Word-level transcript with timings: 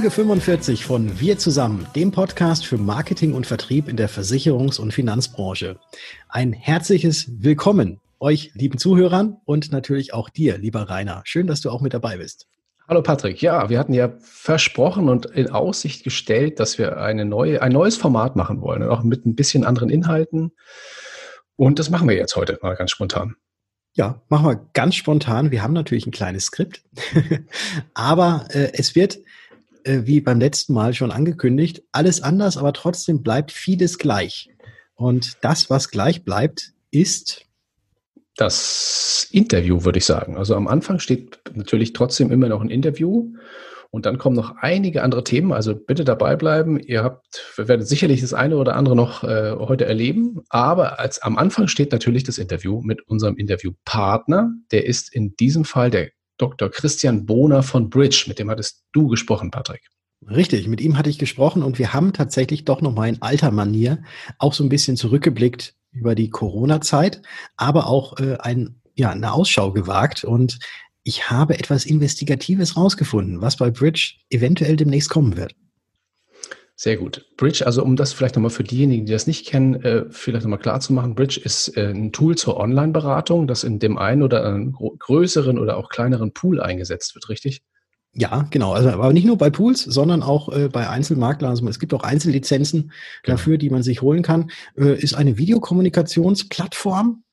Folge 0.00 0.12
45 0.12 0.86
von 0.86 1.20
Wir 1.20 1.36
zusammen, 1.36 1.86
dem 1.94 2.10
Podcast 2.10 2.64
für 2.64 2.78
Marketing 2.78 3.34
und 3.34 3.46
Vertrieb 3.46 3.86
in 3.86 3.98
der 3.98 4.08
Versicherungs- 4.08 4.80
und 4.80 4.94
Finanzbranche. 4.94 5.78
Ein 6.30 6.54
herzliches 6.54 7.26
Willkommen 7.42 8.00
euch 8.18 8.50
lieben 8.54 8.78
Zuhörern 8.78 9.36
und 9.44 9.72
natürlich 9.72 10.14
auch 10.14 10.30
dir, 10.30 10.56
lieber 10.56 10.88
Rainer. 10.88 11.20
Schön, 11.24 11.46
dass 11.46 11.60
du 11.60 11.68
auch 11.68 11.82
mit 11.82 11.92
dabei 11.92 12.16
bist. 12.16 12.48
Hallo 12.88 13.02
Patrick. 13.02 13.42
Ja, 13.42 13.68
wir 13.68 13.78
hatten 13.78 13.92
ja 13.92 14.14
versprochen 14.22 15.10
und 15.10 15.26
in 15.26 15.50
Aussicht 15.50 16.02
gestellt, 16.02 16.60
dass 16.60 16.78
wir 16.78 16.96
eine 16.96 17.26
neue, 17.26 17.60
ein 17.60 17.72
neues 17.72 17.98
Format 17.98 18.36
machen 18.36 18.62
wollen, 18.62 18.82
auch 18.84 19.02
mit 19.02 19.26
ein 19.26 19.34
bisschen 19.34 19.66
anderen 19.66 19.90
Inhalten. 19.90 20.52
Und 21.56 21.78
das 21.78 21.90
machen 21.90 22.08
wir 22.08 22.16
jetzt 22.16 22.36
heute 22.36 22.58
mal 22.62 22.74
ganz 22.74 22.90
spontan. 22.90 23.36
Ja, 23.92 24.22
machen 24.30 24.46
wir 24.46 24.70
ganz 24.72 24.94
spontan. 24.94 25.50
Wir 25.50 25.62
haben 25.62 25.74
natürlich 25.74 26.06
ein 26.06 26.10
kleines 26.10 26.46
Skript, 26.46 26.84
aber 27.92 28.46
äh, 28.50 28.70
es 28.72 28.94
wird 28.94 29.18
äh, 29.84 30.06
wie 30.06 30.20
beim 30.20 30.40
letzten 30.40 30.72
Mal 30.72 30.94
schon 30.94 31.10
angekündigt, 31.10 31.82
alles 31.92 32.22
anders, 32.22 32.56
aber 32.56 32.72
trotzdem 32.72 33.22
bleibt 33.22 33.52
vieles 33.52 33.98
gleich. 33.98 34.50
Und 34.94 35.38
das, 35.42 35.70
was 35.70 35.90
gleich 35.90 36.24
bleibt, 36.24 36.72
ist 36.90 37.46
das 38.36 39.28
Interview, 39.30 39.84
würde 39.84 39.98
ich 39.98 40.04
sagen. 40.04 40.36
Also 40.36 40.54
am 40.54 40.68
Anfang 40.68 40.98
steht 40.98 41.40
natürlich 41.54 41.92
trotzdem 41.92 42.30
immer 42.30 42.48
noch 42.48 42.60
ein 42.60 42.70
Interview. 42.70 43.32
Und 43.90 44.06
dann 44.06 44.18
kommen 44.18 44.36
noch 44.36 44.56
einige 44.60 45.02
andere 45.02 45.24
Themen. 45.24 45.52
Also 45.52 45.74
bitte 45.74 46.04
dabei 46.04 46.36
bleiben. 46.36 46.78
Ihr 46.78 47.02
habt, 47.02 47.52
wir 47.56 47.66
werden 47.66 47.84
sicherlich 47.84 48.20
das 48.20 48.32
eine 48.32 48.56
oder 48.56 48.76
andere 48.76 48.94
noch 48.94 49.24
äh, 49.24 49.52
heute 49.58 49.84
erleben. 49.84 50.42
Aber 50.48 51.00
als 51.00 51.20
am 51.22 51.36
Anfang 51.36 51.66
steht 51.66 51.90
natürlich 51.90 52.22
das 52.22 52.38
Interview 52.38 52.80
mit 52.82 53.02
unserem 53.08 53.36
Interviewpartner. 53.36 54.52
Der 54.70 54.86
ist 54.86 55.12
in 55.12 55.34
diesem 55.36 55.64
Fall 55.64 55.90
der 55.90 56.10
Dr. 56.40 56.70
Christian 56.70 57.26
Bohner 57.26 57.62
von 57.62 57.90
Bridge. 57.90 58.24
Mit 58.26 58.38
dem 58.38 58.50
hattest 58.50 58.84
du 58.92 59.08
gesprochen, 59.08 59.50
Patrick. 59.50 59.82
Richtig, 60.28 60.68
mit 60.68 60.80
ihm 60.80 60.98
hatte 60.98 61.08
ich 61.08 61.18
gesprochen 61.18 61.62
und 61.62 61.78
wir 61.78 61.94
haben 61.94 62.12
tatsächlich 62.12 62.64
doch 62.64 62.82
nochmal 62.82 63.08
in 63.08 63.22
alter 63.22 63.50
Manier 63.50 64.02
auch 64.38 64.52
so 64.52 64.62
ein 64.62 64.68
bisschen 64.68 64.96
zurückgeblickt 64.96 65.74
über 65.92 66.14
die 66.14 66.28
Corona-Zeit, 66.28 67.22
aber 67.56 67.86
auch 67.86 68.18
äh, 68.18 68.36
ein, 68.38 68.80
ja, 68.94 69.10
eine 69.10 69.32
Ausschau 69.32 69.72
gewagt 69.72 70.24
und 70.24 70.58
ich 71.02 71.30
habe 71.30 71.58
etwas 71.58 71.86
Investigatives 71.86 72.76
rausgefunden, 72.76 73.40
was 73.40 73.56
bei 73.56 73.70
Bridge 73.70 74.16
eventuell 74.28 74.76
demnächst 74.76 75.08
kommen 75.08 75.36
wird. 75.36 75.54
Sehr 76.82 76.96
gut. 76.96 77.26
Bridge, 77.36 77.66
also 77.66 77.84
um 77.84 77.94
das 77.94 78.14
vielleicht 78.14 78.36
nochmal 78.36 78.50
für 78.50 78.64
diejenigen, 78.64 79.04
die 79.04 79.12
das 79.12 79.26
nicht 79.26 79.46
kennen, 79.46 79.74
äh, 79.82 80.06
vielleicht 80.08 80.44
nochmal 80.44 80.60
klar 80.60 80.80
zu 80.80 80.94
machen, 80.94 81.14
Bridge 81.14 81.38
ist 81.38 81.76
äh, 81.76 81.90
ein 81.90 82.10
Tool 82.10 82.38
zur 82.38 82.56
Online-Beratung, 82.56 83.46
das 83.46 83.64
in 83.64 83.78
dem 83.78 83.98
einen 83.98 84.22
oder 84.22 84.46
anderen 84.46 84.72
größeren 84.98 85.58
oder 85.58 85.76
auch 85.76 85.90
kleineren 85.90 86.32
Pool 86.32 86.58
eingesetzt 86.58 87.14
wird, 87.14 87.28
richtig? 87.28 87.60
Ja, 88.14 88.48
genau. 88.50 88.72
Also, 88.72 88.88
aber 88.88 89.12
nicht 89.12 89.26
nur 89.26 89.36
bei 89.36 89.50
Pools, 89.50 89.82
sondern 89.82 90.22
auch 90.22 90.48
äh, 90.56 90.70
bei 90.70 90.88
Einzelmaklern. 90.88 91.50
Also 91.50 91.68
es 91.68 91.80
gibt 91.80 91.92
auch 91.92 92.02
Einzellizenzen 92.02 92.92
genau. 93.24 93.36
dafür, 93.36 93.58
die 93.58 93.68
man 93.68 93.82
sich 93.82 94.00
holen 94.00 94.22
kann. 94.22 94.50
Äh, 94.74 94.98
ist 94.98 95.12
eine 95.12 95.36
Videokommunikationsplattform 95.36 97.24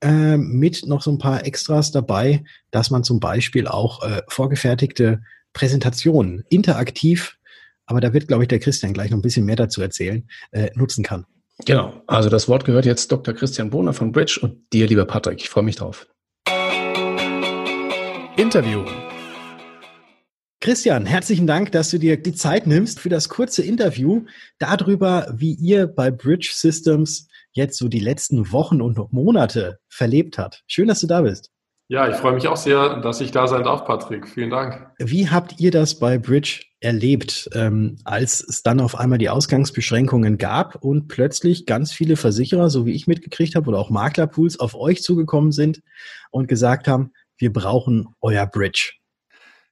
äh, 0.00 0.38
mit 0.38 0.86
noch 0.86 1.02
so 1.02 1.10
ein 1.10 1.18
paar 1.18 1.44
Extras 1.44 1.92
dabei, 1.92 2.42
dass 2.70 2.88
man 2.88 3.04
zum 3.04 3.20
Beispiel 3.20 3.68
auch 3.68 4.02
äh, 4.02 4.22
vorgefertigte 4.28 5.20
Präsentationen 5.52 6.42
interaktiv 6.48 7.36
aber 7.86 8.00
da 8.00 8.12
wird, 8.12 8.28
glaube 8.28 8.44
ich, 8.44 8.48
der 8.48 8.58
Christian 8.58 8.92
gleich 8.92 9.10
noch 9.10 9.18
ein 9.18 9.22
bisschen 9.22 9.44
mehr 9.44 9.56
dazu 9.56 9.82
erzählen, 9.82 10.28
äh, 10.52 10.70
nutzen 10.74 11.04
kann. 11.04 11.26
Genau, 11.64 12.02
also 12.06 12.28
das 12.28 12.48
Wort 12.48 12.64
gehört 12.64 12.84
jetzt 12.84 13.12
Dr. 13.12 13.32
Christian 13.32 13.70
Bohner 13.70 13.92
von 13.92 14.10
Bridge 14.10 14.38
und 14.42 14.72
dir, 14.72 14.88
lieber 14.88 15.04
Patrick. 15.04 15.40
Ich 15.40 15.48
freue 15.48 15.62
mich 15.62 15.76
drauf. 15.76 16.06
Interview. 18.36 18.84
Christian, 20.60 21.06
herzlichen 21.06 21.46
Dank, 21.46 21.72
dass 21.72 21.90
du 21.90 21.98
dir 21.98 22.16
die 22.16 22.34
Zeit 22.34 22.66
nimmst 22.66 22.98
für 22.98 23.10
das 23.10 23.28
kurze 23.28 23.62
Interview 23.62 24.24
darüber, 24.58 25.32
wie 25.36 25.52
ihr 25.54 25.86
bei 25.86 26.10
Bridge 26.10 26.50
Systems 26.52 27.28
jetzt 27.52 27.78
so 27.78 27.86
die 27.86 28.00
letzten 28.00 28.50
Wochen 28.50 28.80
und 28.80 29.12
Monate 29.12 29.78
verlebt 29.88 30.38
habt. 30.38 30.64
Schön, 30.66 30.88
dass 30.88 31.00
du 31.00 31.06
da 31.06 31.20
bist. 31.20 31.53
Ja, 31.88 32.08
ich 32.08 32.16
freue 32.16 32.32
mich 32.32 32.48
auch 32.48 32.56
sehr, 32.56 33.00
dass 33.00 33.20
ich 33.20 33.30
da 33.30 33.46
sein 33.46 33.64
darf, 33.64 33.84
Patrick. 33.84 34.26
Vielen 34.26 34.48
Dank. 34.50 34.90
Wie 34.98 35.28
habt 35.28 35.60
ihr 35.60 35.70
das 35.70 35.98
bei 35.98 36.16
Bridge 36.18 36.62
erlebt, 36.80 37.50
ähm, 37.52 37.98
als 38.04 38.42
es 38.46 38.62
dann 38.62 38.80
auf 38.80 38.98
einmal 38.98 39.18
die 39.18 39.28
Ausgangsbeschränkungen 39.28 40.38
gab 40.38 40.76
und 40.76 41.08
plötzlich 41.08 41.66
ganz 41.66 41.92
viele 41.92 42.16
Versicherer, 42.16 42.70
so 42.70 42.86
wie 42.86 42.94
ich 42.94 43.06
mitgekriegt 43.06 43.54
habe, 43.54 43.68
oder 43.68 43.78
auch 43.78 43.90
Maklerpools 43.90 44.60
auf 44.60 44.74
euch 44.74 45.02
zugekommen 45.02 45.52
sind 45.52 45.80
und 46.30 46.48
gesagt 46.48 46.88
haben, 46.88 47.12
wir 47.36 47.52
brauchen 47.52 48.08
euer 48.20 48.46
Bridge? 48.46 48.92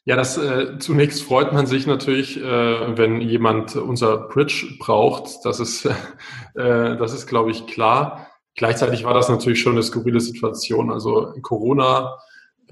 Ja, 0.05 0.17
das 0.17 0.37
äh, 0.37 0.79
zunächst 0.79 1.23
freut 1.23 1.53
man 1.53 1.67
sich 1.67 1.87
natürlich, 1.87 2.37
äh, 2.37 2.99
wenn 2.99 3.21
jemand 3.21 3.77
unser 3.77 4.29
Bridge 4.29 4.67
braucht. 4.81 5.45
Das 5.45 5.61
ist, 5.61 5.85
äh, 6.55 6.97
das 6.97 7.15
ist, 7.15 7.27
glaube 7.27 7.53
ich, 7.53 7.67
klar. 7.67 8.27
Gleichzeitig 8.55 9.05
war 9.05 9.15
das 9.15 9.29
natürlich 9.29 9.61
schon 9.61 9.73
eine 9.73 9.83
skurrile 9.83 10.21
Situation. 10.21 10.91
Also 10.91 11.33
Corona, 11.43 12.19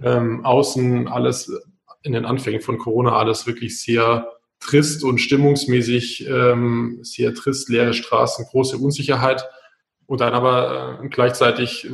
ähm, 0.03 0.45
außen 0.45 1.09
alles 1.09 1.53
in 2.03 2.13
den 2.13 2.25
Anfängen 2.25 2.61
von 2.61 2.79
Corona 2.79 3.17
alles 3.17 3.47
wirklich 3.47 3.81
sehr 3.81 4.29
trist 4.59 5.05
und 5.05 5.19
stimmungsmäßig 5.19 6.27
ähm, 6.29 6.99
sehr 7.03 7.35
trist, 7.35 7.69
leere 7.69 7.95
Straßen, 7.95 8.47
große 8.47 8.77
Unsicherheit 8.77 9.45
und 10.07 10.21
dann 10.21 10.35
aber 10.35 11.01
äh, 11.03 11.09
gleichzeitig 11.09 11.87
äh, 11.87 11.91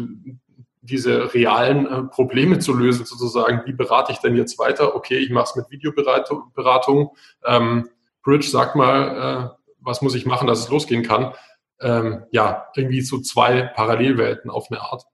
diese 0.82 1.34
realen 1.34 1.86
äh, 1.86 2.02
Probleme 2.04 2.58
zu 2.58 2.74
lösen, 2.74 3.04
sozusagen, 3.04 3.62
wie 3.66 3.72
berate 3.72 4.12
ich 4.12 4.18
denn 4.18 4.36
jetzt 4.36 4.58
weiter? 4.58 4.94
Okay, 4.94 5.18
ich 5.18 5.30
mache 5.30 5.44
es 5.50 5.56
mit 5.56 5.70
Videoberatung. 5.70 6.52
Beratung. 6.54 7.10
Ähm, 7.44 7.88
Bridge, 8.22 8.48
sag 8.48 8.74
mal, 8.74 9.52
äh, 9.54 9.72
was 9.80 10.02
muss 10.02 10.14
ich 10.14 10.26
machen, 10.26 10.46
dass 10.48 10.60
es 10.60 10.68
losgehen 10.68 11.02
kann? 11.02 11.32
Ähm, 11.80 12.24
ja, 12.30 12.66
irgendwie 12.74 13.02
so 13.02 13.20
zwei 13.20 13.62
Parallelwelten 13.62 14.50
auf 14.50 14.70
eine 14.70 14.80
Art. 14.80 15.04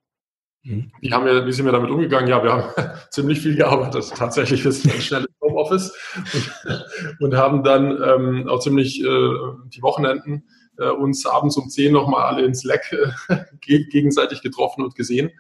Mhm. 0.65 0.93
Wie, 1.01 1.13
haben 1.13 1.27
wir, 1.27 1.45
wie 1.47 1.53
sind 1.53 1.65
wir 1.65 1.73
damit 1.73 1.91
umgegangen? 1.91 2.29
Ja, 2.29 2.43
wir 2.43 2.53
haben 2.53 2.93
ziemlich 3.11 3.41
viel 3.41 3.57
gearbeitet. 3.57 4.13
Tatsächlich 4.15 4.65
ist 4.65 4.85
ein 4.85 5.01
schnelles 5.01 5.29
Homeoffice 5.41 5.93
und, 6.15 7.21
und 7.21 7.37
haben 7.37 7.65
dann 7.65 8.01
ähm, 8.03 8.49
auch 8.49 8.61
ziemlich 8.61 9.01
äh, 9.01 9.31
die 9.67 9.83
Wochenenden 9.83 10.45
äh, 10.79 10.89
uns 10.89 11.27
abends 11.27 11.57
um 11.57 11.69
zehn 11.69 11.93
nochmal 11.93 12.23
alle 12.25 12.45
ins 12.45 12.61
Slack 12.61 12.93
äh, 13.29 13.37
gegenseitig 13.61 14.43
getroffen 14.43 14.85
und 14.85 14.95
gesehen 14.95 15.31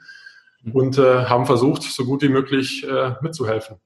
mhm. 0.63 0.73
und 0.73 0.99
äh, 0.99 1.25
haben 1.25 1.47
versucht, 1.47 1.83
so 1.83 2.05
gut 2.05 2.23
wie 2.23 2.29
möglich 2.29 2.85
äh, 2.89 3.15
mitzuhelfen. 3.21 3.77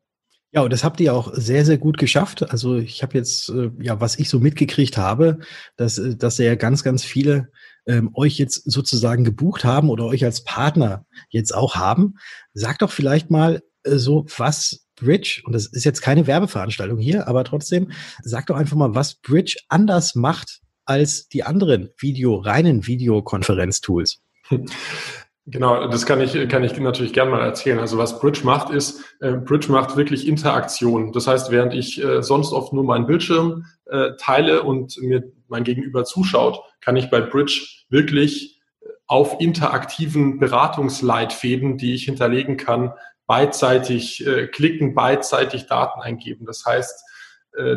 Ja, 0.52 0.62
und 0.62 0.72
das 0.72 0.84
habt 0.84 1.00
ihr 1.00 1.12
auch 1.12 1.32
sehr, 1.34 1.64
sehr 1.64 1.78
gut 1.78 1.98
geschafft. 1.98 2.50
Also 2.50 2.76
ich 2.76 3.02
habe 3.02 3.18
jetzt, 3.18 3.48
äh, 3.50 3.70
ja, 3.80 4.00
was 4.00 4.18
ich 4.18 4.28
so 4.28 4.38
mitgekriegt 4.38 4.96
habe, 4.96 5.38
dass, 5.76 5.98
äh, 5.98 6.16
dass 6.16 6.38
ja 6.38 6.54
ganz, 6.54 6.82
ganz 6.82 7.04
viele 7.04 7.50
ähm, 7.86 8.10
euch 8.14 8.38
jetzt 8.38 8.70
sozusagen 8.70 9.24
gebucht 9.24 9.64
haben 9.64 9.90
oder 9.90 10.06
euch 10.06 10.24
als 10.24 10.44
Partner 10.44 11.06
jetzt 11.28 11.54
auch 11.54 11.74
haben. 11.74 12.14
Sagt 12.54 12.82
doch 12.82 12.90
vielleicht 12.90 13.30
mal 13.30 13.62
äh, 13.84 13.96
so, 13.96 14.26
was 14.36 14.86
Bridge, 14.96 15.42
und 15.44 15.52
das 15.52 15.66
ist 15.66 15.84
jetzt 15.84 16.00
keine 16.00 16.26
Werbeveranstaltung 16.26 16.98
hier, 16.98 17.28
aber 17.28 17.44
trotzdem, 17.44 17.92
sagt 18.22 18.50
doch 18.50 18.56
einfach 18.56 18.76
mal, 18.76 18.94
was 18.94 19.16
Bridge 19.16 19.56
anders 19.68 20.14
macht 20.14 20.60
als 20.86 21.28
die 21.28 21.42
anderen 21.44 21.90
Video, 21.98 22.36
reinen 22.36 22.86
Videokonferenztools. 22.86 24.22
Genau, 25.48 25.86
das 25.86 26.06
kann 26.06 26.20
ich, 26.20 26.48
kann 26.48 26.64
ich 26.64 26.76
natürlich 26.76 27.12
gern 27.12 27.30
mal 27.30 27.40
erzählen. 27.40 27.78
Also 27.78 27.98
was 27.98 28.18
Bridge 28.18 28.40
macht, 28.42 28.70
ist, 28.70 29.04
äh, 29.20 29.32
Bridge 29.32 29.70
macht 29.70 29.96
wirklich 29.96 30.26
Interaktion. 30.26 31.12
Das 31.12 31.28
heißt, 31.28 31.52
während 31.52 31.72
ich 31.72 32.02
äh, 32.02 32.20
sonst 32.20 32.52
oft 32.52 32.72
nur 32.72 32.82
meinen 32.82 33.06
Bildschirm 33.06 33.64
äh, 33.84 34.10
teile 34.18 34.64
und 34.64 35.00
mir 35.00 35.22
mein 35.46 35.62
Gegenüber 35.62 36.04
zuschaut, 36.04 36.60
kann 36.80 36.96
ich 36.96 37.10
bei 37.10 37.20
Bridge 37.20 37.64
wirklich 37.90 38.60
auf 39.06 39.40
interaktiven 39.40 40.40
Beratungsleitfäden, 40.40 41.78
die 41.78 41.94
ich 41.94 42.04
hinterlegen 42.04 42.56
kann, 42.56 42.92
beidseitig 43.28 44.24
klicken, 44.52 44.94
beidseitig 44.94 45.66
Daten 45.66 46.00
eingeben. 46.00 46.44
Das 46.44 46.64
heißt, 46.64 47.04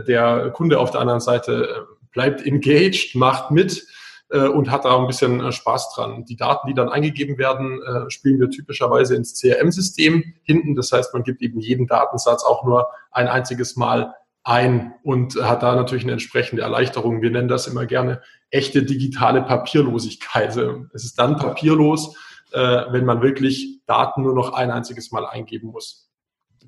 der 0.07 0.51
Kunde 0.51 0.79
auf 0.79 0.89
der 0.89 1.01
anderen 1.01 1.19
Seite 1.19 1.87
bleibt 2.11 2.43
engaged, 2.43 3.13
macht 3.13 3.51
mit, 3.51 3.85
äh, 4.29 4.47
und 4.47 4.71
hat 4.71 4.85
da 4.85 4.97
ein 4.97 5.07
bisschen 5.07 5.41
äh, 5.41 5.51
Spaß 5.51 5.93
dran. 5.93 6.25
Die 6.25 6.35
Daten, 6.35 6.67
die 6.67 6.73
dann 6.73 6.89
eingegeben 6.89 7.37
werden, 7.37 7.81
äh, 7.81 8.09
spielen 8.09 8.39
wir 8.39 8.49
typischerweise 8.49 9.15
ins 9.15 9.39
CRM-System 9.39 10.35
hinten. 10.43 10.75
Das 10.75 10.91
heißt, 10.91 11.13
man 11.13 11.23
gibt 11.23 11.41
eben 11.41 11.59
jeden 11.59 11.87
Datensatz 11.87 12.43
auch 12.43 12.63
nur 12.63 12.89
ein 13.11 13.27
einziges 13.27 13.75
Mal 13.75 14.13
ein 14.43 14.93
und 15.03 15.35
hat 15.35 15.63
da 15.63 15.75
natürlich 15.75 16.03
eine 16.03 16.13
entsprechende 16.13 16.61
Erleichterung. 16.61 17.21
Wir 17.21 17.29
nennen 17.29 17.47
das 17.47 17.67
immer 17.67 17.85
gerne 17.85 18.21
echte 18.49 18.83
digitale 18.83 19.41
Papierlosigkeit. 19.41 20.55
Es 20.93 21.03
ist 21.03 21.19
dann 21.19 21.37
papierlos, 21.37 22.15
äh, 22.51 22.85
wenn 22.89 23.05
man 23.05 23.21
wirklich 23.21 23.81
Daten 23.85 24.23
nur 24.23 24.33
noch 24.33 24.53
ein 24.53 24.71
einziges 24.71 25.11
Mal 25.11 25.25
eingeben 25.25 25.69
muss. 25.69 26.08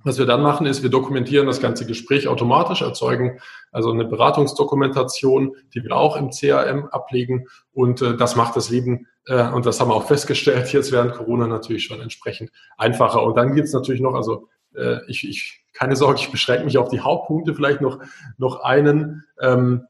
Was 0.04 0.18
wir 0.18 0.26
dann 0.26 0.42
machen, 0.42 0.66
ist, 0.66 0.84
wir 0.84 0.90
dokumentieren 0.90 1.48
das 1.48 1.62
ganze 1.62 1.86
Gespräch 1.86 2.28
automatisch, 2.28 2.82
erzeugen 2.82 3.40
also 3.72 3.92
eine 3.92 4.06
Beratungsdokumentation, 4.06 5.56
die 5.74 5.84
wir 5.84 5.96
auch 5.96 6.18
im 6.18 6.32
CRM 6.32 6.86
ablegen. 6.88 7.48
Und 7.74 8.02
äh, 8.02 8.18
das 8.18 8.36
macht 8.36 8.56
das 8.56 8.70
Leben, 8.70 9.08
äh, 9.26 9.50
und 9.50 9.66
das 9.66 9.80
haben 9.80 9.90
wir 9.90 9.96
auch 9.96 10.08
festgestellt, 10.08 10.74
jetzt 10.74 10.92
während 10.92 11.14
Corona 11.14 11.48
natürlich 11.48 11.86
schon 11.86 12.02
entsprechend 12.02 12.52
einfacher. 12.78 13.24
Und 13.24 13.38
dann 13.38 13.54
gibt 13.54 13.68
es 13.68 13.74
natürlich 13.74 14.02
noch, 14.02 14.14
also 14.14 14.48
äh, 14.76 14.98
ich, 15.08 15.28
ich, 15.28 15.64
keine 15.74 15.96
Sorge, 15.96 16.20
ich 16.20 16.32
beschränke 16.32 16.66
mich 16.66 16.78
auf 16.78 16.90
die 16.90 17.00
Hauptpunkte, 17.00 17.54
vielleicht 17.56 17.82
noch, 17.82 18.00
noch 18.38 18.62
einen. 18.62 19.24
Ähm, 19.40 19.88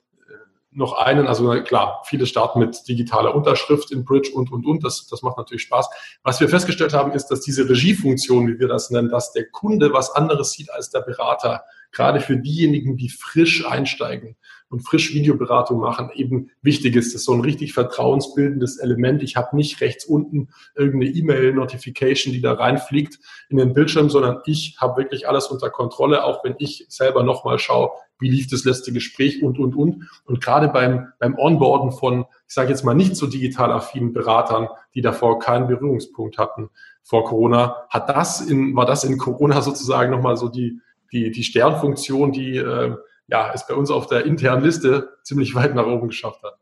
noch 0.73 0.93
einen, 0.93 1.27
also 1.27 1.49
klar, 1.63 2.01
viele 2.05 2.25
starten 2.25 2.59
mit 2.59 2.87
digitaler 2.87 3.35
Unterschrift 3.35 3.91
in 3.91 4.05
Bridge 4.05 4.31
und, 4.33 4.51
und, 4.51 4.65
und. 4.65 4.83
Das, 4.83 5.07
das 5.07 5.21
macht 5.21 5.37
natürlich 5.37 5.63
Spaß. 5.63 5.89
Was 6.23 6.39
wir 6.39 6.47
festgestellt 6.47 6.93
haben, 6.93 7.11
ist, 7.11 7.27
dass 7.27 7.41
diese 7.41 7.67
Regiefunktion, 7.67 8.47
wie 8.47 8.59
wir 8.59 8.67
das 8.67 8.89
nennen, 8.89 9.09
dass 9.09 9.33
der 9.33 9.49
Kunde 9.49 9.91
was 9.93 10.11
anderes 10.11 10.51
sieht 10.51 10.71
als 10.71 10.89
der 10.89 11.01
Berater, 11.01 11.65
gerade 11.91 12.21
für 12.21 12.37
diejenigen, 12.37 12.95
die 12.95 13.09
frisch 13.09 13.65
einsteigen 13.65 14.37
und 14.71 14.79
frisch 14.79 15.13
Videoberatung 15.13 15.79
machen, 15.79 16.09
eben 16.15 16.49
wichtig 16.61 16.95
ist. 16.95 17.07
Das 17.07 17.21
ist 17.21 17.25
so 17.25 17.33
ein 17.33 17.41
richtig 17.41 17.73
vertrauensbildendes 17.73 18.77
Element. 18.77 19.21
Ich 19.21 19.35
habe 19.35 19.55
nicht 19.55 19.81
rechts 19.81 20.05
unten 20.05 20.47
irgendeine 20.75 21.11
E-Mail-Notification, 21.11 22.33
die 22.33 22.41
da 22.41 22.53
reinfliegt 22.53 23.19
in 23.49 23.57
den 23.57 23.73
Bildschirm, 23.73 24.09
sondern 24.09 24.39
ich 24.45 24.77
habe 24.79 25.01
wirklich 25.01 25.27
alles 25.27 25.47
unter 25.47 25.69
Kontrolle, 25.69 26.23
auch 26.23 26.43
wenn 26.45 26.55
ich 26.57 26.85
selber 26.87 27.21
nochmal 27.23 27.59
schaue, 27.59 27.91
wie 28.19 28.29
lief 28.29 28.47
das 28.47 28.63
letzte 28.63 28.93
Gespräch 28.93 29.43
und, 29.43 29.59
und, 29.59 29.75
und. 29.75 30.09
Und 30.25 30.41
gerade 30.41 30.69
beim, 30.69 31.09
beim 31.19 31.37
Onboarden 31.37 31.91
von, 31.91 32.25
ich 32.47 32.53
sage 32.53 32.69
jetzt 32.69 32.85
mal, 32.85 32.93
nicht 32.93 33.17
so 33.17 33.27
digital 33.27 33.73
affinen 33.73 34.13
Beratern, 34.13 34.69
die 34.95 35.01
davor 35.01 35.39
keinen 35.39 35.67
Berührungspunkt 35.67 36.37
hatten 36.37 36.69
vor 37.03 37.25
Corona, 37.25 37.87
hat 37.89 38.07
das 38.07 38.39
in, 38.39 38.73
war 38.75 38.85
das 38.85 39.03
in 39.03 39.17
Corona 39.17 39.61
sozusagen 39.61 40.11
nochmal 40.11 40.37
so 40.37 40.47
die, 40.47 40.79
die, 41.11 41.31
die 41.31 41.43
Sternfunktion, 41.43 42.31
die 42.31 42.55
äh, 42.55 42.95
ja, 43.31 43.51
es 43.53 43.65
bei 43.65 43.73
uns 43.73 43.89
auf 43.89 44.07
der 44.07 44.25
internen 44.25 44.63
Liste 44.63 45.17
ziemlich 45.23 45.55
weit 45.55 45.73
nach 45.73 45.87
oben 45.87 46.09
geschafft 46.09 46.43
hat. 46.43 46.57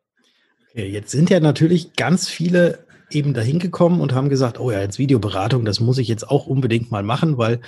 Okay, 0.69 0.87
jetzt 0.87 1.09
sind 1.09 1.31
ja 1.31 1.39
natürlich 1.39 1.93
ganz 1.95 2.29
viele 2.29 2.85
eben 3.09 3.33
dahin 3.33 3.57
gekommen 3.57 4.01
und 4.01 4.13
haben 4.13 4.29
gesagt, 4.29 4.59
oh 4.59 4.69
ja, 4.71 4.79
jetzt 4.79 4.99
Videoberatung, 4.99 5.65
das 5.65 5.79
muss 5.79 5.97
ich 5.97 6.07
jetzt 6.07 6.29
auch 6.29 6.45
unbedingt 6.45 6.91
mal 6.91 7.01
machen, 7.01 7.39
weil 7.39 7.59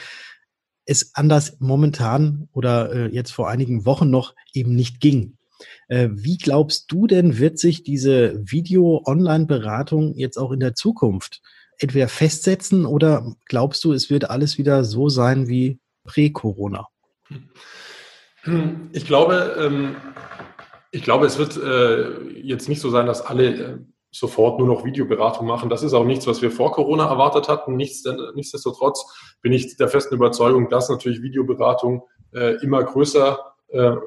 es 0.86 1.16
anders 1.16 1.58
momentan 1.60 2.48
oder 2.54 2.94
äh, 2.94 3.08
jetzt 3.08 3.32
vor 3.32 3.50
einigen 3.50 3.86
Wochen 3.86 4.12
noch 4.12 4.36
eben 4.54 4.76
nicht 4.76 5.00
ging. 5.00 5.38
Äh, 5.88 6.10
wie 6.12 6.38
glaubst 6.38 6.92
du 6.92 7.08
denn, 7.08 7.40
wird 7.40 7.58
sich 7.58 7.84
diese 7.84 8.40
Video-Online-Beratung 8.52 10.14
jetzt 10.16 10.38
auch 10.38 10.52
in 10.52 10.60
der 10.60 10.76
Zukunft 10.76 11.42
entweder 11.80 12.08
festsetzen 12.08 12.86
oder 12.86 13.36
glaubst 13.46 13.84
du, 13.84 13.94
es 13.94 14.12
wird 14.12 14.30
alles 14.30 14.60
wieder 14.60 14.84
so 14.84 15.10
sein 15.10 15.48
wie 15.48 15.80
prä-Corona? 16.04 16.88
Hm. 17.30 17.50
Ich 18.92 19.06
glaube, 19.06 19.56
ähm, 19.60 19.96
ich 20.92 21.04
glaube, 21.04 21.26
es 21.26 21.38
wird 21.38 21.58
äh, 21.58 22.40
jetzt 22.40 22.68
nicht 22.68 22.82
so 22.82 22.90
sein, 22.90 23.06
dass 23.06 23.22
alle 23.22 23.56
äh, 23.56 23.78
sofort 24.10 24.60
nur 24.60 24.68
noch 24.68 24.84
Videoberatung 24.84 25.46
machen. 25.46 25.70
Das 25.70 25.84
ist 25.84 25.94
auch 25.94 26.04
nichts, 26.04 26.28
was 26.28 26.42
wir 26.42 26.52
vor 26.52 26.72
Corona 26.72 27.08
erwartet 27.08 27.48
hatten. 27.48 27.76
Nichts, 27.76 28.04
nichtsdestotrotz 28.36 29.06
bin 29.42 29.54
ich 29.54 29.78
der 29.78 29.88
festen 29.88 30.16
Überzeugung, 30.16 30.70
dass 30.70 30.90
natürlich 30.90 31.22
Videoberatung 31.22 32.04
äh, 32.34 32.56
immer 32.62 32.84
größer 32.84 33.40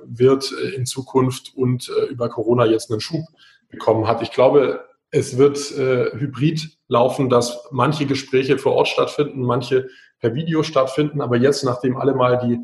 wird 0.05 0.53
in 0.53 0.85
Zukunft 0.85 1.55
und 1.57 1.91
über 2.11 2.29
Corona 2.29 2.67
jetzt 2.67 2.91
einen 2.91 3.01
Schub 3.01 3.25
bekommen 3.71 4.07
hat. 4.07 4.21
Ich 4.21 4.31
glaube, 4.31 4.85
es 5.11 5.39
wird 5.39 5.57
hybrid 5.57 6.77
laufen, 6.87 7.31
dass 7.31 7.67
manche 7.71 8.05
Gespräche 8.05 8.59
vor 8.59 8.75
Ort 8.75 8.89
stattfinden, 8.89 9.41
manche 9.41 9.89
per 10.21 10.35
Video 10.35 10.63
stattfinden. 10.65 11.23
Aber 11.23 11.39
jetzt, 11.39 11.65
nachdem 11.65 11.97
alle 11.97 12.15
mal 12.15 12.37
die 12.37 12.59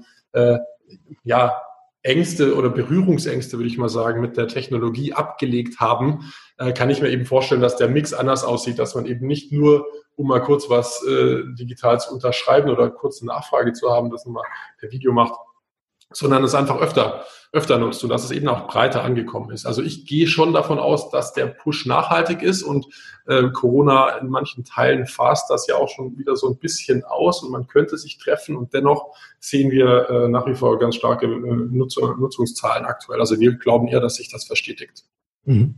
ja, 1.24 1.60
Ängste 2.02 2.56
oder 2.56 2.70
Berührungsängste, 2.70 3.58
würde 3.58 3.68
ich 3.68 3.76
mal 3.76 3.90
sagen, 3.90 4.22
mit 4.22 4.36
der 4.36 4.48
Technologie 4.48 5.12
abgelegt 5.12 5.80
haben, 5.80 6.32
äh, 6.56 6.72
kann 6.72 6.88
ich 6.88 7.02
mir 7.02 7.10
eben 7.10 7.26
vorstellen, 7.26 7.60
dass 7.60 7.76
der 7.76 7.88
Mix 7.88 8.14
anders 8.14 8.42
aussieht, 8.42 8.78
dass 8.78 8.94
man 8.94 9.04
eben 9.04 9.26
nicht 9.26 9.52
nur, 9.52 9.86
um 10.16 10.28
mal 10.28 10.40
kurz 10.40 10.70
was 10.70 11.04
äh, 11.06 11.42
digital 11.58 12.00
zu 12.00 12.14
unterschreiben 12.14 12.70
oder 12.70 12.90
kurz 12.90 13.20
eine 13.20 13.32
Nachfrage 13.32 13.74
zu 13.74 13.90
haben, 13.90 14.10
das 14.10 14.24
nochmal 14.24 14.44
per 14.78 14.90
Video 14.90 15.12
macht, 15.12 15.34
sondern 16.12 16.44
es 16.44 16.54
einfach 16.54 16.80
öfter, 16.80 17.24
öfter 17.52 17.78
nutzt 17.78 18.02
und 18.04 18.10
dass 18.10 18.24
es 18.24 18.30
eben 18.30 18.48
auch 18.48 18.68
breiter 18.68 19.02
angekommen 19.02 19.50
ist. 19.50 19.66
Also 19.66 19.82
ich 19.82 20.06
gehe 20.06 20.26
schon 20.26 20.52
davon 20.52 20.78
aus, 20.78 21.10
dass 21.10 21.32
der 21.32 21.46
Push 21.46 21.86
nachhaltig 21.86 22.42
ist 22.42 22.62
und 22.62 22.86
äh, 23.26 23.48
Corona 23.50 24.18
in 24.18 24.28
manchen 24.28 24.64
Teilen 24.64 25.06
fasst 25.06 25.50
das 25.50 25.66
ja 25.66 25.76
auch 25.76 25.88
schon 25.88 26.16
wieder 26.18 26.36
so 26.36 26.48
ein 26.48 26.58
bisschen 26.58 27.04
aus 27.04 27.42
und 27.42 27.50
man 27.50 27.66
könnte 27.66 27.96
sich 27.96 28.18
treffen 28.18 28.56
und 28.56 28.72
dennoch 28.72 29.16
sehen 29.38 29.70
wir 29.70 30.08
äh, 30.10 30.28
nach 30.28 30.46
wie 30.46 30.54
vor 30.54 30.78
ganz 30.78 30.96
starke 30.96 31.26
äh, 31.26 31.28
Nutzung, 31.28 32.20
Nutzungszahlen 32.20 32.84
aktuell. 32.84 33.20
Also 33.20 33.38
wir 33.40 33.54
glauben 33.54 33.88
eher, 33.88 34.00
dass 34.00 34.16
sich 34.16 34.30
das 34.30 34.44
verstetigt. 34.44 35.04
Mhm. 35.44 35.76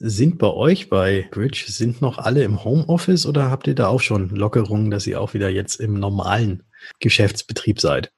Sind 0.00 0.38
bei 0.38 0.46
euch 0.46 0.88
bei 0.88 1.26
Bridge, 1.32 1.64
sind 1.66 2.00
noch 2.00 2.18
alle 2.18 2.44
im 2.44 2.62
Homeoffice 2.62 3.26
oder 3.26 3.50
habt 3.50 3.66
ihr 3.66 3.74
da 3.74 3.88
auch 3.88 4.00
schon 4.00 4.28
Lockerungen, 4.28 4.92
dass 4.92 5.08
ihr 5.08 5.20
auch 5.20 5.34
wieder 5.34 5.48
jetzt 5.48 5.80
im 5.80 5.94
normalen 5.94 6.62
Geschäftsbetrieb 7.00 7.80
seid? 7.80 8.12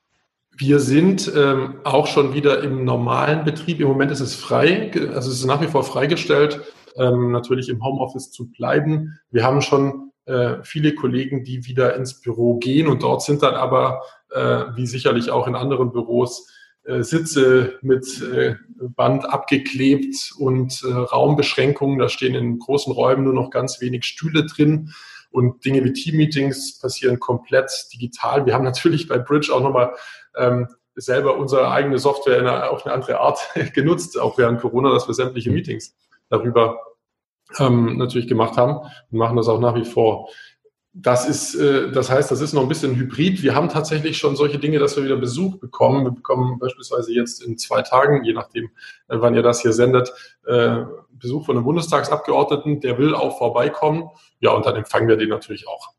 Wir 0.61 0.79
sind 0.79 1.33
ähm, 1.35 1.77
auch 1.85 2.07
schon 2.07 2.35
wieder 2.35 2.63
im 2.63 2.85
normalen 2.85 3.47
Betrieb. 3.47 3.81
Im 3.81 3.89
Moment 3.89 4.13
ist 4.13 4.21
es 4.21 4.35
frei, 4.35 4.91
also 5.15 5.31
es 5.31 5.39
ist 5.39 5.47
nach 5.47 5.63
wie 5.63 5.69
vor 5.69 5.85
freigestellt, 5.85 6.61
ähm, 6.97 7.33
natürlich 7.33 7.71
im 7.71 7.83
Homeoffice 7.83 8.31
zu 8.31 8.51
bleiben. 8.51 9.19
Wir 9.31 9.43
haben 9.43 9.63
schon 9.63 10.13
äh, 10.27 10.57
viele 10.63 10.95
Kollegen, 10.95 11.45
die 11.45 11.65
wieder 11.65 11.97
ins 11.97 12.21
Büro 12.21 12.59
gehen 12.59 12.89
und 12.89 13.03
dort 13.03 13.23
sind 13.23 13.43
dann 13.43 13.55
aber, 13.55 14.03
äh, 14.33 14.65
wie 14.77 14.87
sicherlich 14.87 15.31
auch 15.31 15.47
in 15.47 15.55
anderen 15.55 15.93
Büros, 15.93 16.47
äh, 16.85 17.03
Sitze 17.05 17.79
mit 17.81 18.21
äh, 18.21 18.57
Band 18.83 19.31
abgeklebt 19.31 20.35
und 20.39 20.83
äh, 20.85 20.93
Raumbeschränkungen. 20.93 21.99
Da 21.99 22.11
stehen 22.11 22.35
in 22.35 22.59
großen 22.59 22.93
Räumen 22.93 23.25
nur 23.25 23.33
noch 23.33 23.49
ganz 23.49 23.81
wenig 23.81 24.05
Stühle 24.05 24.45
drin. 24.45 24.93
Und 25.31 25.65
Dinge 25.65 25.85
wie 25.85 25.93
Team-Meetings 25.93 26.81
passieren 26.81 27.21
komplett 27.21 27.71
digital. 27.95 28.47
Wir 28.47 28.55
haben 28.55 28.65
natürlich 28.65 29.07
bei 29.07 29.17
Bridge 29.17 29.55
auch 29.55 29.63
nochmal 29.63 29.95
ähm, 30.37 30.69
selber 30.95 31.37
unsere 31.37 31.71
eigene 31.71 31.99
Software 31.99 32.39
in 32.39 32.47
eine, 32.47 32.71
auf 32.71 32.85
eine 32.85 32.95
andere 32.95 33.21
Art 33.21 33.39
genutzt, 33.75 34.19
auch 34.19 34.39
während 34.39 34.61
Corona, 34.61 34.93
dass 34.93 35.09
wir 35.09 35.15
sämtliche 35.15 35.51
Meetings 35.51 35.95
darüber 36.29 36.79
ähm, 37.59 37.97
natürlich 37.97 38.29
gemacht 38.29 38.57
haben 38.57 38.77
und 39.11 39.19
machen 39.19 39.37
das 39.37 39.49
auch 39.49 39.61
nach 39.61 39.75
wie 39.75 39.85
vor. 39.85 40.29
Das 40.93 41.29
ist, 41.29 41.55
äh, 41.55 41.93
das 41.93 42.11
heißt, 42.11 42.31
das 42.33 42.41
ist 42.41 42.53
noch 42.53 42.63
ein 42.63 42.69
bisschen 42.69 42.97
hybrid. 42.97 43.43
Wir 43.43 43.55
haben 43.55 43.69
tatsächlich 43.69 44.19
schon 44.19 44.35
solche 44.35 44.59
Dinge, 44.59 44.81
dass 44.81 44.97
wir 44.97 45.05
wieder 45.05 45.17
Besuch 45.17 45.57
bekommen. 45.59 46.05
Wir 46.05 46.11
bekommen 46.11 46.59
beispielsweise 46.59 47.13
jetzt 47.13 47.43
in 47.43 47.59
zwei 47.59 47.83
Tagen, 47.83 48.25
je 48.25 48.33
nachdem, 48.33 48.67
äh, 49.09 49.17
wann 49.21 49.37
ihr 49.37 49.43
das 49.43 49.63
hier 49.63 49.73
sendet, 49.73 50.13
äh, 50.47 50.83
Besuch 51.11 51.47
von 51.47 51.57
einem 51.57 51.65
Bundestagsabgeordneten, 51.65 52.81
der 52.81 52.99
will 52.99 53.15
auch 53.15 53.39
vorbeikommen. 53.39 54.11
Ja, 54.41 54.51
und 54.51 54.67
dann 54.67 54.75
empfangen 54.75 55.07
wir 55.07 55.17
den 55.17 55.29
natürlich 55.29 55.69
auch. 55.69 55.93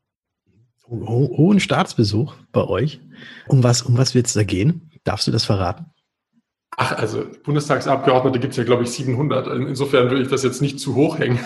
Ho 0.92 1.30
hohen 1.36 1.58
Staatsbesuch 1.58 2.34
bei 2.52 2.64
euch. 2.64 3.00
Um 3.48 3.64
was, 3.64 3.82
um 3.82 3.96
was 3.96 4.14
wird 4.14 4.26
es 4.26 4.34
da 4.34 4.44
gehen? 4.44 4.90
Darfst 5.04 5.26
du 5.26 5.30
das 5.30 5.44
verraten? 5.44 5.86
Ach, 6.76 6.92
also 6.92 7.26
Bundestagsabgeordnete 7.44 8.38
gibt 8.38 8.52
es 8.52 8.56
ja, 8.56 8.64
glaube 8.64 8.84
ich, 8.84 8.90
700. 8.90 9.46
Insofern 9.68 10.10
würde 10.10 10.22
ich 10.22 10.28
das 10.28 10.42
jetzt 10.42 10.62
nicht 10.62 10.80
zu 10.80 10.94
hoch 10.94 11.18
hängen. 11.18 11.38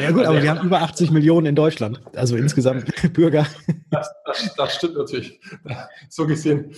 Ja 0.00 0.10
gut, 0.10 0.24
aber 0.24 0.42
wir 0.42 0.50
haben 0.50 0.66
über 0.66 0.82
80 0.82 1.10
Millionen 1.10 1.46
in 1.46 1.54
Deutschland, 1.54 2.00
also 2.14 2.36
insgesamt 2.36 2.84
Bürger. 3.12 3.46
Das, 3.90 4.10
das, 4.26 4.54
das 4.56 4.74
stimmt 4.74 4.96
natürlich. 4.96 5.40
So 6.08 6.26
gesehen 6.26 6.72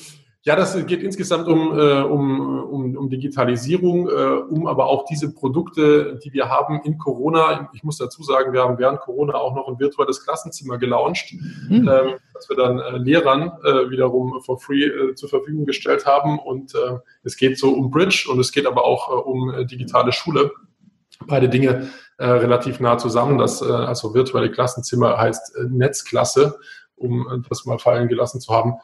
ja, 0.44 0.56
das 0.56 0.74
geht 0.86 1.04
insgesamt 1.04 1.46
um, 1.46 1.78
äh, 1.78 2.02
um, 2.02 2.64
um, 2.64 2.96
um 2.96 3.08
Digitalisierung, 3.08 4.08
äh, 4.08 4.12
um 4.12 4.66
aber 4.66 4.86
auch 4.86 5.04
diese 5.04 5.32
Produkte, 5.32 6.18
die 6.24 6.32
wir 6.32 6.48
haben 6.48 6.80
in 6.82 6.98
Corona. 6.98 7.70
Ich 7.74 7.84
muss 7.84 7.98
dazu 7.98 8.24
sagen, 8.24 8.52
wir 8.52 8.62
haben 8.62 8.76
während 8.76 8.98
Corona 8.98 9.34
auch 9.34 9.54
noch 9.54 9.68
ein 9.68 9.78
virtuelles 9.78 10.24
Klassenzimmer 10.24 10.78
gelauncht, 10.78 11.32
mhm. 11.68 11.88
ähm, 11.88 12.14
das 12.34 12.48
wir 12.48 12.56
dann 12.56 12.80
äh, 12.80 12.98
Lehrern 12.98 13.52
äh, 13.62 13.88
wiederum 13.88 14.40
for 14.42 14.58
free 14.58 14.86
äh, 14.86 15.14
zur 15.14 15.28
Verfügung 15.28 15.64
gestellt 15.64 16.06
haben. 16.06 16.40
Und 16.40 16.74
äh, 16.74 16.98
es 17.22 17.36
geht 17.36 17.56
so 17.56 17.72
um 17.72 17.92
Bridge 17.92 18.26
und 18.28 18.40
es 18.40 18.50
geht 18.50 18.66
aber 18.66 18.84
auch 18.84 19.10
äh, 19.10 19.12
um 19.12 19.54
äh, 19.54 19.64
digitale 19.64 20.10
Schule. 20.10 20.50
Beide 21.24 21.48
Dinge 21.48 21.88
äh, 22.18 22.26
relativ 22.26 22.80
nah 22.80 22.98
zusammen. 22.98 23.38
Das 23.38 23.62
äh, 23.62 23.66
also 23.66 24.12
virtuelle 24.12 24.50
Klassenzimmer 24.50 25.18
heißt 25.18 25.54
äh, 25.56 25.64
Netzklasse, 25.70 26.58
um 26.96 27.28
äh, 27.28 27.48
das 27.48 27.64
mal 27.64 27.78
fallen 27.78 28.08
gelassen 28.08 28.40
zu 28.40 28.52
haben. 28.52 28.74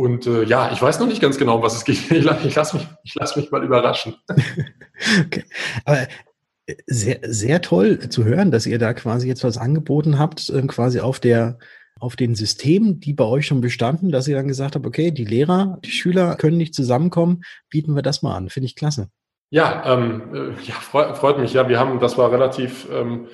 Und 0.00 0.26
äh, 0.26 0.44
ja, 0.44 0.72
ich 0.72 0.80
weiß 0.80 0.98
noch 0.98 1.06
nicht 1.06 1.20
ganz 1.20 1.36
genau, 1.36 1.56
um 1.56 1.62
was 1.62 1.76
es 1.76 1.84
geht. 1.84 1.98
Ich, 2.10 2.24
ich 2.46 2.54
lasse 2.54 2.76
mich, 2.76 2.86
lass 3.14 3.36
mich 3.36 3.50
mal 3.50 3.62
überraschen. 3.62 4.14
okay. 5.26 5.44
Aber 5.84 5.98
äh, 6.64 6.74
sehr, 6.86 7.18
sehr 7.22 7.60
toll 7.60 8.08
zu 8.08 8.24
hören, 8.24 8.50
dass 8.50 8.64
ihr 8.64 8.78
da 8.78 8.94
quasi 8.94 9.28
jetzt 9.28 9.44
was 9.44 9.58
angeboten 9.58 10.18
habt, 10.18 10.48
äh, 10.48 10.62
quasi 10.62 11.00
auf 11.00 11.20
der 11.20 11.58
auf 11.98 12.16
den 12.16 12.34
Systemen, 12.34 12.98
die 12.98 13.12
bei 13.12 13.24
euch 13.24 13.46
schon 13.46 13.60
bestanden, 13.60 14.10
dass 14.10 14.26
ihr 14.26 14.34
dann 14.34 14.48
gesagt 14.48 14.74
habt, 14.74 14.86
okay, 14.86 15.10
die 15.10 15.26
Lehrer, 15.26 15.78
die 15.84 15.90
Schüler 15.90 16.34
können 16.36 16.56
nicht 16.56 16.74
zusammenkommen, 16.74 17.42
bieten 17.68 17.94
wir 17.94 18.00
das 18.00 18.22
mal 18.22 18.34
an. 18.34 18.48
Finde 18.48 18.68
ich 18.68 18.76
klasse. 18.76 19.10
Ja, 19.50 19.82
ähm, 19.84 20.22
äh, 20.32 20.62
ja 20.62 20.76
freut, 20.76 21.18
freut, 21.18 21.38
mich. 21.38 21.52
Ja, 21.52 21.68
wir 21.68 21.78
haben, 21.78 22.00
das 22.00 22.16
war 22.16 22.32
relativ, 22.32 22.88
ähm, 22.90 23.26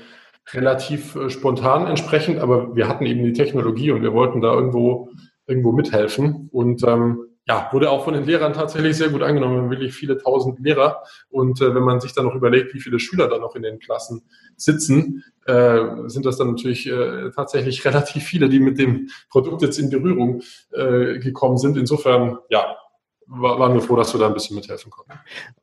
relativ 0.52 1.16
spontan 1.28 1.86
entsprechend, 1.86 2.40
aber 2.40 2.74
wir 2.74 2.88
hatten 2.88 3.06
eben 3.06 3.22
die 3.22 3.34
Technologie 3.34 3.92
und 3.92 4.02
wir 4.02 4.12
wollten 4.12 4.40
da 4.40 4.52
irgendwo 4.52 5.10
irgendwo 5.46 5.72
mithelfen. 5.72 6.48
Und 6.52 6.82
ähm, 6.84 7.26
ja, 7.48 7.68
wurde 7.72 7.90
auch 7.90 8.04
von 8.04 8.14
den 8.14 8.24
Lehrern 8.24 8.52
tatsächlich 8.52 8.96
sehr 8.96 9.08
gut 9.08 9.22
angenommen. 9.22 9.54
Wir 9.54 9.62
haben 9.62 9.70
wirklich 9.70 9.94
viele 9.94 10.18
tausend 10.18 10.58
Lehrer. 10.58 11.02
Und 11.30 11.60
äh, 11.60 11.74
wenn 11.74 11.84
man 11.84 12.00
sich 12.00 12.12
dann 12.12 12.24
noch 12.24 12.34
überlegt, 12.34 12.74
wie 12.74 12.80
viele 12.80 12.98
Schüler 12.98 13.28
da 13.28 13.38
noch 13.38 13.54
in 13.54 13.62
den 13.62 13.78
Klassen 13.78 14.22
sitzen, 14.56 15.22
äh, 15.46 15.78
sind 16.06 16.26
das 16.26 16.38
dann 16.38 16.48
natürlich 16.48 16.88
äh, 16.88 17.30
tatsächlich 17.30 17.84
relativ 17.84 18.24
viele, 18.24 18.48
die 18.48 18.58
mit 18.58 18.78
dem 18.78 19.10
Produkt 19.30 19.62
jetzt 19.62 19.78
in 19.78 19.90
Berührung 19.90 20.42
äh, 20.72 21.20
gekommen 21.20 21.56
sind. 21.56 21.76
Insofern, 21.76 22.38
ja, 22.50 22.76
war, 23.28 23.60
waren 23.60 23.74
wir 23.74 23.80
froh, 23.80 23.96
dass 23.96 24.12
wir 24.12 24.18
da 24.18 24.26
ein 24.26 24.34
bisschen 24.34 24.56
mithelfen 24.56 24.90
konnten. 24.90 25.12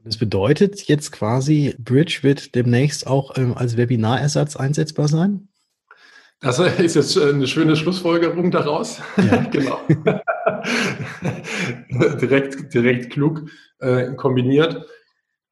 Das 0.04 0.18
bedeutet 0.18 0.84
jetzt 0.84 1.12
quasi, 1.12 1.76
Bridge 1.80 2.20
wird 2.22 2.56
demnächst 2.56 3.08
auch 3.08 3.38
ähm, 3.38 3.54
als 3.56 3.76
Webinarersatz 3.76 4.56
einsetzbar 4.56 5.10
sein? 5.10 5.50
Das 6.44 6.60
ist 6.60 6.96
jetzt 6.96 7.18
eine 7.18 7.48
schöne 7.48 7.76
Schlussfolgerung 7.76 8.52
daraus. 8.52 9.02
Ja. 9.18 9.38
genau. 9.52 9.80
direkt, 12.22 12.72
direkt 12.74 13.12
klug 13.12 13.50
äh, 13.80 14.14
kombiniert. 14.14 14.86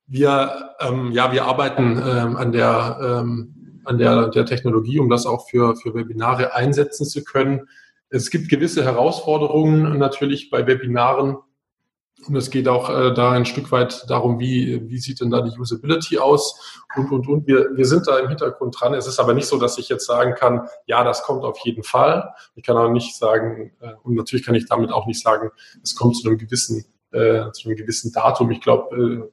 Wir, 0.05 0.75
ähm, 0.81 1.11
ja, 1.11 1.31
wir 1.31 1.45
arbeiten 1.45 2.01
ähm, 2.05 2.35
an 2.35 2.51
der, 2.51 2.99
ähm, 3.01 3.81
an 3.85 3.97
der, 3.97 4.27
der 4.27 4.45
Technologie, 4.45 4.99
um 4.99 5.09
das 5.09 5.25
auch 5.25 5.49
für, 5.49 5.77
für 5.77 5.95
Webinare 5.95 6.53
einsetzen 6.53 7.05
zu 7.05 7.23
können. 7.23 7.69
Es 8.09 8.29
gibt 8.29 8.49
gewisse 8.49 8.83
Herausforderungen 8.83 9.97
natürlich 9.97 10.49
bei 10.49 10.67
Webinaren, 10.67 11.37
und 12.27 12.35
es 12.35 12.49
geht 12.49 12.67
auch 12.67 12.89
äh, 12.89 13.13
da 13.13 13.31
ein 13.31 13.45
Stück 13.45 13.71
weit 13.71 14.09
darum, 14.09 14.39
wie, 14.39 14.89
wie 14.89 14.97
sieht 14.97 15.21
denn 15.21 15.31
da 15.31 15.41
die 15.41 15.57
Usability 15.57 16.17
aus 16.17 16.79
und, 16.95 17.11
und, 17.11 17.27
und. 17.27 17.47
Wir, 17.47 17.69
wir 17.75 17.85
sind 17.85 18.07
da 18.07 18.19
im 18.19 18.29
Hintergrund 18.29 18.75
dran. 18.79 18.93
Es 18.93 19.07
ist 19.07 19.19
aber 19.19 19.33
nicht 19.33 19.47
so, 19.47 19.57
dass 19.57 19.77
ich 19.77 19.89
jetzt 19.89 20.05
sagen 20.05 20.35
kann, 20.35 20.67
ja, 20.85 21.03
das 21.03 21.23
kommt 21.23 21.43
auf 21.43 21.59
jeden 21.59 21.83
Fall. 21.83 22.33
Ich 22.55 22.63
kann 22.63 22.77
auch 22.77 22.89
nicht 22.89 23.15
sagen, 23.15 23.71
äh, 23.79 23.93
und 24.03 24.15
natürlich 24.15 24.45
kann 24.45 24.55
ich 24.55 24.67
damit 24.67 24.91
auch 24.91 25.07
nicht 25.07 25.21
sagen, 25.21 25.51
es 25.83 25.95
kommt 25.95 26.17
zu 26.17 26.27
einem 26.27 26.37
gewissen, 26.37 26.85
äh, 27.11 27.51
zu 27.51 27.67
einem 27.67 27.77
gewissen 27.77 28.11
Datum. 28.11 28.51
Ich 28.51 28.61
glaube, 28.61 28.95
äh, 28.95 29.31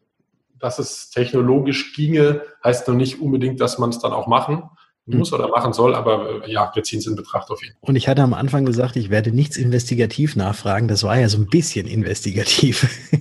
dass 0.59 0.79
es 0.79 1.11
technologisch 1.11 1.95
ginge, 1.95 2.43
heißt 2.65 2.89
noch 2.89 2.95
nicht 2.95 3.21
unbedingt, 3.21 3.61
dass 3.61 3.79
man 3.79 3.91
es 3.91 3.99
dann 3.99 4.13
auch 4.13 4.27
machen 4.27 4.69
muss 5.17 5.33
oder 5.33 5.49
machen 5.49 5.73
soll, 5.73 5.95
aber 5.95 6.45
äh, 6.47 6.53
ja, 6.53 6.71
wir 6.75 6.83
ziehen 6.83 6.99
es 6.99 7.07
in 7.07 7.17
Betracht 7.17 7.51
auf 7.51 7.63
jeden 7.63 7.75
Fall. 7.75 7.89
Und 7.89 7.97
ich 7.97 8.09
hatte 8.09 8.23
am 8.23 8.35
Anfang 8.35 8.65
gesagt, 8.65 8.97
ich 8.97 9.11
werde 9.11 9.33
nichts 9.33 9.57
investigativ 9.57 10.37
nachfragen. 10.37 10.89
Das 10.89 11.03
war 11.03 11.19
ja 11.19 11.29
so 11.29 11.39
ein 11.39 11.47
bisschen 11.47 11.87
investigativ. 11.87 12.89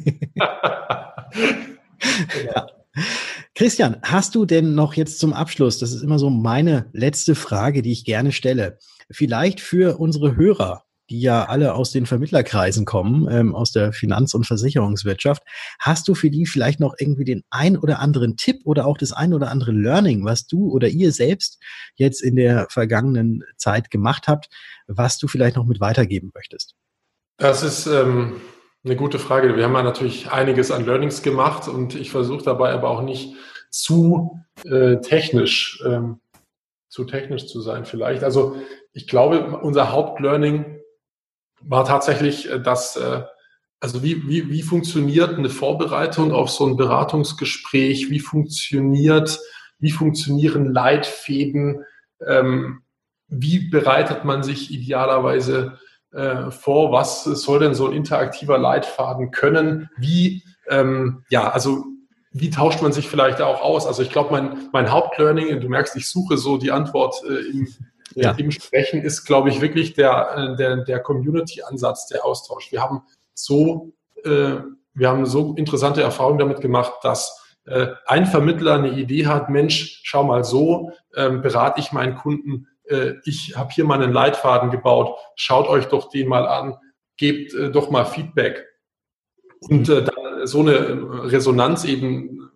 ja. 2.46 2.68
Christian, 3.56 3.98
hast 4.04 4.36
du 4.36 4.46
denn 4.46 4.76
noch 4.76 4.94
jetzt 4.94 5.20
zum 5.20 5.34
Abschluss, 5.34 5.80
das 5.80 5.92
ist 5.94 6.04
immer 6.04 6.20
so 6.20 6.30
meine 6.30 6.90
letzte 6.94 7.36
Frage, 7.36 7.82
die 7.82 7.92
ich 7.92 8.06
gerne 8.06 8.32
stelle, 8.32 8.78
vielleicht 9.10 9.60
für 9.62 9.98
unsere 10.00 10.36
Hörer, 10.36 10.84
die 11.10 11.22
ja 11.22 11.46
alle 11.46 11.74
aus 11.74 11.92
den 11.92 12.06
Vermittlerkreisen 12.06 12.86
kommen, 12.86 13.28
ähm, 13.32 13.56
aus 13.56 13.72
der 13.72 13.94
Finanz- 13.94 14.34
und 14.34 14.46
Versicherungswirtschaft. 14.46 15.44
Hast 15.80 16.08
du 16.08 16.16
für 16.16 16.30
die 16.30 16.46
vielleicht 16.46 16.80
noch 16.80 16.96
irgendwie 17.00 17.26
den 17.26 17.44
ein 17.50 17.78
oder 17.78 18.00
anderen 18.00 18.38
Tipp 18.38 18.62
oder 18.66 18.86
auch 18.86 18.98
das 18.98 19.14
ein 19.14 19.34
oder 19.34 19.50
andere 19.50 19.72
Learning, 19.72 20.26
was 20.26 20.48
du 20.48 20.70
oder 20.70 20.88
ihr 20.88 21.12
selbst 21.12 21.60
jetzt 21.96 22.22
in 22.22 22.36
der 22.36 22.68
vergangenen 22.70 23.44
Zeit 23.58 23.90
gemacht 23.90 24.28
habt, 24.28 24.50
was 24.88 25.18
du 25.18 25.28
vielleicht 25.28 25.56
noch 25.56 25.66
mit 25.66 25.80
weitergeben 25.80 26.32
möchtest? 26.34 26.76
Das 27.38 27.64
ist 27.64 27.86
ähm, 27.88 28.42
eine 28.84 28.96
gute 28.96 29.20
Frage. 29.20 29.56
Wir 29.56 29.64
haben 29.64 29.74
ja 29.74 29.84
natürlich 29.84 30.32
einiges 30.32 30.72
an 30.72 30.86
Learnings 30.86 31.22
gemacht 31.22 31.68
und 31.68 31.96
ich 31.96 32.12
versuche 32.12 32.44
dabei 32.44 32.72
aber 32.72 32.90
auch 32.90 33.02
nicht 33.02 33.36
zu 33.70 34.40
äh, 34.66 34.98
technisch, 34.98 35.84
ähm, 35.86 36.20
zu 36.90 37.06
technisch 37.06 37.48
zu 37.48 37.62
sein 37.62 37.86
vielleicht. 37.86 38.24
Also 38.24 38.58
ich 38.94 39.08
glaube, 39.08 39.60
unser 39.62 39.92
Hauptlearning 39.92 40.77
war 41.62 41.86
tatsächlich, 41.86 42.50
äh, 42.50 42.60
dass, 42.60 42.96
äh, 42.96 43.24
also 43.80 44.04
wie, 44.04 44.28
wie, 44.28 44.50
wie 44.50 44.62
funktioniert 44.62 45.38
eine 45.38 45.50
Vorbereitung 45.50 46.32
auf 46.32 46.50
so 46.50 46.66
ein 46.66 46.78
Beratungsgespräch? 46.78 48.10
Wie 48.10 48.20
funktioniert, 48.20 49.40
wie 49.80 49.92
funktionieren 49.92 50.66
Leitfäden? 50.74 51.84
Ähm, 52.26 52.82
wie 53.28 53.70
bereitet 53.70 54.24
man 54.24 54.42
sich 54.42 54.72
idealerweise 54.72 55.78
äh, 56.12 56.50
vor? 56.50 56.92
Was 56.92 57.24
soll 57.24 57.60
denn 57.60 57.76
so 57.76 57.88
ein 57.88 57.94
interaktiver 57.94 58.58
Leitfaden 58.58 59.32
können? 59.32 59.90
Wie, 59.98 60.44
ähm, 60.70 61.24
ja, 61.30 61.50
also 61.52 61.84
wie 62.32 62.50
tauscht 62.50 62.82
man 62.82 62.94
sich 62.94 63.08
vielleicht 63.08 63.42
auch 63.42 63.62
aus? 63.62 63.86
Also 63.86 64.02
ich 64.02 64.10
glaube, 64.10 64.32
mein, 64.32 64.70
mein 64.72 64.92
Hauptlearning, 64.92 65.60
du 65.60 65.70
merkst, 65.70 65.96
ich 65.96 66.08
suche 66.08 66.38
so 66.38 66.58
die 66.58 66.72
Antwort 66.72 67.24
äh, 67.28 67.50
im, 67.52 67.68
ja. 68.24 68.34
dem 68.34 68.52
sprechen, 68.52 69.02
ist, 69.02 69.26
glaube 69.26 69.50
ich, 69.50 69.62
wirklich 69.62 69.94
der, 69.94 70.36
äh, 70.36 70.56
der, 70.56 70.78
der 70.78 71.00
Community-Ansatz, 71.00 72.08
der 72.08 72.26
Austausch. 72.26 72.72
Wir 72.72 72.82
haben 72.82 73.04
so, 73.34 73.94
äh, 74.24 74.58
wir 74.94 75.10
haben 75.10 75.26
so 75.26 75.54
interessante 75.56 76.02
Erfahrungen 76.02 76.40
damit 76.40 76.62
gemacht, 76.62 76.94
dass 77.04 77.56
äh, 77.66 77.88
ein 78.06 78.26
Vermittler 78.26 78.76
eine 78.76 78.92
Idee 78.92 79.28
hat, 79.28 79.50
Mensch, 79.50 80.02
schau 80.04 80.24
mal 80.24 80.44
so, 80.44 80.92
ähm, 81.16 81.42
berate 81.42 81.80
ich 81.80 81.92
meinen 81.92 82.16
Kunden, 82.16 82.68
äh, 82.86 83.14
ich 83.26 83.56
habe 83.56 83.72
hier 83.74 83.86
mal 83.86 84.02
einen 84.02 84.14
Leitfaden 84.14 84.72
gebaut, 84.72 85.18
schaut 85.36 85.68
euch 85.68 85.86
doch 85.86 86.10
den 86.10 86.28
mal 86.28 86.48
an, 86.48 86.76
gebt 87.18 87.54
äh, 87.54 87.70
doch 87.70 87.90
mal 87.90 88.06
Feedback. 88.06 88.66
Und 89.60 89.90
äh, 89.90 90.04
dann 90.04 90.48
so 90.48 90.62
eine 90.62 91.32
Resonanz 91.32 91.84
eben 91.84 92.47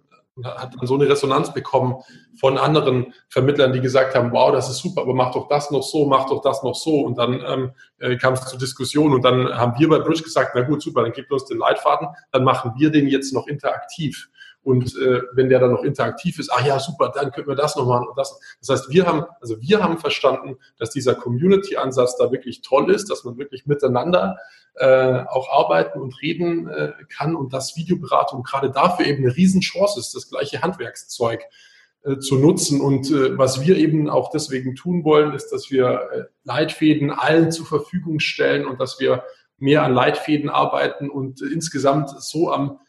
hat 0.45 0.75
dann 0.77 0.87
so 0.87 0.95
eine 0.95 1.07
Resonanz 1.07 1.53
bekommen 1.53 1.95
von 2.39 2.57
anderen 2.57 3.13
Vermittlern, 3.29 3.73
die 3.73 3.81
gesagt 3.81 4.15
haben, 4.15 4.31
wow, 4.31 4.51
das 4.51 4.69
ist 4.69 4.77
super, 4.77 5.01
aber 5.01 5.13
mach 5.13 5.31
doch 5.33 5.47
das 5.47 5.71
noch 5.71 5.83
so, 5.83 6.05
mach 6.05 6.27
doch 6.27 6.41
das 6.41 6.63
noch 6.63 6.75
so. 6.75 7.01
Und 7.01 7.17
dann 7.17 7.41
ähm, 7.45 7.71
äh, 7.99 8.17
kam 8.17 8.33
es 8.33 8.45
zur 8.45 8.59
Diskussion 8.59 9.13
und 9.13 9.23
dann 9.23 9.49
haben 9.53 9.79
wir 9.79 9.89
bei 9.89 9.99
Bridge 9.99 10.23
gesagt, 10.23 10.51
na 10.55 10.61
gut, 10.61 10.81
super, 10.81 11.03
dann 11.03 11.11
gebt 11.11 11.31
uns 11.31 11.45
den 11.45 11.57
Leitfaden, 11.57 12.07
dann 12.31 12.43
machen 12.43 12.73
wir 12.77 12.89
den 12.91 13.07
jetzt 13.07 13.33
noch 13.33 13.47
interaktiv. 13.47 14.29
Und 14.63 14.95
äh, 14.95 15.21
wenn 15.33 15.49
der 15.49 15.59
dann 15.59 15.71
noch 15.71 15.83
interaktiv 15.83 16.37
ist, 16.37 16.51
ach 16.53 16.63
ja, 16.65 16.79
super, 16.79 17.11
dann 17.13 17.31
können 17.31 17.47
wir 17.47 17.55
das 17.55 17.75
noch 17.75 17.87
machen 17.87 18.07
und 18.07 18.17
das. 18.17 18.39
Das 18.59 18.69
heißt, 18.69 18.89
wir 18.91 19.07
haben, 19.07 19.25
also 19.39 19.59
wir 19.59 19.83
haben 19.83 19.97
verstanden, 19.97 20.57
dass 20.77 20.91
dieser 20.91 21.15
Community-Ansatz 21.15 22.15
da 22.17 22.31
wirklich 22.31 22.61
toll 22.61 22.91
ist, 22.91 23.09
dass 23.09 23.23
man 23.23 23.37
wirklich 23.37 23.65
miteinander 23.65 24.37
äh, 24.75 25.23
auch 25.27 25.49
arbeiten 25.49 25.99
und 25.99 26.21
reden 26.21 26.67
äh, 26.67 26.93
kann 27.09 27.35
und 27.35 27.53
dass 27.53 27.75
Videoberatung 27.75 28.43
gerade 28.43 28.71
dafür 28.71 29.05
eben 29.05 29.23
eine 29.23 29.35
Riesenchance 29.35 29.99
ist, 29.99 30.15
das 30.15 30.29
gleiche 30.29 30.61
Handwerkszeug 30.61 31.41
äh, 32.03 32.17
zu 32.17 32.39
nutzen. 32.39 32.81
Und 32.81 33.11
äh, 33.11 33.37
was 33.37 33.61
wir 33.61 33.77
eben 33.77 34.09
auch 34.09 34.31
deswegen 34.31 34.73
tun 34.75 35.03
wollen, 35.03 35.33
ist, 35.33 35.49
dass 35.49 35.69
wir 35.69 36.09
äh, 36.11 36.23
Leitfäden 36.43 37.11
allen 37.11 37.51
zur 37.51 37.67
Verfügung 37.67 38.19
stellen 38.19 38.65
und 38.65 38.79
dass 38.79 38.99
wir 38.99 39.23
mehr 39.59 39.83
an 39.83 39.93
Leitfäden 39.93 40.49
arbeiten 40.49 41.11
und 41.11 41.41
insgesamt 41.41 42.09
so 42.09 42.51
am 42.51 42.79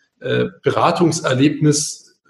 Beratungserlebnis 0.63 2.23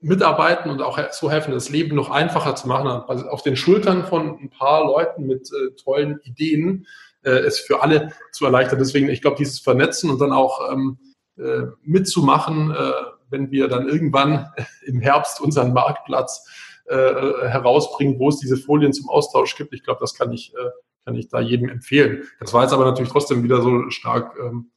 mitarbeiten 0.00 0.70
und 0.70 0.80
auch 0.80 0.96
so 1.10 1.28
helfen, 1.28 1.52
das 1.52 1.70
Leben 1.70 1.96
noch 1.96 2.08
einfacher 2.08 2.54
zu 2.54 2.68
machen, 2.68 2.86
also 2.86 3.26
auf 3.26 3.42
den 3.42 3.56
Schultern 3.56 4.06
von 4.06 4.38
ein 4.38 4.48
paar 4.48 4.86
Leuten 4.86 5.26
mit 5.26 5.50
tollen 5.82 6.20
Ideen 6.22 6.86
äh, 7.22 7.30
es 7.30 7.58
für 7.58 7.82
alle 7.82 8.12
zu 8.32 8.44
erleichtern. 8.44 8.78
Deswegen, 8.78 9.08
ich 9.08 9.22
glaube, 9.22 9.36
dieses 9.36 9.60
Vernetzen 9.60 10.10
und 10.10 10.20
dann 10.20 10.32
auch 10.32 10.72
ähm, 10.72 10.98
äh, 11.38 11.66
mitzumachen, 11.82 12.70
äh, 12.70 12.92
wenn 13.30 13.50
wir 13.50 13.68
dann 13.68 13.88
irgendwann 13.88 14.52
im 14.86 15.00
Herbst 15.00 15.40
unseren 15.40 15.72
Marktplatz 15.72 16.46
äh, 16.86 16.96
herausbringen, 16.96 18.18
wo 18.18 18.28
es 18.28 18.38
diese 18.38 18.56
Folien 18.56 18.92
zum 18.92 19.08
Austausch 19.08 19.56
gibt. 19.56 19.72
Ich 19.72 19.82
glaube, 19.84 20.00
das 20.00 20.14
kann 20.14 20.32
ich, 20.32 20.54
äh, 20.54 20.70
kann 21.04 21.14
ich 21.14 21.28
da 21.28 21.40
jedem 21.40 21.68
empfehlen. 21.68 22.24
Das 22.40 22.52
war 22.52 22.62
jetzt 22.62 22.72
aber 22.72 22.84
natürlich 22.84 23.12
trotzdem 23.12 23.42
wieder 23.42 23.62
so 23.62 23.88
stark, 23.90 24.36
ähm, 24.38 24.70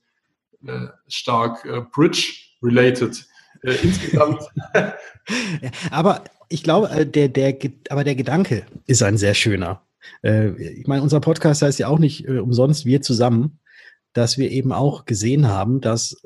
äh, 0.66 0.88
stark 1.08 1.68
Bridge 1.92 2.34
related. 2.62 3.26
Äh, 3.64 3.76
insgesamt. 3.84 4.44
aber 5.92 6.24
ich 6.50 6.64
glaube, 6.64 7.06
der, 7.06 7.28
der, 7.30 7.58
aber 7.90 8.04
der 8.04 8.16
Gedanke 8.16 8.66
ist 8.86 9.04
ein 9.04 9.18
sehr 9.18 9.34
schöner. 9.34 9.82
Äh, 10.24 10.50
ich 10.62 10.88
meine, 10.88 11.04
unser 11.04 11.20
Podcast 11.20 11.62
heißt 11.62 11.80
ja 11.80 11.88
auch 11.88 12.00
nicht 12.00 12.28
äh, 12.28 12.40
umsonst 12.40 12.86
wir 12.86 13.02
zusammen, 13.02 13.60
dass 14.14 14.38
wir 14.38 14.52
eben 14.52 14.72
auch 14.72 15.06
gesehen 15.06 15.48
haben, 15.48 15.82
dass, 15.82 16.22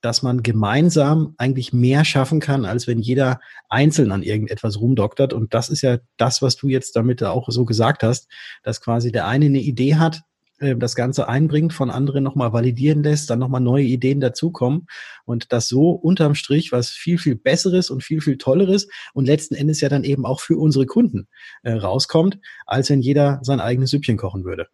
dass 0.00 0.22
man 0.22 0.42
gemeinsam 0.42 1.34
eigentlich 1.38 1.72
mehr 1.72 2.04
schaffen 2.04 2.40
kann, 2.40 2.64
als 2.64 2.86
wenn 2.86 2.98
jeder 2.98 3.40
einzeln 3.68 4.10
an 4.12 4.22
irgendetwas 4.22 4.80
rumdoktert. 4.80 5.32
Und 5.32 5.52
das 5.52 5.68
ist 5.68 5.82
ja 5.82 5.98
das, 6.16 6.40
was 6.42 6.56
du 6.56 6.68
jetzt 6.68 6.96
damit 6.96 7.22
auch 7.22 7.48
so 7.50 7.64
gesagt 7.64 8.02
hast, 8.02 8.28
dass 8.62 8.80
quasi 8.80 9.12
der 9.12 9.26
eine 9.26 9.46
eine 9.46 9.60
Idee 9.60 9.96
hat, 9.96 10.22
äh, 10.58 10.76
das 10.76 10.94
Ganze 10.94 11.28
einbringt, 11.28 11.72
von 11.72 11.90
anderen 11.90 12.24
nochmal 12.24 12.52
validieren 12.52 13.02
lässt, 13.02 13.30
dann 13.30 13.38
nochmal 13.38 13.60
neue 13.60 13.84
Ideen 13.84 14.20
dazukommen 14.20 14.86
und 15.24 15.52
das 15.52 15.68
so 15.68 15.90
unterm 15.90 16.34
Strich 16.34 16.72
was 16.72 16.90
viel, 16.90 17.18
viel 17.18 17.36
Besseres 17.36 17.90
und 17.90 18.02
viel, 18.02 18.20
viel 18.20 18.38
Tolleres 18.38 18.88
und 19.14 19.26
letzten 19.26 19.54
Endes 19.54 19.80
ja 19.80 19.88
dann 19.88 20.04
eben 20.04 20.24
auch 20.26 20.40
für 20.40 20.56
unsere 20.56 20.86
Kunden 20.86 21.28
äh, 21.62 21.72
rauskommt, 21.72 22.38
als 22.66 22.90
wenn 22.90 23.00
jeder 23.00 23.40
sein 23.42 23.60
eigenes 23.60 23.90
Süppchen 23.90 24.16
kochen 24.16 24.44
würde. 24.44 24.68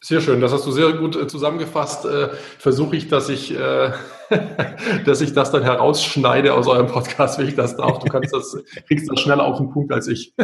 Sehr 0.00 0.20
schön, 0.20 0.40
das 0.40 0.52
hast 0.52 0.64
du 0.64 0.70
sehr 0.70 0.92
gut 0.92 1.16
äh, 1.16 1.26
zusammengefasst. 1.26 2.04
Äh, 2.04 2.28
Versuche 2.58 2.94
ich, 2.94 3.08
dass 3.08 3.28
ich, 3.28 3.52
äh, 3.52 3.90
dass 5.04 5.20
ich 5.20 5.32
das 5.32 5.50
dann 5.50 5.64
herausschneide 5.64 6.54
aus 6.54 6.68
eurem 6.68 6.86
Podcast, 6.86 7.38
wenn 7.38 7.48
ich 7.48 7.56
das 7.56 7.76
darf. 7.76 7.98
Du 7.98 8.06
kannst 8.06 8.32
das, 8.32 8.56
kriegst 8.86 9.10
das 9.10 9.20
schneller 9.20 9.44
auf 9.44 9.58
den 9.58 9.70
Punkt 9.70 9.92
als 9.92 10.06
ich. 10.06 10.34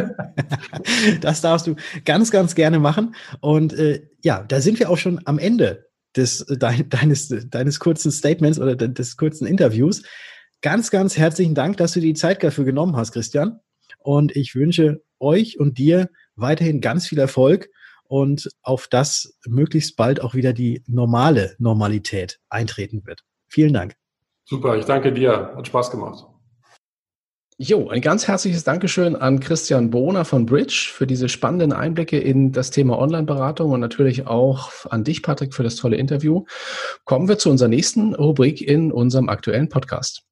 das 1.21 1.39
darfst 1.39 1.67
du 1.67 1.75
ganz, 2.03 2.31
ganz 2.31 2.53
gerne 2.53 2.79
machen. 2.79 3.15
Und 3.39 3.71
äh, 3.73 4.05
ja, 4.21 4.43
da 4.43 4.59
sind 4.59 4.77
wir 4.79 4.89
auch 4.89 4.97
schon 4.97 5.21
am 5.23 5.39
Ende 5.39 5.87
des, 6.17 6.45
deines, 6.47 7.33
deines 7.49 7.79
kurzen 7.79 8.11
Statements 8.11 8.59
oder 8.59 8.75
des 8.75 9.15
kurzen 9.15 9.47
Interviews. 9.47 10.03
Ganz, 10.61 10.91
ganz 10.91 11.17
herzlichen 11.17 11.55
Dank, 11.55 11.77
dass 11.77 11.93
du 11.93 12.01
die 12.01 12.13
Zeit 12.13 12.43
dafür 12.43 12.65
genommen 12.65 12.97
hast, 12.97 13.13
Christian. 13.13 13.61
Und 13.99 14.35
ich 14.35 14.53
wünsche 14.53 15.01
euch 15.19 15.59
und 15.59 15.77
dir 15.77 16.09
weiterhin 16.35 16.81
ganz 16.81 17.07
viel 17.07 17.19
Erfolg 17.19 17.69
und 18.07 18.49
auf 18.61 18.87
das 18.87 19.37
möglichst 19.45 19.95
bald 19.95 20.21
auch 20.21 20.33
wieder 20.33 20.53
die 20.53 20.83
normale 20.87 21.55
Normalität 21.59 22.39
eintreten 22.49 23.05
wird. 23.05 23.23
Vielen 23.47 23.73
Dank. 23.73 23.95
Super, 24.45 24.77
ich 24.77 24.85
danke 24.85 25.11
dir. 25.11 25.53
Hat 25.55 25.67
Spaß 25.67 25.91
gemacht. 25.91 26.25
Jo, 27.57 27.87
ein 27.87 28.01
ganz 28.01 28.27
herzliches 28.27 28.65
Dankeschön 28.65 29.15
an 29.15 29.39
Christian 29.39 29.89
Bohner 29.89 30.25
von 30.25 30.45
Bridge 30.45 30.89
für 30.91 31.07
diese 31.07 31.29
spannenden 31.29 31.71
Einblicke 31.71 32.19
in 32.19 32.51
das 32.51 32.69
Thema 32.69 32.99
Online-Beratung 32.99 33.71
und 33.71 33.79
natürlich 33.79 34.27
auch 34.27 34.71
an 34.89 35.05
dich, 35.05 35.23
Patrick, 35.23 35.53
für 35.53 35.63
das 35.63 35.77
tolle 35.77 35.95
Interview. 35.95 36.43
Kommen 37.05 37.29
wir 37.29 37.37
zu 37.37 37.49
unserer 37.49 37.69
nächsten 37.69 38.13
Rubrik 38.13 38.61
in 38.61 38.91
unserem 38.91 39.29
aktuellen 39.29 39.69
Podcast. 39.69 40.23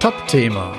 Top-Thema. 0.00 0.76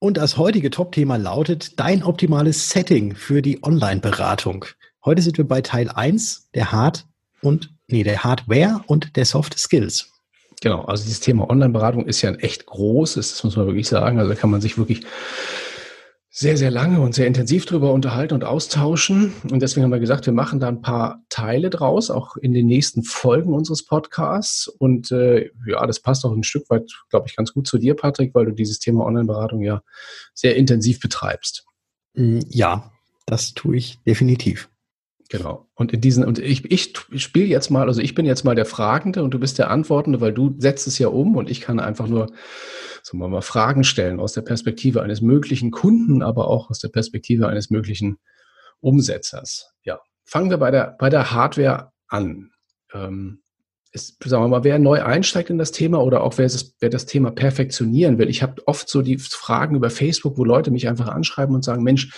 Und 0.00 0.16
das 0.16 0.36
heutige 0.36 0.70
Top-Thema 0.70 1.16
lautet 1.16 1.80
dein 1.80 2.04
optimales 2.04 2.70
Setting 2.70 3.16
für 3.16 3.42
die 3.42 3.64
Online-Beratung. 3.64 4.64
Heute 5.04 5.22
sind 5.22 5.38
wir 5.38 5.48
bei 5.48 5.60
Teil 5.60 5.88
1 5.88 6.50
der 6.54 6.70
Hard 6.70 7.04
und 7.42 7.74
nee, 7.88 8.04
der 8.04 8.22
Hardware 8.22 8.80
und 8.86 9.16
der 9.16 9.24
Soft 9.24 9.58
Skills. 9.58 10.12
Genau, 10.60 10.82
also 10.84 11.02
dieses 11.02 11.18
Thema 11.18 11.50
Online-Beratung 11.50 12.06
ist 12.06 12.22
ja 12.22 12.30
ein 12.30 12.38
echt 12.38 12.66
großes, 12.66 13.32
das 13.32 13.42
muss 13.42 13.56
man 13.56 13.66
wirklich 13.66 13.88
sagen. 13.88 14.20
Also 14.20 14.30
da 14.32 14.38
kann 14.38 14.50
man 14.50 14.60
sich 14.60 14.78
wirklich 14.78 15.00
sehr, 16.38 16.56
sehr 16.56 16.70
lange 16.70 17.00
und 17.00 17.16
sehr 17.16 17.26
intensiv 17.26 17.66
darüber 17.66 17.92
unterhalten 17.92 18.32
und 18.32 18.44
austauschen. 18.44 19.32
Und 19.50 19.60
deswegen 19.60 19.82
haben 19.82 19.90
wir 19.90 19.98
gesagt, 19.98 20.24
wir 20.24 20.32
machen 20.32 20.60
da 20.60 20.68
ein 20.68 20.82
paar 20.82 21.24
Teile 21.30 21.68
draus, 21.68 22.12
auch 22.12 22.36
in 22.36 22.52
den 22.52 22.68
nächsten 22.68 23.02
Folgen 23.02 23.52
unseres 23.52 23.84
Podcasts. 23.84 24.68
Und 24.68 25.10
äh, 25.10 25.50
ja, 25.66 25.84
das 25.84 25.98
passt 25.98 26.24
auch 26.24 26.30
ein 26.30 26.44
Stück 26.44 26.70
weit, 26.70 26.88
glaube 27.10 27.26
ich, 27.26 27.34
ganz 27.34 27.52
gut 27.52 27.66
zu 27.66 27.76
dir, 27.76 27.96
Patrick, 27.96 28.36
weil 28.36 28.46
du 28.46 28.52
dieses 28.52 28.78
Thema 28.78 29.04
Online-Beratung 29.04 29.62
ja 29.62 29.82
sehr 30.32 30.54
intensiv 30.54 31.00
betreibst. 31.00 31.66
Mm, 32.14 32.38
ja, 32.48 32.92
das 33.26 33.54
tue 33.54 33.76
ich 33.76 33.98
definitiv. 34.06 34.70
Genau. 35.28 35.68
Und 35.74 35.92
in 35.92 36.00
diesen, 36.00 36.24
und 36.24 36.38
ich, 36.38 36.70
ich 36.70 36.94
spiele 37.16 37.46
jetzt 37.46 37.70
mal, 37.70 37.86
also 37.86 38.00
ich 38.00 38.14
bin 38.14 38.24
jetzt 38.24 38.44
mal 38.44 38.54
der 38.54 38.64
Fragende 38.64 39.22
und 39.22 39.32
du 39.32 39.38
bist 39.38 39.58
der 39.58 39.70
Antwortende, 39.70 40.22
weil 40.22 40.32
du 40.32 40.54
setzt 40.58 40.86
es 40.86 40.98
ja 40.98 41.08
um 41.08 41.36
und 41.36 41.50
ich 41.50 41.60
kann 41.60 41.80
einfach 41.80 42.06
nur, 42.06 42.32
sagen 43.02 43.18
wir 43.18 43.28
mal, 43.28 43.42
Fragen 43.42 43.84
stellen 43.84 44.20
aus 44.20 44.32
der 44.32 44.40
Perspektive 44.40 45.02
eines 45.02 45.20
möglichen 45.20 45.70
Kunden, 45.70 46.22
aber 46.22 46.48
auch 46.48 46.70
aus 46.70 46.78
der 46.78 46.88
Perspektive 46.88 47.46
eines 47.48 47.68
möglichen 47.68 48.18
Umsetzers. 48.80 49.74
Ja. 49.82 50.00
Fangen 50.24 50.48
wir 50.48 50.58
bei 50.58 50.70
der, 50.70 50.96
bei 50.98 51.10
der 51.10 51.30
Hardware 51.30 51.92
an. 52.08 52.50
Ähm, 52.94 53.42
ist, 53.92 54.22
sagen 54.24 54.44
wir 54.44 54.48
mal, 54.48 54.64
wer 54.64 54.78
neu 54.78 55.02
einsteigt 55.02 55.50
in 55.50 55.58
das 55.58 55.72
Thema 55.72 56.02
oder 56.02 56.22
auch 56.22 56.36
wer, 56.38 56.46
es, 56.46 56.74
wer 56.80 56.90
das 56.90 57.06
Thema 57.06 57.30
perfektionieren 57.30 58.18
will. 58.18 58.28
Ich 58.28 58.42
habe 58.42 58.62
oft 58.66 58.88
so 58.88 59.02
die 59.02 59.18
Fragen 59.18 59.76
über 59.76 59.90
Facebook, 59.90 60.36
wo 60.36 60.44
Leute 60.44 60.70
mich 60.70 60.88
einfach 60.88 61.08
anschreiben 61.08 61.54
und 61.54 61.64
sagen, 61.64 61.82
Mensch, 61.82 62.12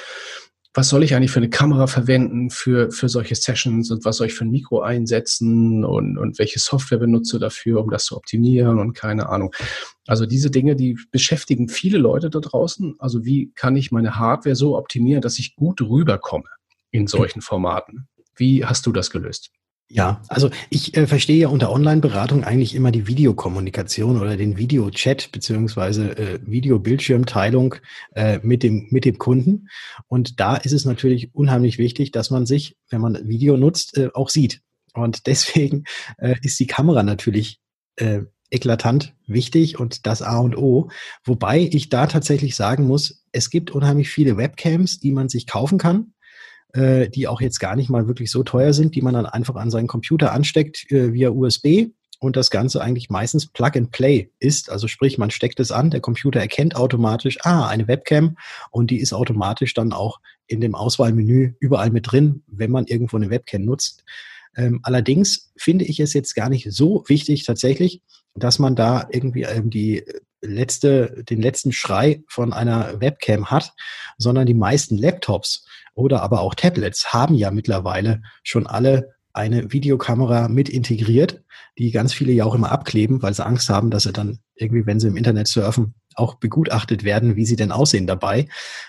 was 0.73 0.89
soll 0.89 1.03
ich 1.03 1.15
eigentlich 1.15 1.33
für 1.33 1.41
eine 1.41 1.51
Kamera 1.51 1.89
verwenden 1.89 2.51
für, 2.51 2.93
für 2.93 3.09
solche 3.09 3.35
Sessions 3.35 3.91
und 3.91 4.05
was 4.05 4.19
soll 4.19 4.29
ich 4.29 4.35
für 4.35 4.45
ein 4.45 4.51
Mikro 4.51 4.81
einsetzen 4.81 5.85
und, 5.85 6.17
und 6.17 6.39
welche 6.39 6.61
Software 6.61 6.99
benutze 6.99 7.41
dafür, 7.41 7.81
um 7.81 7.91
das 7.91 8.05
zu 8.05 8.17
optimieren 8.17 8.79
und 8.79 8.93
keine 8.93 9.29
Ahnung. 9.29 9.53
Also 10.07 10.27
diese 10.27 10.51
Dinge, 10.51 10.77
die 10.77 10.97
beschäftigen 11.11 11.69
viele 11.69 11.99
Leute 11.99 12.31
da 12.31 12.39
draußen. 12.39 12.95
Also 13.01 13.25
wie 13.25 13.53
kann 13.55 13.75
ich 13.75 13.91
meine 13.91 14.17
Hardware 14.17 14.55
so 14.55 14.77
optimieren, 14.77 15.23
dass 15.23 15.39
ich 15.41 15.57
gut 15.57 15.81
rüberkomme 15.81 16.49
in 16.93 17.09
solchen 17.09 17.41
Formaten? 17.41 18.09
Wie 18.37 18.65
hast 18.65 18.87
du 18.87 18.93
das 18.93 19.11
gelöst? 19.11 19.51
Ja, 19.93 20.23
also 20.29 20.51
ich 20.71 20.97
äh, 20.97 21.09
verstehe 21.09 21.39
ja 21.39 21.49
unter 21.49 21.73
Online-Beratung 21.73 22.45
eigentlich 22.45 22.77
immer 22.77 22.93
die 22.93 23.09
Videokommunikation 23.09 24.21
oder 24.21 24.37
den 24.37 24.57
Videochat 24.57 25.33
beziehungsweise 25.33 26.17
äh, 26.17 26.39
Videobildschirmteilung 26.47 27.75
äh, 28.15 28.39
mit 28.45 28.63
dem 28.63 28.87
mit 28.91 29.05
dem 29.05 29.19
Kunden. 29.19 29.69
Und 30.07 30.39
da 30.39 30.55
ist 30.55 30.73
es 30.73 30.85
natürlich 30.85 31.35
unheimlich 31.35 31.79
wichtig, 31.79 32.13
dass 32.13 32.31
man 32.31 32.47
sich, 32.47 32.77
wenn 32.89 33.01
man 33.01 33.19
Video 33.29 33.57
nutzt, 33.57 33.99
äh, 33.99 34.11
auch 34.15 34.29
sieht. 34.29 34.63
Und 34.95 35.27
deswegen 35.27 35.83
äh, 36.19 36.37
ist 36.41 36.61
die 36.61 36.69
Kamera 36.69 37.03
natürlich 37.03 37.59
äh, 37.97 38.21
eklatant 38.53 39.17
wichtig 39.27 39.81
und 39.81 40.07
das 40.07 40.23
A 40.23 40.39
und 40.39 40.57
O. 40.57 40.91
Wobei 41.25 41.69
ich 41.73 41.89
da 41.89 42.07
tatsächlich 42.07 42.55
sagen 42.55 42.87
muss, 42.87 43.25
es 43.33 43.51
gibt 43.51 43.73
unheimlich 43.73 44.09
viele 44.09 44.37
Webcams, 44.37 45.01
die 45.01 45.11
man 45.11 45.29
sich 45.29 45.49
kaufen 45.49 45.79
kann 45.79 46.13
äh, 46.75 47.09
die 47.09 47.29
auch 47.29 47.41
jetzt 47.41 47.59
gar 47.61 47.77
nicht 47.77 47.91
mal 47.91 48.07
wirklich 48.09 48.31
so 48.31 48.43
teuer 48.43 48.73
sind, 48.73 48.95
die 48.95 49.03
man 49.03 49.15
dann 49.15 49.27
einfach 49.27 49.57
an 49.57 49.71
seinen 49.71 49.87
Computer 49.87 50.33
ansteckt 50.33 50.91
äh, 50.91 51.13
via 51.13 51.31
USB 51.31 51.89
und 52.21 52.37
das 52.37 52.51
Ganze 52.51 52.83
eigentlich 52.83 53.09
meistens 53.09 53.47
Plug 53.47 53.73
and 53.75 53.91
Play 53.91 54.31
ist. 54.39 54.71
Also 54.71 54.87
sprich, 54.89 55.19
man 55.19 55.31
steckt 55.31 55.59
es 55.59 55.73
an, 55.73 55.91
der 55.91 56.01
Computer 56.01 56.39
erkennt 56.39 56.77
automatisch, 56.77 57.39
ah, 57.43 57.67
eine 57.67 57.89
Webcam 57.89 58.37
und 58.71 58.91
die 58.91 59.01
ist 59.01 59.13
automatisch 59.13 59.75
dann 59.75 59.93
auch 59.93 60.21
in 60.47 60.61
dem 60.61 60.75
Auswahlmenü 60.75 61.55
überall 61.61 61.91
mit 61.91 62.13
drin, 62.13 62.43
wenn 62.47 62.71
man 62.71 62.87
irgendwo 62.87 63.17
eine 63.17 63.31
Webcam 63.31 63.65
nutzt. 63.65 64.05
Ähm, 64.57 64.81
allerdings 64.83 65.53
finde 65.57 65.85
ich 65.85 66.01
es 66.01 66.13
jetzt 66.13 66.35
gar 66.35 66.51
nicht 66.51 66.71
so 66.71 67.05
wichtig 67.07 67.45
tatsächlich, 67.45 68.03
dass 68.35 68.59
man 68.59 68.77
da 68.77 69.09
irgendwie 69.11 69.43
ähm, 69.43 69.71
die 69.71 70.05
letzte, 70.43 71.25
den 71.25 71.43
letzten 71.43 71.73
Schrei 71.73 72.23
von 72.29 72.53
einer 72.53 73.01
Webcam 73.01 73.51
hat, 73.51 73.73
sondern 74.19 74.47
die 74.47 74.55
meisten 74.55 74.97
Laptops 74.97 75.67
oder 75.95 76.23
aber 76.23 76.41
auch 76.41 76.55
Tablets 76.55 77.13
haben 77.13 77.35
ja 77.35 77.51
mittlerweile 77.51 78.23
schon 78.43 78.67
alle 78.67 79.15
eine 79.33 79.73
Videokamera 79.73 80.49
mit 80.49 80.69
integriert, 80.69 81.43
die 81.79 81.91
ganz 81.93 82.13
viele 82.13 82.33
ja 82.33 82.45
auch 82.45 82.55
immer 82.55 82.73
abkleben, 82.73 83.23
weil 83.23 83.35
sie 83.35 83.45
Angst 83.45 83.69
haben, 83.69 83.91
dass 83.91 84.03
sie 84.05 84.13
dann 84.13 84.41
irgendwie, 84.55 84.87
wenn 84.87 84.99
sie 84.99 85.09
im 85.09 85.17
Internet 85.17 85.49
surfen, 85.49 85.95
auch 86.15 86.35
begutachtet 86.35 87.05
werden, 87.05 87.37
wie 87.37 87.47
sie 87.47 87.57
denn 87.57 87.73
aussehen 87.73 88.07
dabei. 88.07 88.49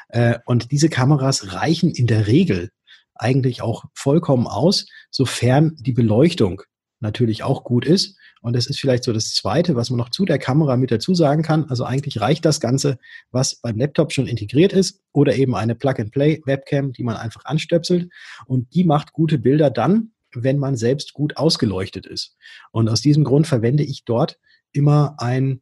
Äh, 0.10 0.40
und 0.46 0.72
diese 0.72 0.90
Kameras 0.90 1.54
reichen 1.54 1.92
in 1.92 2.08
der 2.08 2.28
Regel 2.28 2.72
eigentlich 3.14 3.62
auch 3.62 3.86
vollkommen 3.94 4.48
aus, 4.48 4.88
sofern 5.12 5.76
die 5.80 5.94
Beleuchtung 5.94 6.64
natürlich 7.00 7.44
auch 7.44 7.64
gut 7.64 7.86
ist 7.86 8.18
und 8.41 8.56
das 8.56 8.67
ist 8.67 8.80
vielleicht 8.80 9.04
so 9.04 9.13
das 9.13 9.34
Zweite, 9.34 9.75
was 9.75 9.89
man 9.89 9.97
noch 9.97 10.10
zu 10.10 10.25
der 10.25 10.39
Kamera 10.39 10.75
mit 10.75 10.91
dazu 10.91 11.13
sagen 11.13 11.43
kann. 11.43 11.65
Also 11.65 11.86
eigentlich 11.86 12.19
reicht 12.19 12.43
das 12.43 12.60
Ganze, 12.60 12.97
was 13.32 13.56
beim 13.56 13.77
Laptop 13.77 14.12
schon 14.12 14.27
integriert 14.27 14.73
ist 14.73 15.01
oder 15.13 15.36
eben 15.36 15.56
eine 15.56 15.75
Plug-and-Play-Webcam, 15.75 16.91
die 16.91 17.04
man 17.04 17.17
einfach 17.17 17.45
anstöpselt. 17.45 18.12
Und 18.47 18.73
die 18.73 18.84
macht 18.84 19.13
gute 19.13 19.38
Bilder 19.38 19.69
dann, 19.69 20.12
wenn 20.34 20.58
man 20.58 20.75
selbst 20.75 21.13
gut 21.13 21.38
ausgeleuchtet 21.38 22.08
ist. 22.08 22.36
Und 22.71 22.89
aus 22.89 23.01
diesem 23.01 23.23
Grund 23.23 23.45
verwende 23.45 23.84
ich 23.84 24.06
dort 24.06 24.39
immer 24.71 25.15
ein 25.19 25.62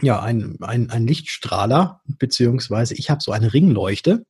ja, 0.00 0.22
ein, 0.22 0.58
ein, 0.60 0.90
ein 0.90 1.08
Lichtstrahler, 1.08 2.02
beziehungsweise 2.06 2.94
ich 2.94 3.10
habe 3.10 3.20
so 3.20 3.32
eine 3.32 3.52
Ringleuchte, 3.52 4.24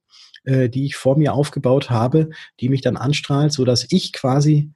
äh, 0.45 0.71
die 0.71 0.87
ich 0.87 0.97
vor 0.97 1.19
mir 1.19 1.35
aufgebaut 1.35 1.91
habe, 1.91 2.31
die 2.61 2.71
mich 2.71 2.81
dann 2.81 2.97
anstrahlt, 2.97 3.53
so 3.53 3.67
dass 3.67 3.87
ich 3.91 4.15
quasi 4.15 4.73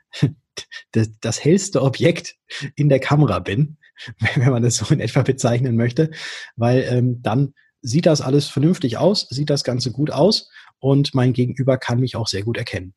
das, 0.92 1.10
das 1.20 1.42
hellste 1.44 1.82
Objekt 1.82 2.36
in 2.76 2.88
der 2.88 3.00
Kamera 3.00 3.38
bin, 3.38 3.78
wenn 4.36 4.50
man 4.50 4.62
das 4.62 4.76
so 4.76 4.92
in 4.92 5.00
etwa 5.00 5.22
bezeichnen 5.22 5.76
möchte, 5.76 6.10
weil 6.56 6.86
ähm, 6.88 7.22
dann 7.22 7.54
sieht 7.80 8.06
das 8.06 8.20
alles 8.20 8.46
vernünftig 8.46 8.96
aus, 8.96 9.26
sieht 9.28 9.50
das 9.50 9.64
Ganze 9.64 9.90
gut 9.90 10.10
aus 10.10 10.48
und 10.78 11.14
mein 11.14 11.32
Gegenüber 11.32 11.78
kann 11.78 12.00
mich 12.00 12.16
auch 12.16 12.28
sehr 12.28 12.42
gut 12.42 12.56
erkennen. 12.56 12.94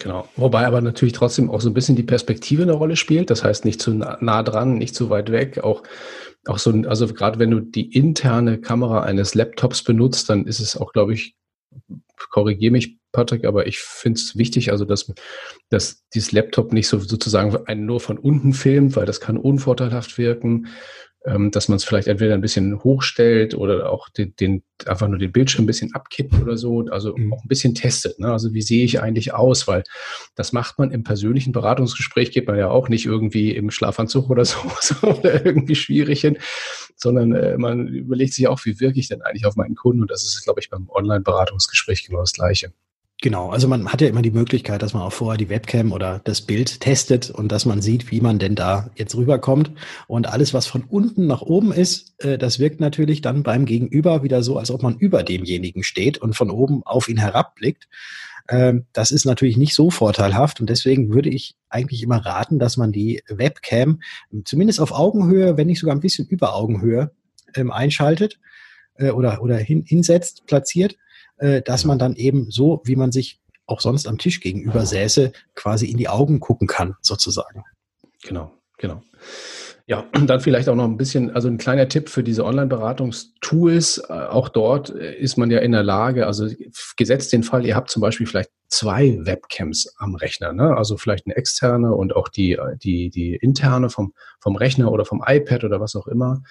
Genau. 0.00 0.26
Wobei 0.36 0.66
aber 0.66 0.80
natürlich 0.80 1.12
trotzdem 1.12 1.50
auch 1.50 1.60
so 1.60 1.68
ein 1.68 1.74
bisschen 1.74 1.94
die 1.94 2.02
Perspektive 2.02 2.62
eine 2.62 2.72
Rolle 2.72 2.96
spielt. 2.96 3.28
Das 3.28 3.44
heißt, 3.44 3.66
nicht 3.66 3.82
zu 3.82 3.92
nah 3.92 4.42
dran, 4.42 4.78
nicht 4.78 4.94
zu 4.94 5.10
weit 5.10 5.30
weg. 5.30 5.62
Auch, 5.62 5.82
auch 6.46 6.58
so, 6.58 6.70
also 6.70 7.06
gerade 7.08 7.38
wenn 7.38 7.50
du 7.50 7.60
die 7.60 7.94
interne 7.94 8.58
Kamera 8.58 9.02
eines 9.02 9.34
Laptops 9.34 9.82
benutzt, 9.82 10.30
dann 10.30 10.46
ist 10.46 10.58
es 10.58 10.74
auch, 10.76 10.92
glaube 10.92 11.12
ich, 11.12 11.36
korrigiere 12.30 12.72
mich, 12.72 12.98
Patrick, 13.12 13.44
aber 13.44 13.66
ich 13.66 13.80
finde 13.80 14.18
es 14.18 14.36
wichtig, 14.36 14.70
also 14.70 14.84
dass, 14.84 15.12
dass 15.68 16.06
dieses 16.14 16.32
Laptop 16.32 16.72
nicht 16.72 16.88
so 16.88 16.98
sozusagen 16.98 17.56
einen 17.66 17.86
nur 17.86 18.00
von 18.00 18.18
unten 18.18 18.52
filmt, 18.52 18.96
weil 18.96 19.06
das 19.06 19.20
kann 19.20 19.36
unvorteilhaft 19.36 20.16
wirken 20.18 20.68
ähm, 21.26 21.50
dass 21.50 21.68
man 21.68 21.76
es 21.76 21.84
vielleicht 21.84 22.08
entweder 22.08 22.34
ein 22.34 22.40
bisschen 22.40 22.82
hochstellt 22.82 23.54
oder 23.54 23.90
auch 23.90 24.08
den, 24.08 24.34
den, 24.36 24.62
einfach 24.86 25.06
nur 25.06 25.18
den 25.18 25.32
Bildschirm 25.32 25.64
ein 25.64 25.66
bisschen 25.66 25.94
abkippt 25.94 26.34
oder 26.40 26.56
so, 26.56 26.86
also 26.90 27.14
mhm. 27.16 27.32
auch 27.34 27.44
ein 27.44 27.48
bisschen 27.48 27.74
testet. 27.74 28.18
Ne? 28.18 28.32
Also 28.32 28.54
wie 28.54 28.62
sehe 28.62 28.84
ich 28.84 29.02
eigentlich 29.02 29.34
aus? 29.34 29.68
Weil 29.68 29.84
das 30.34 30.52
macht 30.52 30.78
man 30.78 30.90
im 30.90 31.04
persönlichen 31.04 31.52
Beratungsgespräch, 31.52 32.30
geht 32.30 32.46
man 32.46 32.58
ja 32.58 32.70
auch 32.70 32.88
nicht 32.88 33.04
irgendwie 33.04 33.54
im 33.54 33.70
Schlafanzug 33.70 34.30
oder 34.30 34.44
so, 34.46 34.58
so 34.80 35.08
oder 35.08 35.44
irgendwie 35.44 35.74
schwierig 35.74 36.22
hin, 36.22 36.38
sondern 36.96 37.34
äh, 37.34 37.58
man 37.58 37.88
überlegt 37.88 38.32
sich 38.32 38.48
auch, 38.48 38.64
wie 38.64 38.80
wirke 38.80 38.98
ich 38.98 39.08
denn 39.08 39.20
eigentlich 39.22 39.46
auf 39.46 39.56
meinen 39.56 39.74
Kunden? 39.74 40.02
Und 40.02 40.10
das 40.10 40.24
ist, 40.24 40.42
glaube 40.44 40.60
ich, 40.60 40.70
beim 40.70 40.88
Online-Beratungsgespräch 40.88 42.06
genau 42.06 42.20
das 42.20 42.32
Gleiche. 42.32 42.72
Genau, 43.22 43.50
also 43.50 43.68
man 43.68 43.86
hat 43.92 44.00
ja 44.00 44.08
immer 44.08 44.22
die 44.22 44.30
Möglichkeit, 44.30 44.80
dass 44.80 44.94
man 44.94 45.02
auch 45.02 45.12
vorher 45.12 45.36
die 45.36 45.50
Webcam 45.50 45.92
oder 45.92 46.22
das 46.24 46.40
Bild 46.40 46.80
testet 46.80 47.28
und 47.28 47.52
dass 47.52 47.66
man 47.66 47.82
sieht, 47.82 48.10
wie 48.10 48.22
man 48.22 48.38
denn 48.38 48.54
da 48.54 48.90
jetzt 48.94 49.14
rüberkommt. 49.14 49.72
Und 50.06 50.26
alles, 50.26 50.54
was 50.54 50.66
von 50.66 50.84
unten 50.84 51.26
nach 51.26 51.42
oben 51.42 51.70
ist, 51.70 52.14
äh, 52.24 52.38
das 52.38 52.58
wirkt 52.58 52.80
natürlich 52.80 53.20
dann 53.20 53.42
beim 53.42 53.66
Gegenüber 53.66 54.22
wieder 54.22 54.42
so, 54.42 54.56
als 54.56 54.70
ob 54.70 54.82
man 54.82 54.96
über 54.96 55.22
demjenigen 55.22 55.82
steht 55.82 56.16
und 56.16 56.34
von 56.34 56.50
oben 56.50 56.82
auf 56.84 57.10
ihn 57.10 57.18
herabblickt. 57.18 57.88
Ähm, 58.48 58.86
das 58.94 59.10
ist 59.10 59.26
natürlich 59.26 59.58
nicht 59.58 59.74
so 59.74 59.90
vorteilhaft 59.90 60.60
und 60.60 60.70
deswegen 60.70 61.12
würde 61.12 61.28
ich 61.28 61.56
eigentlich 61.68 62.02
immer 62.02 62.24
raten, 62.24 62.58
dass 62.58 62.78
man 62.78 62.90
die 62.90 63.22
Webcam 63.28 64.00
zumindest 64.46 64.80
auf 64.80 64.92
Augenhöhe, 64.92 65.58
wenn 65.58 65.66
nicht 65.66 65.80
sogar 65.80 65.94
ein 65.94 66.00
bisschen 66.00 66.26
über 66.26 66.54
Augenhöhe 66.54 67.10
ähm, 67.54 67.70
einschaltet 67.70 68.40
äh, 68.94 69.10
oder, 69.10 69.42
oder 69.42 69.58
hin, 69.58 69.84
hinsetzt, 69.86 70.46
platziert, 70.46 70.96
äh, 71.40 71.62
dass 71.62 71.84
man 71.84 71.98
dann 71.98 72.14
eben 72.14 72.50
so, 72.50 72.82
wie 72.84 72.96
man 72.96 73.12
sich 73.12 73.40
auch 73.66 73.80
sonst 73.80 74.06
am 74.06 74.18
Tisch 74.18 74.40
gegenüber 74.40 74.84
säße, 74.84 75.32
quasi 75.54 75.86
in 75.86 75.96
die 75.96 76.08
Augen 76.08 76.40
gucken 76.40 76.66
kann, 76.66 76.96
sozusagen. 77.00 77.64
Genau, 78.22 78.52
genau. 78.78 79.02
Ja, 79.86 80.06
und 80.14 80.26
dann 80.30 80.40
vielleicht 80.40 80.68
auch 80.68 80.74
noch 80.74 80.84
ein 80.84 80.96
bisschen, 80.96 81.30
also 81.30 81.48
ein 81.48 81.58
kleiner 81.58 81.88
Tipp 81.88 82.08
für 82.08 82.22
diese 82.22 82.44
Online-Beratungstools. 82.44 84.02
Äh, 84.08 84.12
auch 84.12 84.48
dort 84.48 84.90
äh, 84.90 85.14
ist 85.14 85.36
man 85.36 85.50
ja 85.50 85.58
in 85.60 85.72
der 85.72 85.82
Lage, 85.82 86.26
also 86.26 86.48
gesetzt 86.96 87.32
den 87.32 87.42
Fall, 87.42 87.64
ihr 87.64 87.76
habt 87.76 87.90
zum 87.90 88.02
Beispiel 88.02 88.26
vielleicht 88.26 88.50
zwei 88.68 89.18
Webcams 89.22 89.94
am 89.98 90.14
Rechner, 90.14 90.52
ne? 90.52 90.76
also 90.76 90.96
vielleicht 90.96 91.26
eine 91.26 91.36
externe 91.36 91.92
und 91.94 92.14
auch 92.14 92.28
die, 92.28 92.56
die, 92.82 93.10
die 93.10 93.34
interne 93.34 93.90
vom, 93.90 94.14
vom 94.40 94.56
Rechner 94.56 94.92
oder 94.92 95.04
vom 95.04 95.24
iPad 95.26 95.64
oder 95.64 95.80
was 95.80 95.96
auch 95.96 96.06
immer. 96.06 96.42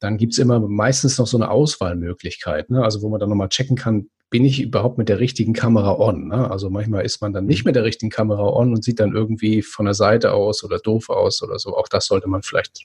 Dann 0.00 0.18
gibt's 0.18 0.38
immer 0.38 0.60
meistens 0.60 1.18
noch 1.18 1.26
so 1.26 1.38
eine 1.38 1.50
Auswahlmöglichkeit, 1.50 2.70
ne? 2.70 2.84
also 2.84 3.02
wo 3.02 3.08
man 3.08 3.20
dann 3.20 3.30
nochmal 3.30 3.48
checken 3.48 3.76
kann, 3.76 4.08
bin 4.30 4.44
ich 4.44 4.60
überhaupt 4.60 4.98
mit 4.98 5.08
der 5.08 5.20
richtigen 5.20 5.52
Kamera 5.52 5.98
on? 5.98 6.28
Ne? 6.28 6.50
Also 6.50 6.68
manchmal 6.68 7.04
ist 7.04 7.20
man 7.20 7.32
dann 7.32 7.46
nicht 7.46 7.64
mhm. 7.64 7.68
mit 7.68 7.76
der 7.76 7.84
richtigen 7.84 8.10
Kamera 8.10 8.42
on 8.42 8.70
und 8.70 8.84
sieht 8.84 9.00
dann 9.00 9.14
irgendwie 9.14 9.62
von 9.62 9.84
der 9.84 9.94
Seite 9.94 10.32
aus 10.32 10.64
oder 10.64 10.78
doof 10.78 11.08
aus 11.08 11.42
oder 11.42 11.58
so. 11.58 11.76
Auch 11.76 11.88
das 11.88 12.06
sollte 12.06 12.28
man 12.28 12.42
vielleicht 12.42 12.84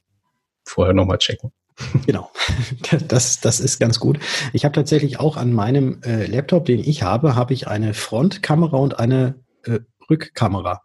vorher 0.66 0.94
nochmal 0.94 1.18
checken. 1.18 1.52
Genau, 2.06 2.30
das, 3.08 3.40
das 3.40 3.60
ist 3.60 3.80
ganz 3.80 4.00
gut. 4.00 4.20
Ich 4.54 4.66
habe 4.66 4.76
tatsächlich 4.76 5.20
auch 5.20 5.36
an 5.36 5.52
meinem 5.52 6.02
äh, 6.04 6.28
Laptop, 6.28 6.66
den 6.66 6.80
ich 6.80 7.02
habe, 7.02 7.36
habe 7.36 7.54
ich 7.54 7.68
eine 7.68 7.94
Frontkamera 7.94 8.78
und 8.78 9.00
eine 9.00 9.42
äh, 9.64 9.80
Rückkamera 10.10 10.84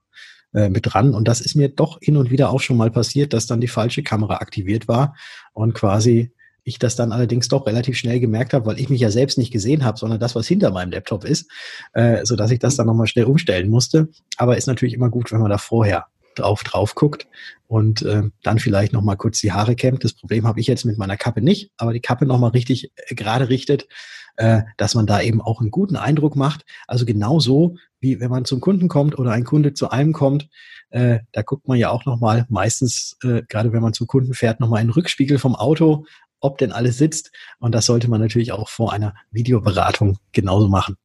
äh, 0.54 0.70
mit 0.70 0.86
dran. 0.86 1.14
Und 1.14 1.28
das 1.28 1.40
ist 1.40 1.54
mir 1.54 1.68
doch 1.68 1.98
hin 2.00 2.16
und 2.16 2.30
wieder 2.30 2.50
auch 2.50 2.60
schon 2.60 2.76
mal 2.76 2.90
passiert, 2.90 3.34
dass 3.34 3.46
dann 3.46 3.60
die 3.60 3.68
falsche 3.68 4.02
Kamera 4.02 4.36
aktiviert 4.36 4.88
war 4.88 5.14
und 5.56 5.72
quasi 5.72 6.32
ich 6.64 6.78
das 6.78 6.96
dann 6.96 7.12
allerdings 7.12 7.48
doch 7.48 7.66
relativ 7.66 7.96
schnell 7.96 8.20
gemerkt 8.20 8.52
habe, 8.52 8.66
weil 8.66 8.78
ich 8.78 8.90
mich 8.90 9.00
ja 9.00 9.10
selbst 9.10 9.38
nicht 9.38 9.52
gesehen 9.52 9.84
habe, 9.84 9.98
sondern 9.98 10.18
das, 10.18 10.34
was 10.34 10.48
hinter 10.48 10.70
meinem 10.70 10.90
Laptop 10.90 11.24
ist, 11.24 11.48
äh, 11.94 12.24
so 12.24 12.34
dass 12.36 12.50
ich 12.50 12.58
das 12.58 12.76
dann 12.76 12.86
nochmal 12.86 13.06
schnell 13.06 13.24
umstellen 13.24 13.70
musste. 13.70 14.08
Aber 14.36 14.56
ist 14.56 14.66
natürlich 14.66 14.94
immer 14.94 15.08
gut, 15.08 15.32
wenn 15.32 15.40
man 15.40 15.50
da 15.50 15.58
vorher 15.58 16.06
drauf 16.38 16.62
drauf 16.62 16.94
guckt 16.94 17.26
und 17.66 18.02
äh, 18.02 18.22
dann 18.42 18.58
vielleicht 18.58 18.92
noch 18.92 19.02
mal 19.02 19.16
kurz 19.16 19.40
die 19.40 19.52
Haare 19.52 19.74
kämmt. 19.74 20.04
Das 20.04 20.12
Problem 20.12 20.46
habe 20.46 20.60
ich 20.60 20.66
jetzt 20.66 20.84
mit 20.84 20.98
meiner 20.98 21.16
Kappe 21.16 21.42
nicht, 21.42 21.70
aber 21.76 21.92
die 21.92 22.00
Kappe 22.00 22.26
noch 22.26 22.38
mal 22.38 22.48
richtig 22.48 22.92
äh, 22.96 23.14
gerade 23.14 23.48
richtet, 23.48 23.88
äh, 24.36 24.62
dass 24.76 24.94
man 24.94 25.06
da 25.06 25.20
eben 25.20 25.40
auch 25.40 25.60
einen 25.60 25.70
guten 25.70 25.96
Eindruck 25.96 26.36
macht. 26.36 26.64
Also 26.86 27.04
genauso 27.04 27.76
wie 28.00 28.20
wenn 28.20 28.30
man 28.30 28.44
zum 28.44 28.60
Kunden 28.60 28.88
kommt 28.88 29.18
oder 29.18 29.32
ein 29.32 29.44
Kunde 29.44 29.74
zu 29.74 29.90
einem 29.90 30.12
kommt, 30.12 30.48
äh, 30.90 31.20
da 31.32 31.42
guckt 31.42 31.66
man 31.66 31.78
ja 31.78 31.90
auch 31.90 32.04
noch 32.04 32.20
mal 32.20 32.46
meistens, 32.48 33.16
äh, 33.24 33.42
gerade 33.48 33.72
wenn 33.72 33.82
man 33.82 33.94
zum 33.94 34.06
Kunden 34.06 34.34
fährt, 34.34 34.60
noch 34.60 34.68
mal 34.68 34.76
einen 34.76 34.90
Rückspiegel 34.90 35.38
vom 35.38 35.56
Auto 35.56 36.04
ob 36.40 36.58
denn 36.58 36.72
alles 36.72 36.98
sitzt. 36.98 37.32
Und 37.58 37.74
das 37.74 37.86
sollte 37.86 38.08
man 38.08 38.20
natürlich 38.20 38.52
auch 38.52 38.68
vor 38.68 38.92
einer 38.92 39.14
Videoberatung 39.30 40.18
genauso 40.32 40.68
machen. 40.68 40.96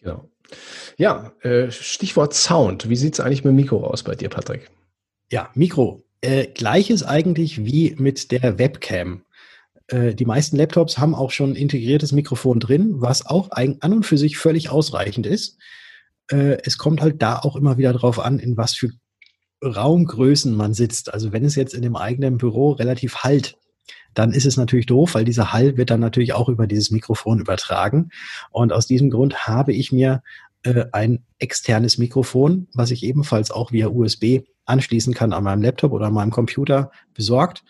Genau. 0.00 0.28
Ja, 0.96 1.32
äh, 1.42 1.70
Stichwort 1.70 2.34
Sound. 2.34 2.88
Wie 2.88 2.96
sieht 2.96 3.14
es 3.14 3.20
eigentlich 3.20 3.44
mit 3.44 3.52
dem 3.52 3.56
Mikro 3.56 3.84
aus 3.84 4.02
bei 4.02 4.14
dir, 4.14 4.28
Patrick? 4.28 4.70
Ja, 5.30 5.50
Mikro. 5.54 6.02
Äh, 6.20 6.48
gleiches 6.48 7.02
eigentlich 7.02 7.64
wie 7.64 7.94
mit 7.98 8.30
der 8.30 8.58
Webcam. 8.58 9.22
Äh, 9.86 10.14
die 10.14 10.26
meisten 10.26 10.56
Laptops 10.56 10.98
haben 10.98 11.14
auch 11.14 11.30
schon 11.30 11.52
ein 11.52 11.56
integriertes 11.56 12.12
Mikrofon 12.12 12.60
drin, 12.60 13.00
was 13.00 13.26
auch 13.26 13.50
an 13.50 13.78
und 13.80 14.04
für 14.04 14.18
sich 14.18 14.36
völlig 14.36 14.70
ausreichend 14.70 15.26
ist. 15.26 15.58
Äh, 16.30 16.58
es 16.64 16.78
kommt 16.78 17.00
halt 17.00 17.22
da 17.22 17.38
auch 17.38 17.56
immer 17.56 17.78
wieder 17.78 17.92
drauf 17.92 18.18
an, 18.18 18.38
in 18.38 18.56
was 18.56 18.74
für 18.74 18.90
Raumgrößen 19.64 20.54
man 20.54 20.74
sitzt. 20.74 21.12
Also 21.12 21.32
wenn 21.32 21.44
es 21.44 21.54
jetzt 21.54 21.74
in 21.74 21.82
dem 21.82 21.96
eigenen 21.96 22.38
Büro 22.38 22.72
relativ 22.72 23.18
halt 23.18 23.56
dann 24.14 24.32
ist 24.32 24.46
es 24.46 24.56
natürlich 24.56 24.86
doof, 24.86 25.14
weil 25.14 25.24
dieser 25.24 25.52
Hall 25.52 25.76
wird 25.76 25.90
dann 25.90 26.00
natürlich 26.00 26.32
auch 26.32 26.48
über 26.48 26.66
dieses 26.66 26.90
Mikrofon 26.90 27.40
übertragen. 27.40 28.10
Und 28.50 28.72
aus 28.72 28.86
diesem 28.86 29.10
Grund 29.10 29.46
habe 29.46 29.72
ich 29.72 29.92
mir 29.92 30.22
äh, 30.62 30.84
ein 30.92 31.24
externes 31.38 31.98
Mikrofon, 31.98 32.68
was 32.74 32.90
ich 32.90 33.02
ebenfalls 33.02 33.50
auch 33.50 33.72
via 33.72 33.88
USB 33.88 34.40
anschließen 34.66 35.14
kann 35.14 35.32
an 35.32 35.44
meinem 35.44 35.62
Laptop 35.62 35.92
oder 35.92 36.06
an 36.06 36.14
meinem 36.14 36.30
Computer 36.30 36.90
besorgt. 37.14 37.64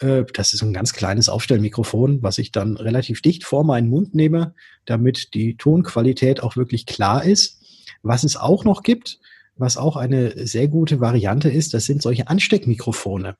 Äh, 0.00 0.24
das 0.34 0.52
ist 0.52 0.62
ein 0.62 0.74
ganz 0.74 0.92
kleines 0.92 1.28
Aufstellmikrofon, 1.28 2.22
was 2.22 2.38
ich 2.38 2.52
dann 2.52 2.76
relativ 2.76 3.22
dicht 3.22 3.44
vor 3.44 3.64
meinen 3.64 3.88
Mund 3.88 4.14
nehme, 4.14 4.54
damit 4.84 5.34
die 5.34 5.56
Tonqualität 5.56 6.42
auch 6.42 6.56
wirklich 6.56 6.86
klar 6.86 7.24
ist. 7.24 7.62
Was 8.02 8.24
es 8.24 8.36
auch 8.36 8.64
noch 8.64 8.82
gibt, 8.82 9.18
was 9.56 9.76
auch 9.76 9.96
eine 9.96 10.46
sehr 10.46 10.68
gute 10.68 11.00
Variante 11.00 11.48
ist, 11.48 11.74
das 11.74 11.86
sind 11.86 12.02
solche 12.02 12.28
Ansteckmikrofone. 12.28 13.36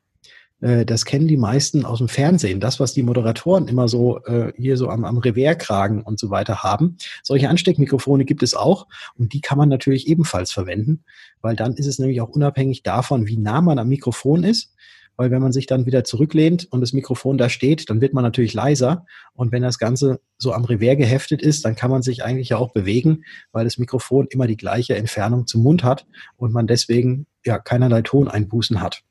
Äh, 0.61 0.85
das 0.85 1.05
kennen 1.05 1.29
die 1.29 1.37
meisten 1.37 1.85
aus 1.85 1.99
dem 1.99 2.09
Fernsehen. 2.09 2.61
Das, 2.61 2.81
was 2.81 2.93
die 2.93 3.03
Moderatoren 3.03 3.69
immer 3.69 3.89
so 3.89 4.23
äh, 4.25 4.53
hier 4.57 4.77
so 4.77 4.89
am, 4.89 5.05
am 5.05 5.19
Reverkragen 5.19 6.03
und 6.03 6.19
so 6.19 6.31
weiter 6.31 6.63
haben. 6.63 6.97
Solche 7.23 7.49
Ansteckmikrofone 7.49 8.25
gibt 8.25 8.43
es 8.43 8.55
auch 8.55 8.87
und 9.17 9.33
die 9.33 9.41
kann 9.41 9.59
man 9.59 9.69
natürlich 9.69 10.09
ebenfalls 10.09 10.53
verwenden, 10.53 11.05
weil 11.41 11.57
dann 11.57 11.75
ist 11.75 11.87
es 11.87 11.99
nämlich 11.99 12.21
auch 12.21 12.29
unabhängig 12.29 12.83
davon, 12.83 13.27
wie 13.27 13.37
nah 13.37 13.61
man 13.61 13.79
am 13.79 13.89
Mikrofon 13.89 14.45
ist. 14.45 14.73
Weil 15.19 15.31
wenn 15.31 15.41
man 15.41 15.53
sich 15.53 15.65
dann 15.65 15.87
wieder 15.87 16.05
zurücklehnt 16.05 16.69
und 16.71 16.83
das 16.83 16.93
Mikrofon 16.93 17.39
da 17.39 17.49
steht, 17.49 17.89
dann 17.89 18.03
wird 18.03 18.13
man 18.13 18.23
natürlich 18.23 18.53
leiser. 18.53 19.07
Und 19.33 19.51
wenn 19.51 19.63
das 19.63 19.79
Ganze 19.79 20.21
so 20.37 20.53
am 20.53 20.67
Revers 20.67 20.99
geheftet 20.99 21.41
ist, 21.41 21.65
dann 21.65 21.75
kann 21.75 21.91
man 21.91 22.03
sich 22.03 22.23
eigentlich 22.23 22.51
ja 22.51 22.59
auch 22.59 22.75
bewegen, 22.75 23.25
weil 23.51 23.65
das 23.65 23.79
Mikrofon 23.79 24.27
immer 24.29 24.47
die 24.47 24.59
gleiche 24.59 24.95
Entfernung 24.95 25.47
zum 25.47 25.63
Mund 25.63 25.85
hat 25.85 26.07
und 26.37 26.53
man 26.53 26.67
deswegen 26.67 27.27
ja 27.47 27.59
keinerlei 27.59 28.03
Toneinbußen 28.03 28.83
hat. 28.83 29.05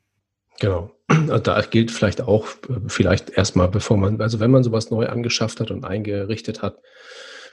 Genau. 0.60 0.95
Da 1.42 1.60
gilt 1.62 1.90
vielleicht 1.90 2.20
auch, 2.20 2.46
vielleicht 2.88 3.30
erstmal, 3.30 3.68
bevor 3.68 3.96
man, 3.96 4.20
also 4.20 4.40
wenn 4.40 4.50
man 4.50 4.64
sowas 4.64 4.90
neu 4.90 5.06
angeschafft 5.06 5.60
hat 5.60 5.70
und 5.70 5.84
eingerichtet 5.84 6.62
hat, 6.62 6.78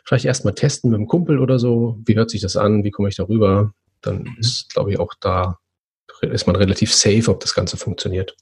vielleicht 0.03 0.25
erstmal 0.25 0.53
testen 0.53 0.89
mit 0.91 0.97
einem 0.97 1.07
Kumpel 1.07 1.39
oder 1.39 1.59
so. 1.59 1.99
Wie 2.05 2.15
hört 2.15 2.29
sich 2.29 2.41
das 2.41 2.57
an? 2.57 2.83
Wie 2.83 2.91
komme 2.91 3.09
ich 3.09 3.15
darüber? 3.15 3.73
Dann 4.01 4.35
ist, 4.37 4.73
glaube 4.73 4.91
ich, 4.91 4.99
auch 4.99 5.13
da, 5.19 5.59
ist 6.21 6.47
man 6.47 6.55
relativ 6.55 6.93
safe, 6.93 7.29
ob 7.29 7.39
das 7.39 7.53
Ganze 7.53 7.77
funktioniert. 7.77 8.35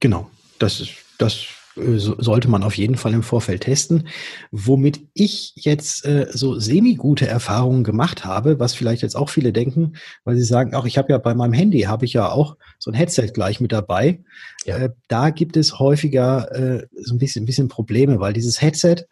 Genau. 0.00 0.30
Das 0.58 0.80
ist, 0.80 0.94
das 1.18 1.34
äh, 1.34 1.61
sollte 1.76 2.48
man 2.48 2.62
auf 2.62 2.76
jeden 2.76 2.96
Fall 2.96 3.14
im 3.14 3.22
Vorfeld 3.22 3.62
testen. 3.62 4.08
Womit 4.50 5.00
ich 5.14 5.52
jetzt 5.56 6.04
äh, 6.04 6.26
so 6.30 6.58
semi-gute 6.58 7.26
Erfahrungen 7.26 7.84
gemacht 7.84 8.24
habe, 8.24 8.58
was 8.58 8.74
vielleicht 8.74 9.02
jetzt 9.02 9.16
auch 9.16 9.30
viele 9.30 9.52
denken, 9.52 9.94
weil 10.24 10.36
sie 10.36 10.44
sagen, 10.44 10.74
auch 10.74 10.84
ich 10.84 10.98
habe 10.98 11.12
ja 11.12 11.18
bei 11.18 11.34
meinem 11.34 11.52
Handy, 11.52 11.82
habe 11.82 12.04
ich 12.04 12.12
ja 12.12 12.30
auch 12.30 12.56
so 12.78 12.90
ein 12.90 12.94
Headset 12.94 13.28
gleich 13.32 13.60
mit 13.60 13.72
dabei. 13.72 14.20
Ja. 14.66 14.76
Äh, 14.78 14.90
da 15.08 15.30
gibt 15.30 15.56
es 15.56 15.78
häufiger 15.78 16.52
äh, 16.52 16.86
so 16.94 17.14
ein 17.14 17.18
bisschen, 17.18 17.44
ein 17.44 17.46
bisschen 17.46 17.68
Probleme, 17.68 18.20
weil 18.20 18.32
dieses 18.32 18.60
Headset, 18.60 19.06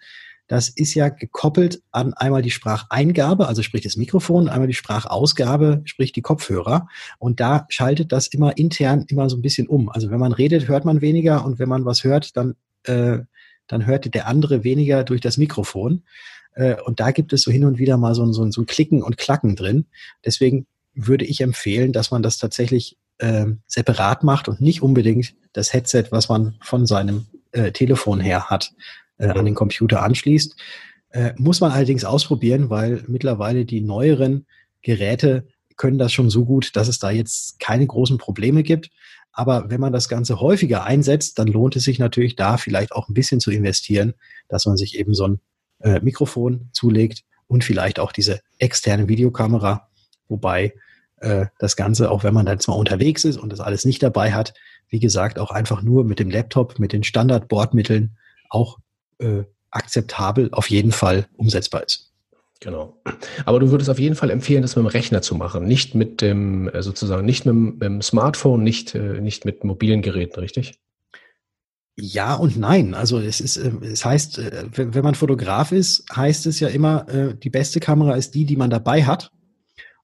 das 0.51 0.69
ist 0.69 0.95
ja 0.95 1.11
gekoppelt 1.11 1.81
an 1.93 2.13
einmal 2.13 2.43
die 2.43 2.51
Spracheingabe, 2.51 3.47
also 3.47 3.63
sprich 3.63 3.83
das 3.83 3.97
Mikrofon, 3.97 4.49
einmal 4.49 4.67
die 4.67 4.75
Sprachausgabe, 4.75 5.83
sprich 5.85 6.11
die 6.11 6.23
Kopfhörer. 6.23 6.89
Und 7.21 7.39
da 7.39 7.67
schaltet 7.69 8.11
das 8.11 8.27
immer 8.27 8.59
intern 8.59 9.05
immer 9.07 9.31
so 9.31 9.37
ein 9.37 9.43
bisschen 9.43 9.69
um. 9.69 9.89
Also 9.91 10.11
wenn 10.11 10.19
man 10.19 10.33
redet, 10.33 10.67
hört 10.67 10.85
man 10.85 11.03
weniger 11.03 11.45
und 11.45 11.61
wenn 11.61 11.69
man 11.69 11.85
was 11.85 12.03
hört, 12.03 12.37
dann, 12.37 12.57
äh, 12.83 13.19
dann 13.69 13.87
hört 13.87 14.13
der 14.13 14.27
andere 14.27 14.65
weniger 14.65 15.05
durch 15.05 15.21
das 15.21 15.39
Mikrofon. 15.39 16.03
Äh, 16.55 16.83
und 16.83 16.99
da 16.99 17.13
gibt 17.13 17.33
es 17.33 17.43
so 17.43 17.53
hin 17.53 17.65
und 17.65 17.79
wieder 17.79 17.97
mal 17.97 18.17
so, 18.17 18.27
so, 18.33 18.51
so 18.51 18.61
ein 18.61 18.67
Klicken 18.67 19.05
und 19.05 19.19
Klacken 19.19 19.55
drin. 19.55 19.87
Deswegen 20.25 20.67
würde 20.95 21.27
ich 21.27 21.43
empfehlen, 21.43 21.93
dass 21.93 22.11
man 22.11 22.25
das 22.25 22.39
tatsächlich 22.39 22.99
äh, 23.19 23.47
separat 23.69 24.25
macht 24.25 24.49
und 24.49 24.61
nicht 24.61 24.83
unbedingt 24.83 25.33
das 25.53 25.73
Headset, 25.73 26.07
was 26.11 26.29
man 26.29 26.57
von 26.61 26.87
seinem 26.87 27.27
äh, 27.53 27.71
Telefon 27.71 28.19
her 28.19 28.51
hat, 28.51 28.73
äh, 29.20 29.28
an 29.28 29.44
den 29.44 29.54
Computer 29.54 30.02
anschließt. 30.02 30.56
Äh, 31.11 31.33
muss 31.37 31.61
man 31.61 31.72
allerdings 31.72 32.04
ausprobieren, 32.04 32.70
weil 32.70 33.04
mittlerweile 33.06 33.64
die 33.64 33.80
neueren 33.80 34.46
Geräte 34.83 35.46
können 35.76 35.98
das 35.98 36.12
schon 36.12 36.30
so 36.30 36.44
gut, 36.44 36.76
dass 36.76 36.88
es 36.88 36.98
da 36.98 37.11
jetzt 37.11 37.59
keine 37.61 37.87
großen 37.87 38.18
Probleme 38.18 38.62
gibt. 38.62 38.90
Aber 39.33 39.70
wenn 39.70 39.80
man 39.80 39.92
das 39.92 40.09
Ganze 40.09 40.40
häufiger 40.40 40.85
einsetzt, 40.85 41.38
dann 41.38 41.48
lohnt 41.48 41.76
es 41.76 41.85
sich 41.85 41.98
natürlich 41.98 42.37
da 42.37 42.56
vielleicht 42.56 42.92
auch 42.92 43.09
ein 43.09 43.14
bisschen 43.14 43.40
zu 43.40 43.50
investieren, 43.50 44.14
dass 44.48 44.66
man 44.66 44.76
sich 44.76 44.98
eben 44.98 45.14
so 45.14 45.26
ein 45.26 45.40
äh, 45.80 46.00
Mikrofon 46.00 46.68
zulegt 46.72 47.22
und 47.46 47.64
vielleicht 47.64 47.98
auch 47.98 48.12
diese 48.12 48.40
externe 48.59 49.09
Videokamera, 49.09 49.88
wobei 50.28 50.74
äh, 51.20 51.46
das 51.59 51.76
Ganze, 51.76 52.11
auch 52.11 52.24
wenn 52.24 52.35
man 52.35 52.46
dann 52.46 52.61
zwar 52.61 52.76
unterwegs 52.76 53.24
ist 53.24 53.37
und 53.37 53.52
das 53.52 53.61
alles 53.61 53.85
nicht 53.85 54.02
dabei 54.02 54.33
hat, 54.33 54.54
wie 54.88 55.00
gesagt, 55.00 55.38
auch 55.38 55.50
einfach 55.50 55.83
nur 55.83 56.04
mit 56.04 56.18
dem 56.18 56.30
Laptop, 56.30 56.78
mit 56.78 56.92
den 56.92 57.04
Standard-Bordmitteln 57.04 58.16
auch 58.48 58.78
äh, 59.20 59.44
akzeptabel 59.70 60.48
auf 60.52 60.68
jeden 60.70 60.92
Fall 60.92 61.26
umsetzbar 61.37 61.85
ist. 61.85 62.11
Genau. 62.61 63.00
Aber 63.46 63.59
du 63.59 63.70
würdest 63.70 63.88
auf 63.88 63.98
jeden 63.98 64.14
Fall 64.14 64.30
empfehlen, 64.30 64.61
das 64.61 64.76
mit 64.76 64.85
dem 64.85 64.88
Rechner 64.88 65.22
zu 65.22 65.35
machen, 65.35 65.64
nicht 65.64 65.94
mit 65.94 66.20
dem, 66.20 66.68
äh, 66.68 66.83
sozusagen, 66.83 67.24
nicht 67.24 67.46
mit 67.46 67.54
dem, 67.54 67.64
mit 67.72 67.83
dem 67.83 68.02
Smartphone, 68.02 68.62
nicht, 68.62 68.94
äh, 68.94 69.20
nicht 69.20 69.46
mit 69.46 69.64
mobilen 69.64 70.02
Geräten, 70.02 70.40
richtig? 70.40 70.78
Ja 71.96 72.35
und 72.35 72.59
nein. 72.59 72.92
Also 72.92 73.18
es 73.18 73.40
ist, 73.40 73.56
äh, 73.56 73.72
es 73.83 74.04
heißt, 74.04 74.40
wenn 74.76 75.04
man 75.04 75.14
Fotograf 75.14 75.72
ist, 75.72 76.04
heißt 76.14 76.46
es 76.46 76.61
ja 76.61 76.68
immer, 76.68 77.06
die 77.42 77.50
beste 77.50 77.80
Kamera 77.80 78.14
ist 78.14 78.35
die, 78.35 78.44
die 78.44 78.56
man 78.56 78.68
dabei 78.68 79.04
hat. 79.04 79.33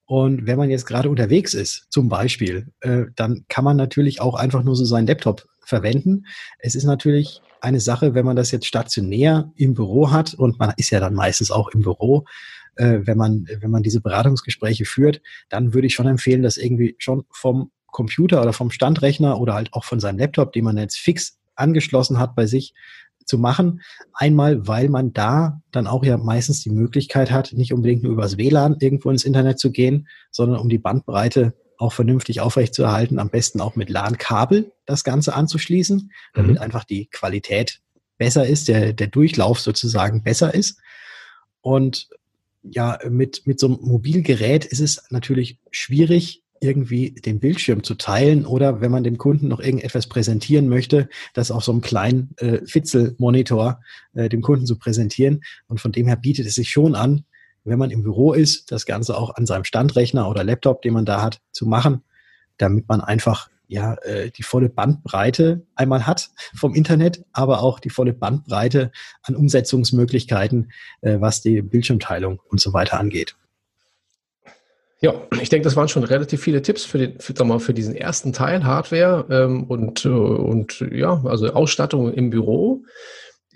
Und 0.06 0.46
wenn 0.46 0.56
man 0.56 0.70
jetzt 0.70 0.86
gerade 0.86 1.10
unterwegs 1.10 1.52
ist, 1.52 1.86
zum 1.90 2.08
Beispiel, 2.08 2.68
dann 3.16 3.44
kann 3.48 3.64
man 3.64 3.76
natürlich 3.76 4.20
auch 4.20 4.36
einfach 4.36 4.62
nur 4.62 4.76
so 4.76 4.84
seinen 4.84 5.08
Laptop 5.08 5.46
verwenden. 5.64 6.26
Es 6.60 6.76
ist 6.76 6.84
natürlich 6.84 7.42
eine 7.66 7.80
Sache, 7.80 8.14
wenn 8.14 8.24
man 8.24 8.36
das 8.36 8.52
jetzt 8.52 8.66
stationär 8.66 9.52
im 9.56 9.74
Büro 9.74 10.10
hat 10.10 10.34
und 10.34 10.58
man 10.58 10.72
ist 10.76 10.90
ja 10.90 11.00
dann 11.00 11.14
meistens 11.14 11.50
auch 11.50 11.68
im 11.70 11.82
Büro, 11.82 12.24
wenn 12.76 13.16
man, 13.16 13.46
wenn 13.60 13.70
man 13.70 13.82
diese 13.82 14.00
Beratungsgespräche 14.00 14.84
führt, 14.84 15.20
dann 15.48 15.74
würde 15.74 15.86
ich 15.86 15.94
schon 15.94 16.06
empfehlen, 16.06 16.42
das 16.42 16.56
irgendwie 16.56 16.94
schon 16.98 17.24
vom 17.30 17.70
Computer 17.86 18.42
oder 18.42 18.52
vom 18.52 18.70
Standrechner 18.70 19.40
oder 19.40 19.54
halt 19.54 19.72
auch 19.72 19.84
von 19.84 19.98
seinem 19.98 20.18
Laptop, 20.18 20.52
den 20.52 20.64
man 20.64 20.76
jetzt 20.76 20.98
fix 20.98 21.38
angeschlossen 21.54 22.18
hat 22.18 22.34
bei 22.36 22.46
sich, 22.46 22.74
zu 23.24 23.38
machen. 23.38 23.80
Einmal, 24.12 24.68
weil 24.68 24.88
man 24.88 25.12
da 25.12 25.60
dann 25.72 25.88
auch 25.88 26.04
ja 26.04 26.16
meistens 26.16 26.60
die 26.60 26.70
Möglichkeit 26.70 27.32
hat, 27.32 27.52
nicht 27.52 27.72
unbedingt 27.72 28.04
nur 28.04 28.12
übers 28.12 28.38
WLAN 28.38 28.76
irgendwo 28.78 29.10
ins 29.10 29.24
Internet 29.24 29.58
zu 29.58 29.72
gehen, 29.72 30.06
sondern 30.30 30.60
um 30.60 30.68
die 30.68 30.78
Bandbreite 30.78 31.54
auch 31.78 31.92
vernünftig 31.92 32.40
aufrechtzuerhalten, 32.40 33.18
am 33.18 33.30
besten 33.30 33.60
auch 33.60 33.76
mit 33.76 33.90
LAN-Kabel 33.90 34.72
das 34.86 35.04
Ganze 35.04 35.34
anzuschließen, 35.34 36.10
damit 36.34 36.56
mhm. 36.56 36.58
einfach 36.58 36.84
die 36.84 37.06
Qualität 37.06 37.80
besser 38.18 38.46
ist, 38.46 38.68
der, 38.68 38.92
der 38.92 39.08
Durchlauf 39.08 39.60
sozusagen 39.60 40.22
besser 40.22 40.54
ist. 40.54 40.78
Und 41.60 42.08
ja, 42.62 42.98
mit, 43.08 43.46
mit 43.46 43.60
so 43.60 43.66
einem 43.66 43.78
Mobilgerät 43.80 44.64
ist 44.64 44.80
es 44.80 45.04
natürlich 45.10 45.58
schwierig, 45.70 46.42
irgendwie 46.60 47.10
den 47.12 47.38
Bildschirm 47.38 47.82
zu 47.82 47.94
teilen 47.94 48.46
oder 48.46 48.80
wenn 48.80 48.90
man 48.90 49.04
dem 49.04 49.18
Kunden 49.18 49.48
noch 49.48 49.60
irgendetwas 49.60 50.06
präsentieren 50.06 50.68
möchte, 50.68 51.08
das 51.34 51.50
auf 51.50 51.64
so 51.64 51.72
einem 51.72 51.82
kleinen 51.82 52.34
äh, 52.38 52.64
Fitzel-Monitor 52.64 53.80
äh, 54.14 54.28
dem 54.28 54.40
Kunden 54.42 54.66
zu 54.66 54.78
präsentieren. 54.78 55.42
Und 55.68 55.80
von 55.80 55.92
dem 55.92 56.06
her 56.06 56.16
bietet 56.16 56.46
es 56.46 56.54
sich 56.54 56.70
schon 56.70 56.94
an, 56.94 57.24
wenn 57.66 57.78
man 57.78 57.90
im 57.90 58.02
Büro 58.02 58.32
ist, 58.32 58.70
das 58.72 58.86
Ganze 58.86 59.16
auch 59.16 59.34
an 59.34 59.46
seinem 59.46 59.64
Standrechner 59.64 60.28
oder 60.28 60.44
Laptop, 60.44 60.82
den 60.82 60.94
man 60.94 61.04
da 61.04 61.22
hat, 61.22 61.40
zu 61.52 61.66
machen, 61.66 62.02
damit 62.58 62.88
man 62.88 63.00
einfach 63.00 63.50
ja 63.68 63.94
äh, 64.02 64.30
die 64.30 64.44
volle 64.44 64.68
Bandbreite 64.68 65.66
einmal 65.74 66.06
hat 66.06 66.30
vom 66.54 66.74
Internet, 66.74 67.24
aber 67.32 67.62
auch 67.62 67.80
die 67.80 67.90
volle 67.90 68.12
Bandbreite 68.12 68.92
an 69.22 69.34
Umsetzungsmöglichkeiten, 69.34 70.70
äh, 71.00 71.20
was 71.20 71.42
die 71.42 71.62
Bildschirmteilung 71.62 72.40
und 72.48 72.60
so 72.60 72.72
weiter 72.72 73.00
angeht. 73.00 73.36
Ja, 75.00 75.14
ich 75.40 75.50
denke, 75.50 75.64
das 75.64 75.76
waren 75.76 75.88
schon 75.88 76.04
relativ 76.04 76.40
viele 76.40 76.62
Tipps 76.62 76.84
für, 76.84 76.98
den, 76.98 77.20
für, 77.20 77.44
mal, 77.44 77.60
für 77.60 77.74
diesen 77.74 77.94
ersten 77.94 78.32
Teil 78.32 78.64
Hardware 78.64 79.26
ähm, 79.30 79.64
und, 79.64 80.04
äh, 80.06 80.08
und 80.08 80.86
ja, 80.90 81.22
also 81.24 81.52
Ausstattung 81.52 82.12
im 82.12 82.30
Büro. 82.30 82.82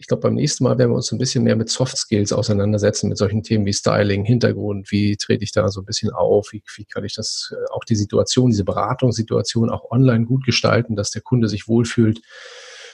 Ich 0.01 0.07
glaube, 0.07 0.23
beim 0.23 0.35
nächsten 0.35 0.65
Mal 0.65 0.79
werden 0.79 0.93
wir 0.93 0.97
uns 0.97 1.13
ein 1.13 1.19
bisschen 1.19 1.45
mehr 1.45 1.57
mit 1.57 1.69
Soft 1.69 1.95
Skills 1.95 2.33
auseinandersetzen, 2.33 3.11
mit 3.11 3.19
solchen 3.19 3.43
Themen 3.43 3.67
wie 3.67 3.73
Styling, 3.75 4.25
Hintergrund, 4.25 4.91
wie 4.91 5.15
trete 5.19 5.45
ich 5.45 5.53
da 5.53 5.69
so 5.69 5.83
ein 5.83 5.85
bisschen 5.85 6.11
auf, 6.11 6.53
wie, 6.53 6.63
wie 6.75 6.87
kann 6.87 7.05
ich 7.05 7.15
das, 7.15 7.53
äh, 7.53 7.71
auch 7.71 7.85
die 7.85 7.97
Situation, 7.97 8.49
diese 8.49 8.65
Beratungssituation 8.65 9.69
auch 9.69 9.91
online 9.91 10.25
gut 10.25 10.47
gestalten, 10.47 10.97
dass 10.97 11.11
der 11.11 11.21
Kunde 11.21 11.49
sich 11.49 11.69
wohlfühlt. 11.69 12.23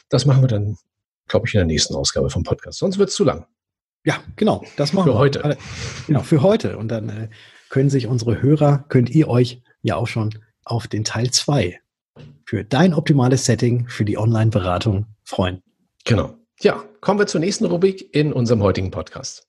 Das 0.09 0.27
machen 0.27 0.43
wir 0.43 0.49
dann, 0.49 0.79
glaube 1.29 1.47
ich, 1.47 1.55
in 1.55 1.59
der 1.59 1.67
nächsten 1.67 1.95
Ausgabe 1.95 2.29
vom 2.29 2.43
Podcast. 2.43 2.81
Sonst 2.81 2.99
wird 2.99 3.11
es 3.11 3.15
zu 3.15 3.23
lang. 3.23 3.47
Ja, 4.05 4.17
genau. 4.35 4.65
Das 4.77 4.93
machen 4.93 5.07
für 5.07 5.15
wir. 5.15 5.19
heute. 5.19 5.57
Genau, 6.09 6.23
für 6.23 6.43
heute. 6.43 6.77
Und 6.77 6.89
dann 6.89 7.09
äh, 7.09 7.29
können 7.69 7.89
sich 7.89 8.09
unsere 8.09 8.43
Hörer, 8.43 8.85
könnt 8.89 9.11
ihr 9.11 9.29
euch 9.29 9.63
ja 9.83 9.95
auch 9.95 10.09
schon 10.09 10.31
auf 10.65 10.89
den 10.89 11.05
Teil 11.05 11.31
2 11.31 11.79
für 12.45 12.65
dein 12.65 12.95
optimales 12.95 13.45
Setting 13.45 13.89
für 13.89 14.05
die 14.05 14.19
Online-Beratung 14.19 15.07
freuen. 15.23 15.63
Genau. 16.05 16.35
Ja, 16.61 16.83
kommen 17.03 17.19
wir 17.19 17.27
zur 17.27 17.41
nächsten 17.41 17.67
Rubrik 17.67 18.15
in 18.15 18.33
unserem 18.33 18.63
heutigen 18.63 18.91
Podcast. 18.91 19.47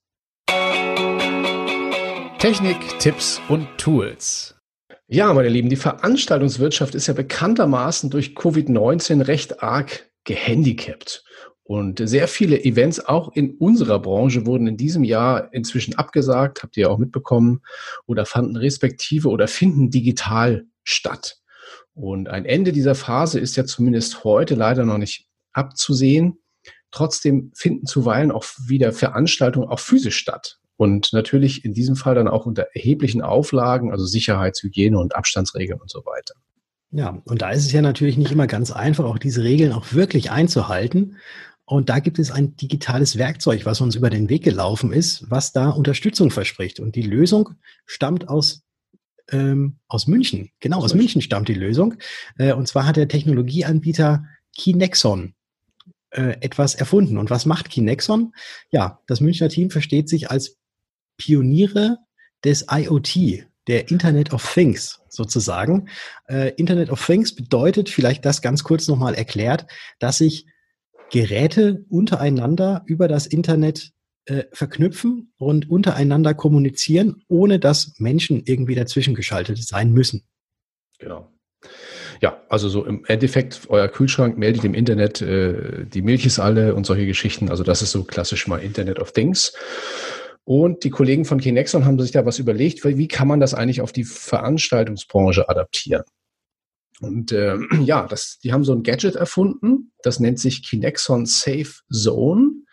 Technik, 2.38 3.00
Tipps 3.00 3.40
und 3.48 3.66
Tools. 3.78 4.56
Ja, 5.08 5.34
meine 5.34 5.48
Lieben, 5.48 5.70
die 5.70 5.78
Veranstaltungswirtschaft 5.78 6.96
ist 6.96 7.08
ja 7.08 7.14
bekanntermaßen 7.14 8.10
durch 8.10 8.36
Covid-19 8.36 9.26
recht 9.26 9.64
arg 9.64 10.12
gehandicapt. 10.26 11.24
Und 11.64 12.02
sehr 12.04 12.28
viele 12.28 12.62
Events 12.66 13.00
auch 13.00 13.34
in 13.34 13.56
unserer 13.56 14.00
Branche 14.00 14.46
wurden 14.46 14.68
in 14.68 14.76
diesem 14.76 15.06
Jahr 15.06 15.54
inzwischen 15.54 15.96
abgesagt, 15.96 16.62
habt 16.62 16.76
ihr 16.76 16.92
auch 16.92 16.98
mitbekommen, 16.98 17.62
oder 18.06 18.26
fanden 18.26 18.58
respektive 18.58 19.30
oder 19.30 19.48
finden 19.48 19.92
digital 19.92 20.66
statt. 20.84 21.38
Und 21.94 22.28
ein 22.28 22.44
Ende 22.44 22.74
dieser 22.74 22.96
Phase 22.96 23.40
ist 23.40 23.56
ja 23.56 23.64
zumindest 23.64 24.26
heute 24.26 24.56
leider 24.56 24.84
noch 24.84 24.98
nicht 24.98 25.26
abzusehen. 25.54 26.40
Trotzdem 26.98 27.52
finden 27.54 27.86
zuweilen 27.86 28.32
auch 28.32 28.44
wieder 28.66 28.92
Veranstaltungen 28.92 29.70
auch 29.70 29.80
physisch 29.80 30.18
statt. 30.18 30.58
Und 30.78 31.14
natürlich 31.14 31.64
in 31.64 31.76
diesem 31.76 31.96
Fall 31.96 32.16
dann 32.16 32.28
auch 32.28 32.48
unter 32.48 32.68
erheblichen 32.74 33.22
Auflagen, 33.22 33.92
also 33.92 34.06
Sicherheitshygiene 34.06 34.98
und 34.98 35.16
Abstandsregeln 35.16 35.80
und 35.80 35.92
so 35.92 36.00
weiter. 36.00 36.34
Ja, 36.90 37.22
und 37.26 37.44
da 37.44 37.52
ist 37.52 37.66
es 37.66 37.72
ja 37.72 37.84
natürlich 37.84 38.18
nicht 38.18 38.32
immer 38.32 38.48
ganz 38.48 38.72
einfach, 38.72 39.06
auch 39.06 39.20
diese 39.20 39.44
Regeln 39.44 39.74
auch 39.74 39.94
wirklich 39.94 40.32
einzuhalten. 40.32 41.18
Und 41.66 41.90
da 41.90 42.00
gibt 42.00 42.18
es 42.18 42.32
ein 42.32 42.56
digitales 42.56 43.20
Werkzeug, 43.20 43.68
was 43.68 43.80
uns 43.80 43.94
über 43.94 44.10
den 44.10 44.28
Weg 44.28 44.44
gelaufen 44.44 44.92
ist, 44.92 45.30
was 45.30 45.52
da 45.52 45.70
Unterstützung 45.70 46.32
verspricht. 46.32 46.80
Und 46.80 46.96
die 46.96 47.04
Lösung 47.04 47.52
stammt 47.86 48.28
aus 48.28 48.64
ähm, 49.32 49.78
aus 49.88 50.08
München. 50.08 50.50
Genau, 50.62 50.80
aus 50.80 50.96
München 50.96 51.22
stammt 51.22 51.48
die 51.48 51.54
Lösung. 51.54 51.96
Äh, 52.40 52.54
und 52.54 52.68
zwar 52.68 52.88
hat 52.88 52.96
der 52.96 53.08
Technologieanbieter 53.08 54.26
Kinexon 54.58 55.36
äh, 56.12 56.38
etwas 56.42 56.76
erfunden. 56.76 57.18
Und 57.18 57.30
was 57.30 57.46
macht 57.46 57.70
Kinexon? 57.70 58.34
Ja, 58.72 59.02
das 59.08 59.22
Münchner 59.22 59.50
Team 59.50 59.70
versteht 59.70 60.10
sich 60.10 60.30
als 60.32 60.58
Pioniere 61.18 61.98
des 62.44 62.68
IoT, 62.70 63.46
der 63.68 63.90
Internet 63.92 64.34
of 64.34 64.54
Things 64.54 65.02
sozusagen. 65.10 65.90
Äh, 66.28 66.54
Internet 66.56 66.90
of 66.90 67.06
Things 67.06 67.36
bedeutet, 67.36 67.90
vielleicht 67.90 68.26
das 68.26 68.42
ganz 68.42 68.64
kurz 68.64 68.88
nochmal 68.88 69.16
erklärt, 69.16 69.66
dass 70.00 70.22
ich 70.22 70.46
Geräte 71.10 71.86
untereinander 71.90 72.84
über 72.86 73.08
das 73.08 73.28
Internet 73.28 73.92
äh, 74.26 74.44
verknüpfen 74.52 75.34
und 75.38 75.70
untereinander 75.70 76.34
kommunizieren, 76.34 77.24
ohne 77.28 77.60
dass 77.60 77.94
Menschen 77.98 78.44
irgendwie 78.46 78.76
dazwischen 78.76 79.16
geschaltet 79.16 79.58
sein 79.58 79.92
müssen. 79.92 80.24
Genau. 81.00 81.32
Ja, 82.22 82.42
also 82.50 82.70
so 82.70 82.86
im 82.86 83.06
Endeffekt, 83.06 83.62
euer 83.70 83.88
Kühlschrank 83.88 84.38
meldet 84.38 84.64
im 84.64 84.74
Internet, 84.74 85.22
äh, 85.22 85.86
die 85.86 86.02
Milch 86.02 86.26
ist 86.26 86.40
alle 86.40 86.76
und 86.76 86.86
solche 86.86 87.06
Geschichten. 87.06 87.50
Also 87.50 87.64
das 87.64 87.82
ist 87.82 87.92
so 87.92 88.04
klassisch 88.04 88.48
mal 88.48 88.58
Internet 88.58 89.00
of 89.00 89.12
Things. 89.12 89.54
Und 90.44 90.84
die 90.84 90.90
Kollegen 90.90 91.26
von 91.26 91.42
Kinexon 91.42 91.86
haben 91.86 92.00
sich 92.00 92.12
da 92.12 92.26
was 92.26 92.40
überlegt, 92.40 92.86
wie 92.86 93.08
kann 93.10 93.28
man 93.28 93.42
das 93.42 93.54
eigentlich 93.54 93.82
auf 93.82 93.92
die 93.92 94.06
Veranstaltungsbranche 94.06 95.50
adaptieren? 95.50 96.04
Und 97.02 97.32
äh, 97.32 97.58
ja, 97.84 98.08
das, 98.08 98.40
die 98.44 98.54
haben 98.54 98.64
so 98.64 98.74
ein 98.74 98.84
Gadget 98.84 99.16
erfunden, 99.16 99.92
das 100.04 100.20
nennt 100.20 100.40
sich 100.40 100.64
Kinexon 100.64 101.26
Safe 101.26 101.74
Zone. 101.92 102.64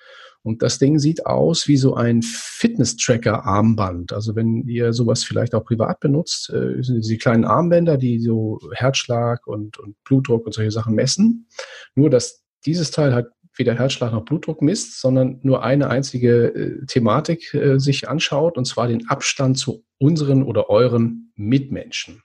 Und 0.45 0.63
das 0.63 0.79
Ding 0.79 0.99
sieht 0.99 1.25
aus 1.25 1.69
wie 1.69 1.79
so 1.79 1.95
ein 1.95 2.21
Fitness-Tracker-Armband. 2.23 4.13
Also 4.13 4.37
wenn 4.37 4.69
ihr 4.69 4.93
sowas 4.93 5.25
vielleicht 5.25 5.55
auch 5.55 5.65
privat 5.65 6.01
benutzt, 6.01 6.51
äh, 6.51 6.83
sind 6.83 7.03
diese 7.03 7.17
kleinen 7.17 7.47
Armbänder, 7.47 7.97
die 7.97 8.21
so 8.21 8.61
Herzschlag 8.75 9.47
und, 9.47 9.79
und 9.79 9.97
Blutdruck 10.05 10.45
und 10.45 10.53
solche 10.53 10.71
Sachen 10.71 10.95
messen. 10.95 11.49
Nur, 11.95 12.11
dass 12.11 12.45
dieses 12.67 12.91
Teil 12.91 13.15
halt 13.15 13.29
weder 13.57 13.75
Herzschlag 13.75 14.13
noch 14.13 14.25
Blutdruck 14.25 14.61
misst, 14.61 15.01
sondern 15.01 15.39
nur 15.43 15.63
eine 15.63 15.89
einzige 15.89 16.55
äh, 16.55 16.87
Thematik 16.87 17.55
äh, 17.55 17.79
sich 17.79 18.09
anschaut, 18.09 18.59
und 18.59 18.67
zwar 18.67 18.89
den 18.89 19.09
Abstand 19.09 19.59
zu 19.59 19.85
unseren 19.99 20.43
oder 20.43 20.69
euren 20.69 21.33
Mitmenschen. 21.37 22.23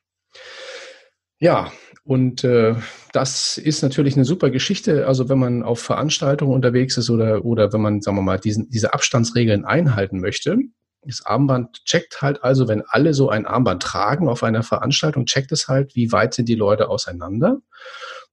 Ja, 1.40 1.72
und 2.10 2.44
äh, 2.44 2.74
das 3.14 3.60
ist 3.60 3.84
natürlich 3.84 4.16
eine 4.16 4.26
super 4.26 4.50
Geschichte. 4.50 5.06
Also 5.06 5.30
wenn 5.30 5.38
man 5.38 5.62
auf 5.62 5.80
Veranstaltungen 5.80 6.56
unterwegs 6.56 6.98
ist 6.98 7.12
oder, 7.12 7.46
oder 7.46 7.72
wenn 7.72 7.82
man, 7.82 8.02
sagen 8.02 8.18
wir 8.18 8.24
mal, 8.24 8.40
diesen, 8.40 8.68
diese 8.72 8.96
Abstandsregeln 8.96 9.64
einhalten 9.64 10.20
möchte. 10.20 10.58
Das 11.04 11.24
Armband 11.24 11.86
checkt 11.86 12.24
halt 12.24 12.44
also, 12.44 12.68
wenn 12.68 12.82
alle 12.88 13.14
so 13.14 13.30
ein 13.30 13.46
Armband 13.46 13.84
tragen 13.84 14.28
auf 14.28 14.42
einer 14.42 14.64
Veranstaltung, 14.64 15.28
checkt 15.28 15.52
es 15.52 15.68
halt, 15.68 15.96
wie 15.96 16.12
weit 16.12 16.34
sind 16.34 16.50
die 16.50 16.56
Leute 16.56 16.90
auseinander. 16.90 17.60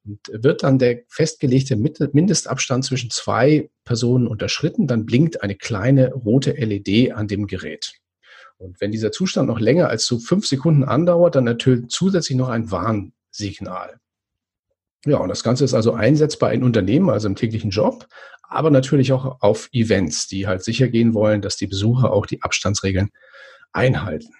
Und 0.06 0.20
wird 0.32 0.62
dann 0.62 0.78
der 0.78 1.02
festgelegte 1.08 1.76
Mindestabstand 1.76 2.82
zwischen 2.82 3.10
zwei 3.10 3.68
Personen 3.84 4.26
unterschritten, 4.26 4.86
dann 4.86 5.04
blinkt 5.04 5.42
eine 5.42 5.54
kleine 5.54 6.14
rote 6.14 6.52
LED 6.52 7.12
an 7.12 7.28
dem 7.28 7.46
Gerät. 7.46 7.92
Und 8.56 8.80
wenn 8.80 8.90
dieser 8.90 9.12
Zustand 9.12 9.48
noch 9.48 9.60
länger 9.60 9.90
als 9.90 10.06
so 10.06 10.18
fünf 10.18 10.46
Sekunden 10.46 10.82
andauert, 10.82 11.34
dann 11.34 11.44
natürlich 11.44 11.88
zusätzlich 11.88 12.38
noch 12.38 12.48
ein 12.48 12.70
Warnsignal. 13.36 13.98
Ja, 15.04 15.18
und 15.18 15.28
das 15.28 15.44
Ganze 15.44 15.64
ist 15.64 15.74
also 15.74 15.92
einsetzbar 15.92 16.52
in 16.52 16.64
Unternehmen, 16.64 17.10
also 17.10 17.28
im 17.28 17.36
täglichen 17.36 17.70
Job, 17.70 18.08
aber 18.42 18.70
natürlich 18.70 19.12
auch 19.12 19.40
auf 19.40 19.68
Events, 19.72 20.26
die 20.26 20.46
halt 20.46 20.64
sicher 20.64 20.88
gehen 20.88 21.14
wollen, 21.14 21.42
dass 21.42 21.56
die 21.56 21.68
Besucher 21.68 22.12
auch 22.12 22.26
die 22.26 22.42
Abstandsregeln 22.42 23.10
einhalten. 23.72 24.32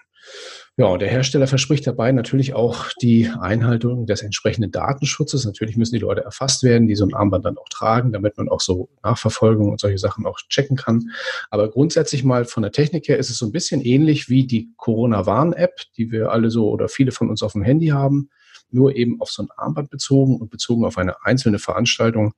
Ja, 0.78 0.86
und 0.86 1.00
der 1.00 1.08
Hersteller 1.08 1.46
verspricht 1.46 1.86
dabei 1.86 2.12
natürlich 2.12 2.52
auch 2.52 2.88
die 3.00 3.30
Einhaltung 3.30 4.06
des 4.06 4.22
entsprechenden 4.22 4.72
Datenschutzes. 4.72 5.46
Natürlich 5.46 5.76
müssen 5.76 5.94
die 5.94 6.00
Leute 6.00 6.22
erfasst 6.22 6.64
werden, 6.64 6.86
die 6.86 6.96
so 6.96 7.06
ein 7.06 7.14
Armband 7.14 7.46
dann 7.46 7.56
auch 7.56 7.68
tragen, 7.70 8.12
damit 8.12 8.36
man 8.36 8.50
auch 8.50 8.60
so 8.60 8.90
Nachverfolgung 9.02 9.70
und 9.70 9.80
solche 9.80 9.96
Sachen 9.98 10.26
auch 10.26 10.38
checken 10.50 10.76
kann. 10.76 11.10
Aber 11.48 11.70
grundsätzlich 11.70 12.24
mal 12.24 12.44
von 12.44 12.62
der 12.62 12.72
Technik 12.72 13.08
her 13.08 13.18
ist 13.18 13.30
es 13.30 13.38
so 13.38 13.46
ein 13.46 13.52
bisschen 13.52 13.80
ähnlich 13.80 14.28
wie 14.28 14.46
die 14.46 14.68
Corona-Warn-App, 14.76 15.80
die 15.96 16.10
wir 16.10 16.30
alle 16.30 16.50
so 16.50 16.68
oder 16.68 16.88
viele 16.88 17.12
von 17.12 17.30
uns 17.30 17.42
auf 17.42 17.52
dem 17.52 17.62
Handy 17.62 17.88
haben 17.88 18.28
nur 18.70 18.94
eben 18.94 19.20
auf 19.20 19.30
so 19.30 19.42
ein 19.42 19.48
Armband 19.56 19.90
bezogen 19.90 20.36
und 20.36 20.50
bezogen 20.50 20.84
auf 20.84 20.98
eine 20.98 21.24
einzelne 21.24 21.58
Veranstaltung. 21.58 22.34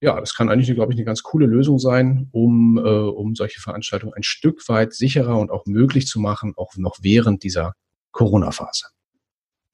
Ja, 0.00 0.18
das 0.18 0.34
kann 0.34 0.48
eigentlich, 0.48 0.74
glaube 0.74 0.92
ich, 0.92 0.98
eine 0.98 1.04
ganz 1.04 1.22
coole 1.22 1.46
Lösung 1.46 1.78
sein, 1.78 2.28
um, 2.32 2.78
äh, 2.78 2.80
um 2.80 3.34
solche 3.34 3.60
Veranstaltungen 3.60 4.14
ein 4.14 4.22
Stück 4.22 4.68
weit 4.68 4.92
sicherer 4.92 5.38
und 5.38 5.50
auch 5.50 5.66
möglich 5.66 6.06
zu 6.06 6.20
machen, 6.20 6.54
auch 6.56 6.76
noch 6.76 6.98
während 7.02 7.42
dieser 7.42 7.74
Corona-Phase. 8.12 8.86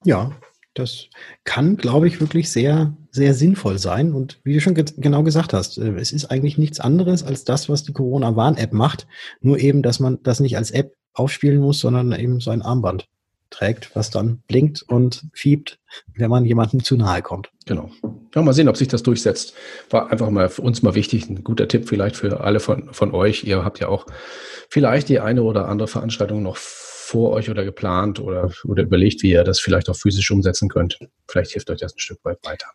Ja, 0.03 0.31
das 0.73 1.07
kann, 1.43 1.77
glaube 1.77 2.07
ich, 2.07 2.21
wirklich 2.21 2.51
sehr, 2.51 2.95
sehr 3.09 3.33
sinnvoll 3.33 3.79
sein. 3.79 4.13
Und 4.13 4.39
wie 4.43 4.53
du 4.53 4.61
schon 4.61 4.75
ge 4.75 4.85
genau 4.97 5.23
gesagt 5.23 5.53
hast, 5.53 5.77
äh, 5.79 5.95
es 5.95 6.11
ist 6.11 6.25
eigentlich 6.25 6.57
nichts 6.57 6.79
anderes 6.79 7.23
als 7.23 7.43
das, 7.43 7.67
was 7.67 7.83
die 7.83 7.93
Corona-Warn-App 7.93 8.73
macht. 8.73 9.07
Nur 9.41 9.59
eben, 9.59 9.81
dass 9.81 9.99
man 9.99 10.21
das 10.21 10.39
nicht 10.39 10.55
als 10.55 10.71
App 10.71 10.93
aufspielen 11.13 11.59
muss, 11.59 11.79
sondern 11.79 12.11
eben 12.13 12.39
so 12.39 12.51
ein 12.51 12.61
Armband 12.61 13.07
trägt, 13.49 13.95
was 13.95 14.09
dann 14.09 14.41
blinkt 14.47 14.83
und 14.83 15.25
fiebt, 15.33 15.79
wenn 16.15 16.29
man 16.29 16.45
jemandem 16.45 16.83
zu 16.83 16.97
nahe 16.97 17.21
kommt. 17.21 17.51
Genau. 17.65 17.91
Ja, 18.33 18.41
mal 18.41 18.53
sehen, 18.53 18.69
ob 18.69 18.77
sich 18.77 18.87
das 18.87 19.03
durchsetzt. 19.03 19.53
War 19.89 20.11
einfach 20.11 20.29
mal 20.29 20.49
für 20.49 20.61
uns 20.61 20.81
mal 20.81 20.95
wichtig, 20.95 21.29
ein 21.29 21.43
guter 21.43 21.67
Tipp 21.67 21.87
vielleicht 21.87 22.15
für 22.15 22.41
alle 22.41 22.59
von, 22.59 22.93
von 22.93 23.13
euch. 23.13 23.43
Ihr 23.43 23.63
habt 23.63 23.79
ja 23.79 23.87
auch 23.87 24.05
vielleicht 24.69 25.09
die 25.09 25.19
eine 25.19 25.43
oder 25.43 25.67
andere 25.67 25.87
Veranstaltung 25.87 26.43
noch 26.43 26.57
vor 27.07 27.31
euch 27.31 27.49
oder 27.49 27.63
geplant 27.63 28.19
oder, 28.19 28.51
oder 28.65 28.83
überlegt, 28.83 29.23
wie 29.23 29.31
ihr 29.31 29.45
das 29.45 29.61
vielleicht 29.61 29.89
auch 29.89 29.95
physisch 29.95 30.29
umsetzen 30.29 30.67
könnt. 30.67 30.99
Vielleicht 31.27 31.51
hilft 31.51 31.69
euch 31.69 31.79
das 31.79 31.95
ein 31.95 31.99
Stück 31.99 32.19
weit 32.23 32.39
weiter. 32.43 32.67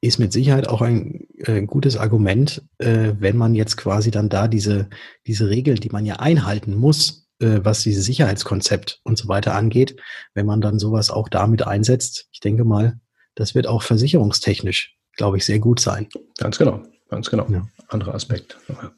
Ist 0.00 0.18
mit 0.18 0.32
Sicherheit 0.32 0.68
auch 0.68 0.80
ein, 0.80 1.26
äh, 1.38 1.62
gutes 1.62 1.96
Argument, 1.96 2.62
äh, 2.78 3.12
wenn 3.18 3.36
man 3.36 3.54
jetzt 3.54 3.76
quasi 3.76 4.10
dann 4.10 4.28
da 4.28 4.48
diese, 4.48 4.88
diese 5.26 5.50
Regeln, 5.50 5.76
die 5.76 5.90
man 5.90 6.06
ja 6.06 6.16
einhalten 6.16 6.74
muss, 6.74 7.25
äh, 7.40 7.60
was 7.62 7.82
dieses 7.82 8.04
Sicherheitskonzept 8.06 9.00
und 9.04 9.18
so 9.18 9.28
weiter 9.28 9.54
angeht, 9.54 9.96
wenn 10.34 10.46
man 10.46 10.60
dann 10.60 10.78
sowas 10.78 11.10
auch 11.10 11.28
damit 11.28 11.66
einsetzt. 11.66 12.28
Ich 12.32 12.40
denke 12.40 12.64
mal, 12.64 13.00
das 13.34 13.54
wird 13.54 13.66
auch 13.66 13.82
versicherungstechnisch, 13.82 14.96
glaube 15.16 15.36
ich, 15.36 15.44
sehr 15.44 15.58
gut 15.58 15.80
sein. 15.80 16.08
Ganz 16.38 16.58
genau, 16.58 16.82
ganz 17.08 17.30
genau. 17.30 17.46
Ja. 17.50 17.66
Anderer 17.88 18.14
Aspekt. 18.14 18.58
Ja. 18.68 18.92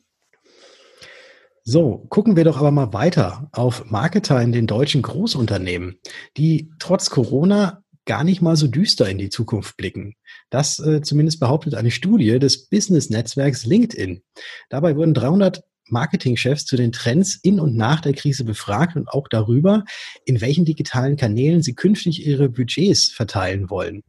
So, 1.65 2.07
gucken 2.09 2.35
wir 2.35 2.45
doch 2.45 2.57
aber 2.57 2.71
mal 2.71 2.95
weiter 2.95 3.51
auf 3.53 3.91
Marketer 3.91 4.41
in 4.41 4.53
den 4.53 4.67
deutschen 4.67 5.03
Großunternehmen, 5.03 5.99
die 6.39 6.71
trotz 6.79 7.11
Corona 7.11 7.83
gar 8.07 8.25
nicht 8.25 8.41
mal 8.41 8.57
so 8.57 8.69
düster 8.69 9.07
in 9.11 9.19
die 9.19 9.29
Zukunft 9.29 9.77
blicken. 9.77 10.15
Das 10.49 10.79
äh, 10.79 11.03
zumindest 11.03 11.41
behauptet 11.41 11.75
eine 11.75 11.91
Studie 11.91 12.39
des 12.39 12.71
Business-Netzwerks 12.71 13.67
LinkedIn. 13.67 14.23
Dabei 14.71 14.97
wurden 14.97 15.13
300 15.13 15.63
Marketingchefs 15.91 16.65
zu 16.65 16.77
den 16.77 16.93
Trends 16.93 17.39
in 17.43 17.61
und 17.61 17.77
nach 17.77 18.01
der 18.01 18.13
Krise 18.13 18.45
befragt 18.45 18.97
und 18.97 19.09
auch 19.09 19.29
darüber, 19.29 19.85
in 20.25 20.41
welchen 20.41 20.65
digitalen 20.65 21.17
Kanälen 21.17 21.63
sie 21.63 21.75
künftig 21.75 22.27
ihre 22.27 22.49
Budgets 22.49 23.09
verteilen 23.09 23.71
wollen. 23.71 24.03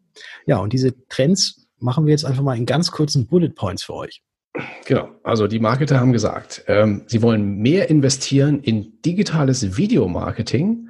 Ja, 0.45 0.57
und 0.57 0.73
diese 0.73 0.93
Trends 1.07 1.67
machen 1.79 2.05
wir 2.05 2.11
jetzt 2.11 2.25
einfach 2.25 2.43
mal 2.43 2.57
in 2.57 2.65
ganz 2.65 2.91
kurzen 2.91 3.27
Bullet 3.27 3.49
Points 3.49 3.83
für 3.83 3.95
euch. 3.95 4.21
Genau, 4.85 5.09
also 5.23 5.47
die 5.47 5.59
Marketer 5.59 5.99
haben 5.99 6.11
gesagt, 6.11 6.63
ähm, 6.67 7.03
sie 7.05 7.21
wollen 7.21 7.57
mehr 7.57 7.89
investieren 7.89 8.61
in 8.61 8.99
digitales 9.05 9.77
Videomarketing 9.77 10.89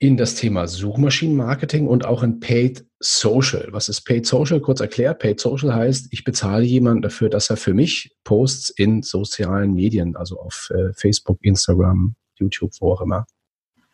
in 0.00 0.16
das 0.16 0.34
Thema 0.34 0.66
Suchmaschinenmarketing 0.66 1.86
und 1.86 2.06
auch 2.06 2.22
in 2.22 2.40
Paid 2.40 2.86
Social. 3.00 3.68
Was 3.70 3.90
ist 3.90 4.00
Paid 4.00 4.26
Social? 4.26 4.58
Kurz 4.60 4.80
erklärt, 4.80 5.18
Paid 5.18 5.38
Social 5.38 5.74
heißt, 5.74 6.08
ich 6.10 6.24
bezahle 6.24 6.64
jemanden 6.64 7.02
dafür, 7.02 7.28
dass 7.28 7.50
er 7.50 7.58
für 7.58 7.74
mich 7.74 8.10
Posts 8.24 8.70
in 8.70 9.02
sozialen 9.02 9.74
Medien, 9.74 10.16
also 10.16 10.40
auf 10.40 10.72
äh, 10.74 10.94
Facebook, 10.94 11.38
Instagram, 11.42 12.14
YouTube, 12.36 12.72
wo 12.80 12.94
auch 12.94 13.02
immer, 13.02 13.26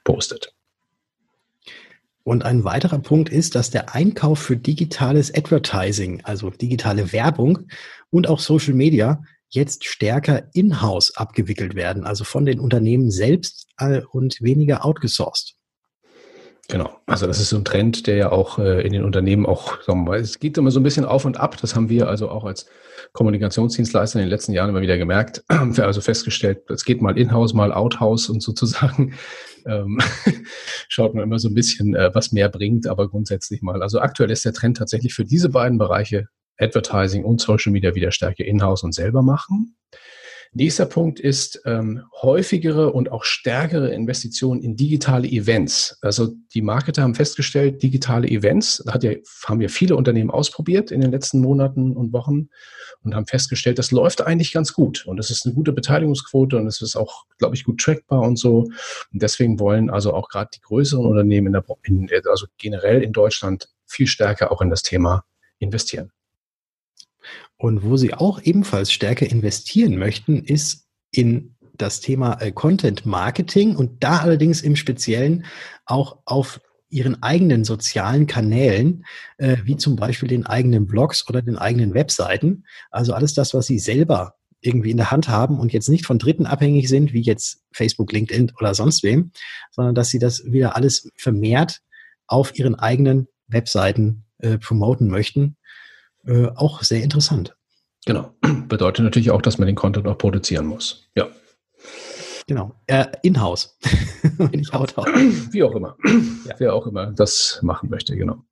postet. 0.04 0.54
Und 2.22 2.44
ein 2.44 2.62
weiterer 2.62 3.00
Punkt 3.00 3.28
ist, 3.28 3.56
dass 3.56 3.70
der 3.70 3.94
Einkauf 3.94 4.38
für 4.38 4.56
digitales 4.56 5.34
Advertising, 5.34 6.20
also 6.24 6.50
digitale 6.50 7.12
Werbung 7.12 7.66
und 8.10 8.28
auch 8.28 8.38
Social 8.38 8.74
Media 8.74 9.22
jetzt 9.48 9.84
stärker 9.84 10.48
in-house 10.54 11.16
abgewickelt 11.16 11.74
werden, 11.74 12.04
also 12.04 12.22
von 12.22 12.46
den 12.46 12.60
Unternehmen 12.60 13.10
selbst 13.10 13.66
äh, 13.78 14.02
und 14.12 14.40
weniger 14.40 14.84
outgesourced. 14.84 15.55
Genau, 16.68 16.98
also 17.06 17.26
das 17.26 17.38
ist 17.38 17.50
so 17.50 17.56
ein 17.56 17.64
Trend, 17.64 18.08
der 18.08 18.16
ja 18.16 18.32
auch 18.32 18.58
äh, 18.58 18.84
in 18.84 18.92
den 18.92 19.04
Unternehmen 19.04 19.46
auch, 19.46 19.80
sagen 19.82 20.00
wir 20.00 20.10
mal, 20.10 20.18
es 20.18 20.40
geht 20.40 20.58
immer 20.58 20.72
so 20.72 20.80
ein 20.80 20.82
bisschen 20.82 21.04
auf 21.04 21.24
und 21.24 21.38
ab. 21.38 21.56
Das 21.60 21.76
haben 21.76 21.88
wir 21.88 22.08
also 22.08 22.28
auch 22.28 22.44
als 22.44 22.66
Kommunikationsdienstleister 23.12 24.18
in 24.18 24.24
den 24.24 24.30
letzten 24.30 24.52
Jahren 24.52 24.70
immer 24.70 24.80
wieder 24.80 24.98
gemerkt, 24.98 25.44
also 25.48 26.00
festgestellt, 26.00 26.68
es 26.68 26.84
geht 26.84 27.00
mal 27.00 27.16
in-house, 27.16 27.54
mal 27.54 27.72
out-house 27.72 28.28
und 28.30 28.42
sozusagen 28.42 29.14
ähm, 29.66 29.98
schaut 30.88 31.14
man 31.14 31.22
immer 31.22 31.38
so 31.38 31.48
ein 31.48 31.54
bisschen, 31.54 31.94
äh, 31.94 32.12
was 32.14 32.32
mehr 32.32 32.48
bringt, 32.48 32.88
aber 32.88 33.08
grundsätzlich 33.08 33.62
mal. 33.62 33.80
Also 33.82 34.00
aktuell 34.00 34.32
ist 34.32 34.44
der 34.44 34.52
Trend 34.52 34.76
tatsächlich 34.76 35.14
für 35.14 35.24
diese 35.24 35.50
beiden 35.50 35.78
Bereiche 35.78 36.26
Advertising 36.58 37.24
und 37.24 37.40
Social 37.40 37.70
Media 37.70 37.94
wieder 37.94 38.10
stärker 38.10 38.44
in-house 38.44 38.82
und 38.82 38.92
selber 38.92 39.22
machen. 39.22 39.76
Nächster 40.58 40.86
Punkt 40.86 41.20
ist 41.20 41.60
ähm, 41.66 42.02
häufigere 42.22 42.90
und 42.90 43.12
auch 43.12 43.24
stärkere 43.24 43.92
Investitionen 43.92 44.62
in 44.62 44.74
digitale 44.74 45.28
Events. 45.28 45.98
Also 46.00 46.32
die 46.54 46.62
Marketer 46.62 47.02
haben 47.02 47.14
festgestellt, 47.14 47.82
digitale 47.82 48.26
Events, 48.26 48.82
hat 48.88 49.04
ja, 49.04 49.12
haben 49.44 49.60
ja 49.60 49.68
viele 49.68 49.96
Unternehmen 49.96 50.30
ausprobiert 50.30 50.90
in 50.90 51.02
den 51.02 51.10
letzten 51.10 51.40
Monaten 51.40 51.94
und 51.94 52.14
Wochen 52.14 52.48
und 53.02 53.14
haben 53.14 53.26
festgestellt, 53.26 53.78
das 53.78 53.90
läuft 53.90 54.22
eigentlich 54.22 54.50
ganz 54.50 54.72
gut 54.72 55.04
und 55.06 55.20
es 55.20 55.28
ist 55.28 55.44
eine 55.44 55.54
gute 55.54 55.74
Beteiligungsquote 55.74 56.56
und 56.56 56.66
es 56.66 56.80
ist 56.80 56.96
auch, 56.96 57.26
glaube 57.36 57.54
ich, 57.54 57.64
gut 57.64 57.78
trackbar 57.78 58.22
und 58.22 58.38
so. 58.38 58.60
Und 59.12 59.20
deswegen 59.20 59.60
wollen 59.60 59.90
also 59.90 60.14
auch 60.14 60.30
gerade 60.30 60.48
die 60.54 60.62
größeren 60.62 61.04
Unternehmen 61.04 61.48
in 61.48 61.52
der, 61.52 61.64
in, 61.82 62.08
also 62.30 62.46
generell 62.56 63.02
in 63.02 63.12
Deutschland 63.12 63.68
viel 63.84 64.06
stärker 64.06 64.50
auch 64.50 64.62
in 64.62 64.70
das 64.70 64.82
Thema 64.82 65.26
investieren. 65.58 66.12
Und 67.58 67.82
wo 67.84 67.96
sie 67.96 68.14
auch 68.14 68.40
ebenfalls 68.42 68.92
stärker 68.92 69.26
investieren 69.26 69.96
möchten, 69.96 70.42
ist 70.42 70.86
in 71.10 71.56
das 71.76 72.00
Thema 72.00 72.40
äh, 72.40 72.52
Content 72.52 73.06
Marketing 73.06 73.76
und 73.76 74.02
da 74.02 74.18
allerdings 74.18 74.62
im 74.62 74.76
Speziellen 74.76 75.44
auch 75.84 76.18
auf 76.24 76.60
ihren 76.88 77.22
eigenen 77.22 77.64
sozialen 77.64 78.26
Kanälen, 78.26 79.04
äh, 79.38 79.56
wie 79.64 79.76
zum 79.76 79.96
Beispiel 79.96 80.28
den 80.28 80.46
eigenen 80.46 80.86
Blogs 80.86 81.28
oder 81.28 81.42
den 81.42 81.56
eigenen 81.56 81.94
Webseiten. 81.94 82.64
Also 82.90 83.12
alles 83.12 83.34
das, 83.34 83.54
was 83.54 83.66
sie 83.66 83.78
selber 83.78 84.34
irgendwie 84.60 84.90
in 84.90 84.96
der 84.96 85.10
Hand 85.10 85.28
haben 85.28 85.58
und 85.58 85.72
jetzt 85.72 85.88
nicht 85.88 86.06
von 86.06 86.18
Dritten 86.18 86.46
abhängig 86.46 86.88
sind, 86.88 87.12
wie 87.12 87.20
jetzt 87.20 87.62
Facebook, 87.72 88.12
LinkedIn 88.12 88.52
oder 88.58 88.74
sonst 88.74 89.02
wem, 89.02 89.32
sondern 89.70 89.94
dass 89.94 90.08
sie 90.08 90.18
das 90.18 90.44
wieder 90.44 90.76
alles 90.76 91.10
vermehrt 91.16 91.80
auf 92.26 92.56
ihren 92.58 92.74
eigenen 92.74 93.28
Webseiten 93.48 94.24
äh, 94.38 94.58
promoten 94.58 95.08
möchten. 95.08 95.55
Äh, 96.26 96.48
auch 96.54 96.82
sehr 96.82 97.02
interessant. 97.02 97.56
Genau. 98.04 98.34
Bedeutet 98.68 99.04
natürlich 99.04 99.30
auch, 99.30 99.42
dass 99.42 99.58
man 99.58 99.66
den 99.66 99.76
Content 99.76 100.06
auch 100.06 100.18
produzieren 100.18 100.66
muss. 100.66 101.08
Ja. 101.16 101.28
Genau. 102.48 102.76
Äh, 102.86 103.06
In-house. 103.22 103.76
Nicht. 104.52 104.72
Wie 104.72 105.62
auch 105.64 105.74
immer. 105.74 105.96
Ja. 106.46 106.54
Wer 106.58 106.74
auch 106.74 106.86
immer 106.86 107.10
das 107.10 107.58
machen 107.62 107.90
möchte, 107.90 108.16
genau. 108.16 108.44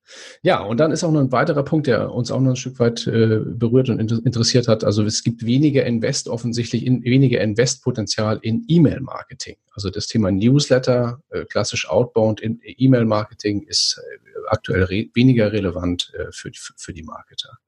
Ja, 0.42 0.62
und 0.62 0.80
dann 0.80 0.90
ist 0.90 1.04
auch 1.04 1.12
noch 1.12 1.20
ein 1.20 1.30
weiterer 1.30 1.62
Punkt, 1.62 1.86
der 1.86 2.12
uns 2.12 2.32
auch 2.32 2.40
noch 2.40 2.50
ein 2.50 2.56
Stück 2.56 2.80
weit 2.80 3.06
äh, 3.06 3.38
berührt 3.44 3.90
und 3.90 4.00
interessiert 4.00 4.66
hat. 4.66 4.82
Also 4.82 5.04
es 5.04 5.22
gibt 5.22 5.46
weniger 5.46 5.86
Invest, 5.86 6.28
offensichtlich 6.28 6.84
in, 6.84 7.04
weniger 7.04 7.40
Investpotenzial 7.40 8.40
in 8.42 8.64
E-Mail-Marketing. 8.66 9.56
Also 9.72 9.90
das 9.90 10.08
Thema 10.08 10.32
Newsletter, 10.32 11.20
äh, 11.30 11.44
klassisch 11.44 11.88
Outbound 11.88 12.40
in 12.40 12.60
E-Mail-Marketing 12.64 13.62
ist 13.62 14.02
äh, 14.02 14.38
aktuell 14.48 14.82
re 14.84 15.08
weniger 15.14 15.52
relevant 15.52 16.12
äh, 16.18 16.32
für, 16.32 16.50
für 16.76 16.92
die 16.92 17.04
Marketer. 17.04 17.58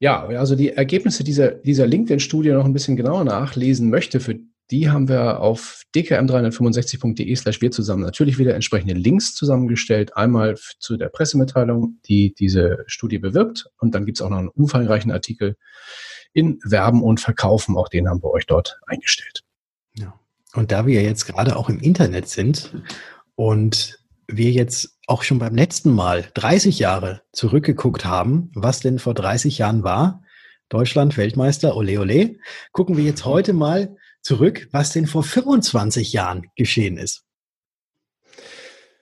Ja, 0.00 0.26
wer 0.28 0.40
also 0.40 0.54
die 0.54 0.70
Ergebnisse 0.70 1.24
dieser, 1.24 1.50
dieser 1.50 1.86
LinkedIn-Studie 1.86 2.50
noch 2.50 2.64
ein 2.64 2.72
bisschen 2.72 2.96
genauer 2.96 3.24
nachlesen 3.24 3.90
möchte, 3.90 4.20
für 4.20 4.38
die 4.70 4.90
haben 4.90 5.08
wir 5.08 5.40
auf 5.40 5.82
dkm365.de 5.94 7.34
slash 7.36 7.60
wir 7.60 7.70
zusammen 7.70 8.02
natürlich 8.02 8.38
wieder 8.38 8.54
entsprechende 8.54 8.94
Links 8.94 9.34
zusammengestellt. 9.34 10.16
Einmal 10.16 10.56
zu 10.78 10.96
der 10.96 11.08
Pressemitteilung, 11.08 11.98
die 12.06 12.34
diese 12.34 12.84
Studie 12.86 13.18
bewirbt. 13.18 13.70
Und 13.78 13.94
dann 13.94 14.04
gibt 14.04 14.18
es 14.18 14.22
auch 14.22 14.30
noch 14.30 14.38
einen 14.38 14.48
umfangreichen 14.48 15.10
Artikel 15.10 15.56
in 16.34 16.58
Werben 16.64 17.02
und 17.02 17.20
Verkaufen. 17.20 17.76
Auch 17.76 17.88
den 17.88 18.08
haben 18.08 18.22
wir 18.22 18.30
euch 18.30 18.46
dort 18.46 18.78
eingestellt. 18.86 19.42
Ja. 19.94 20.18
Und 20.54 20.70
da 20.70 20.86
wir 20.86 21.02
jetzt 21.02 21.24
gerade 21.26 21.56
auch 21.56 21.70
im 21.70 21.80
Internet 21.80 22.28
sind 22.28 22.74
und 23.34 23.98
wir 24.26 24.50
jetzt 24.50 24.98
auch 25.06 25.22
schon 25.22 25.38
beim 25.38 25.54
letzten 25.54 25.90
Mal 25.90 26.26
30 26.34 26.78
Jahre 26.78 27.22
zurückgeguckt 27.32 28.04
haben, 28.04 28.50
was 28.54 28.80
denn 28.80 28.98
vor 28.98 29.14
30 29.14 29.56
Jahren 29.56 29.82
war, 29.82 30.22
Deutschland 30.68 31.16
Weltmeister, 31.16 31.74
ole 31.76 31.98
ole, 31.98 32.36
gucken 32.72 32.98
wir 32.98 33.04
jetzt 33.04 33.24
heute 33.24 33.54
mal 33.54 33.96
zurück, 34.22 34.68
was 34.72 34.92
denn 34.92 35.06
vor 35.06 35.22
25 35.22 36.12
Jahren 36.12 36.46
geschehen 36.56 36.96
ist. 36.96 37.24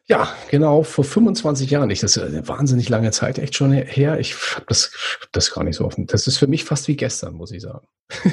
Ja, 0.09 0.33
genau, 0.51 0.85
vor 0.85 1.03
25 1.05 1.69
Jahren. 1.69 1.91
Ich, 1.91 1.99
das 1.99 2.17
ist 2.17 2.23
eine 2.23 2.47
wahnsinnig 2.47 2.89
lange 2.89 3.11
Zeit, 3.11 3.39
echt 3.39 3.57
schon 3.57 3.73
her. 3.73 4.21
Ich 4.21 4.35
habe 4.55 4.65
das, 4.69 4.93
das 5.33 5.53
gar 5.53 5.65
nicht 5.65 5.77
so 5.77 5.85
offen. 5.85 6.07
Das 6.07 6.29
ist 6.29 6.39
für 6.39 6.47
mich 6.47 6.63
fast 6.63 6.87
wie 6.87 6.95
gestern, 6.95 7.35
muss 7.35 7.51
ich 7.51 7.63
sagen. 7.63 7.89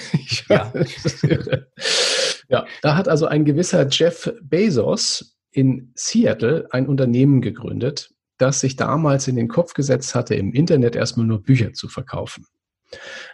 ja. 0.50 0.72
ja, 2.50 2.66
da 2.84 2.96
hat 2.96 3.08
also 3.08 3.26
ein 3.26 3.44
gewisser 3.44 3.88
Jeff 3.90 4.32
Bezos 4.44 5.36
in 5.50 5.92
Seattle 5.96 6.68
ein 6.70 6.88
Unternehmen 6.88 7.42
gegründet, 7.42 8.12
das 8.38 8.60
sich 8.60 8.76
damals 8.76 9.28
in 9.28 9.36
den 9.36 9.48
Kopf 9.48 9.74
gesetzt 9.74 10.14
hatte, 10.14 10.36
im 10.36 10.54
Internet 10.54 10.96
erstmal 10.96 11.26
nur 11.26 11.42
Bücher 11.42 11.74
zu 11.74 11.88
verkaufen. 11.88 12.46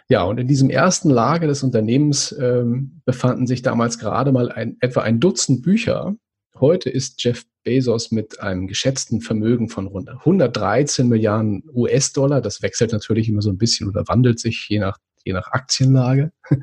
Ja, 0.08 0.24
und 0.24 0.38
in 0.38 0.48
diesem 0.48 0.70
ersten 0.70 1.10
Lager 1.10 1.46
des 1.46 1.62
Unternehmens 1.62 2.34
ähm, 2.40 3.00
befanden 3.04 3.46
sich 3.46 3.62
damals 3.62 3.98
gerade 3.98 4.32
mal 4.32 4.50
ein, 4.50 4.76
etwa 4.80 5.02
ein 5.02 5.20
Dutzend 5.20 5.62
Bücher. 5.62 6.16
Heute 6.58 6.90
ist 6.90 7.22
Jeff 7.22 7.44
Bezos 7.62 8.10
mit 8.10 8.40
einem 8.40 8.66
geschätzten 8.66 9.20
Vermögen 9.20 9.68
von 9.68 9.86
rund 9.86 10.08
113 10.08 11.08
Milliarden 11.08 11.62
US-Dollar, 11.72 12.40
das 12.40 12.62
wechselt 12.62 12.92
natürlich 12.92 13.28
immer 13.28 13.42
so 13.42 13.50
ein 13.50 13.58
bisschen 13.58 13.88
oder 13.88 14.06
wandelt 14.08 14.40
sich 14.40 14.66
je 14.68 14.78
nach, 14.78 14.98
je 15.24 15.32
nach 15.32 15.52
Aktienlage, 15.52 16.32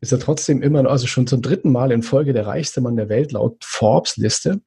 ist 0.00 0.12
er 0.12 0.18
trotzdem 0.18 0.62
immer 0.62 0.82
noch, 0.82 0.90
also 0.90 1.06
schon 1.06 1.26
zum 1.26 1.42
dritten 1.42 1.70
Mal 1.70 1.92
in 1.92 2.02
Folge 2.02 2.32
der 2.32 2.46
reichste 2.46 2.80
Mann 2.80 2.96
der 2.96 3.08
Welt 3.08 3.32
laut 3.32 3.62
Forbes-Liste 3.62 4.60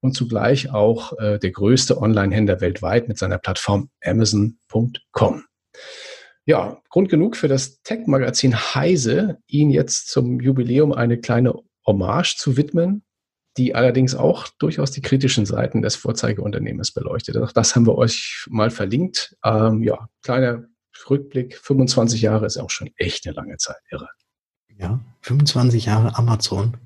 und 0.00 0.12
zugleich 0.12 0.72
auch 0.72 1.18
äh, 1.18 1.38
der 1.38 1.50
größte 1.50 2.00
Online-Händler 2.00 2.60
weltweit 2.60 3.08
mit 3.08 3.18
seiner 3.18 3.38
Plattform 3.38 3.90
Amazon.com. 4.02 5.44
Ja, 6.46 6.80
Grund 6.90 7.08
genug 7.08 7.36
für 7.36 7.48
das 7.48 7.82
Tech-Magazin 7.82 8.54
Heise, 8.54 9.38
ihn 9.48 9.70
jetzt 9.70 10.08
zum 10.08 10.40
Jubiläum 10.40 10.92
eine 10.92 11.18
kleine 11.18 11.54
Hommage 11.84 12.36
zu 12.36 12.56
widmen, 12.56 13.02
die 13.56 13.74
allerdings 13.74 14.14
auch 14.14 14.46
durchaus 14.60 14.92
die 14.92 15.02
kritischen 15.02 15.44
Seiten 15.44 15.82
des 15.82 15.96
Vorzeigeunternehmens 15.96 16.92
beleuchtet. 16.92 17.36
Auch 17.36 17.50
das 17.50 17.74
haben 17.74 17.86
wir 17.86 17.98
euch 17.98 18.46
mal 18.48 18.70
verlinkt. 18.70 19.36
Ähm, 19.44 19.82
ja, 19.82 20.08
kleiner 20.22 20.64
Rückblick, 21.10 21.58
25 21.58 22.22
Jahre 22.22 22.46
ist 22.46 22.58
auch 22.58 22.70
schon 22.70 22.90
echt 22.96 23.26
eine 23.26 23.34
lange 23.34 23.56
Zeit, 23.56 23.76
irre. 23.90 24.08
Ja, 24.78 25.00
25 25.22 25.86
Jahre 25.86 26.16
Amazon. 26.16 26.76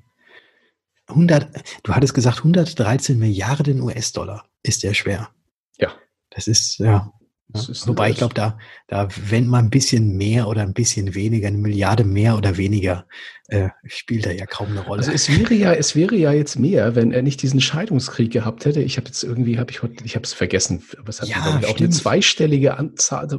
100, 1.07 1.49
du 1.83 1.93
hattest 1.93 2.13
gesagt 2.13 2.39
113 2.39 3.19
Milliarden 3.19 3.81
US-Dollar 3.81 4.45
ist 4.63 4.81
der 4.83 4.93
schwer. 4.93 5.29
Ja. 5.77 5.93
Das 6.29 6.47
ist, 6.47 6.79
ja, 6.79 7.11
ja, 7.53 7.87
wobei 7.87 8.09
ich 8.09 8.17
glaube, 8.17 8.33
da, 8.33 8.57
da, 8.87 9.07
wenn 9.29 9.47
man 9.47 9.65
ein 9.65 9.69
bisschen 9.69 10.17
mehr 10.17 10.47
oder 10.47 10.61
ein 10.61 10.73
bisschen 10.73 11.15
weniger, 11.15 11.47
eine 11.47 11.57
Milliarde 11.57 12.03
mehr 12.03 12.37
oder 12.37 12.57
weniger, 12.57 13.05
äh, 13.47 13.69
spielt 13.85 14.25
da 14.25 14.31
ja 14.31 14.45
kaum 14.45 14.69
eine 14.69 14.81
Rolle. 14.81 14.99
Also 14.99 15.11
es 15.11 15.29
wäre 15.29 15.53
ja, 15.53 15.73
es 15.73 15.95
wäre 15.95 16.15
ja 16.15 16.31
jetzt 16.31 16.57
mehr, 16.57 16.95
wenn 16.95 17.11
er 17.11 17.21
nicht 17.21 17.41
diesen 17.41 17.59
Scheidungskrieg 17.59 18.31
gehabt 18.31 18.65
hätte. 18.65 18.81
Ich 18.81 18.97
habe 18.97 19.07
jetzt 19.07 19.23
irgendwie, 19.23 19.59
habe 19.59 19.71
ich 19.71 19.83
heute, 19.83 20.03
ich 20.05 20.15
habe 20.15 20.23
es 20.23 20.33
vergessen, 20.33 20.83
aber 20.97 21.09
es 21.09 21.21
hat 21.21 21.27
ja, 21.27 21.59
auch 21.67 21.77
eine 21.77 21.89
zweistellige 21.89 22.77
Anzahl, 22.77 23.19
also, 23.19 23.37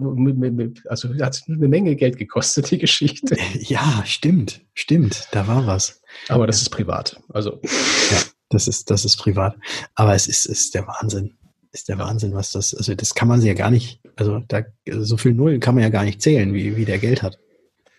also 0.88 1.08
hat 1.20 1.42
eine 1.48 1.68
Menge 1.68 1.96
Geld 1.96 2.18
gekostet, 2.18 2.70
die 2.70 2.78
Geschichte. 2.78 3.36
Ja, 3.54 4.02
stimmt, 4.04 4.60
stimmt, 4.74 5.28
da 5.30 5.46
war 5.46 5.66
was. 5.66 6.02
Aber 6.28 6.46
das 6.46 6.58
ja. 6.58 6.62
ist 6.62 6.70
privat, 6.70 7.20
also. 7.28 7.60
Ja, 7.62 8.22
das 8.50 8.68
ist, 8.68 8.90
das 8.90 9.04
ist 9.04 9.16
privat. 9.16 9.56
Aber 9.94 10.14
es 10.14 10.26
ist, 10.26 10.46
ist 10.46 10.74
der 10.74 10.86
Wahnsinn 10.86 11.34
ist 11.72 11.88
der 11.88 11.98
Wahnsinn, 11.98 12.34
was 12.34 12.52
das, 12.52 12.74
also 12.74 12.94
das 12.94 13.14
kann 13.14 13.28
man 13.28 13.40
sich 13.40 13.48
ja 13.48 13.54
gar 13.54 13.70
nicht, 13.70 14.00
also 14.16 14.40
da, 14.48 14.62
so 14.86 15.16
viel 15.16 15.34
Nullen 15.34 15.60
kann 15.60 15.74
man 15.74 15.82
ja 15.82 15.90
gar 15.90 16.04
nicht 16.04 16.22
zählen, 16.22 16.54
wie, 16.54 16.76
wie 16.76 16.84
der 16.84 16.98
Geld 16.98 17.22
hat. 17.22 17.38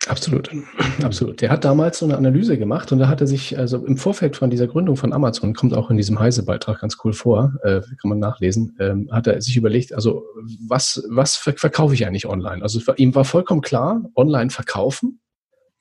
Absolut, 0.07 0.49
absolut. 1.03 1.41
Der 1.41 1.49
hat 1.49 1.64
damals 1.64 1.99
so 1.99 2.05
eine 2.05 2.18
Analyse 2.18 2.57
gemacht 2.57 2.91
und 2.91 2.99
da 2.99 3.07
hat 3.07 3.22
er 3.22 3.28
sich, 3.28 3.57
also 3.57 3.86
im 3.86 3.97
Vorfeld 3.97 4.36
von 4.36 4.49
dieser 4.49 4.68
Gründung 4.68 4.97
von 4.97 5.14
Amazon, 5.14 5.53
kommt 5.53 5.74
auch 5.74 5.89
in 5.89 5.97
diesem 5.97 6.20
Heise-Beitrag 6.20 6.82
ganz 6.82 6.97
cool 7.03 7.14
vor, 7.14 7.53
äh, 7.64 7.82
kann 8.01 8.09
man 8.09 8.20
nachlesen, 8.20 8.76
ähm, 8.80 9.09
hat 9.11 9.28
er 9.28 9.41
sich 9.41 9.55
überlegt, 9.55 9.93
also 9.93 10.24
was, 10.68 11.03
was 11.09 11.36
verkaufe 11.36 11.93
ich 11.93 12.05
eigentlich 12.05 12.26
online? 12.26 12.61
Also 12.61 12.82
ihm 12.97 13.16
war 13.16 13.24
vollkommen 13.24 13.61
klar, 13.61 14.03
online 14.16 14.49
verkaufen, 14.49 15.22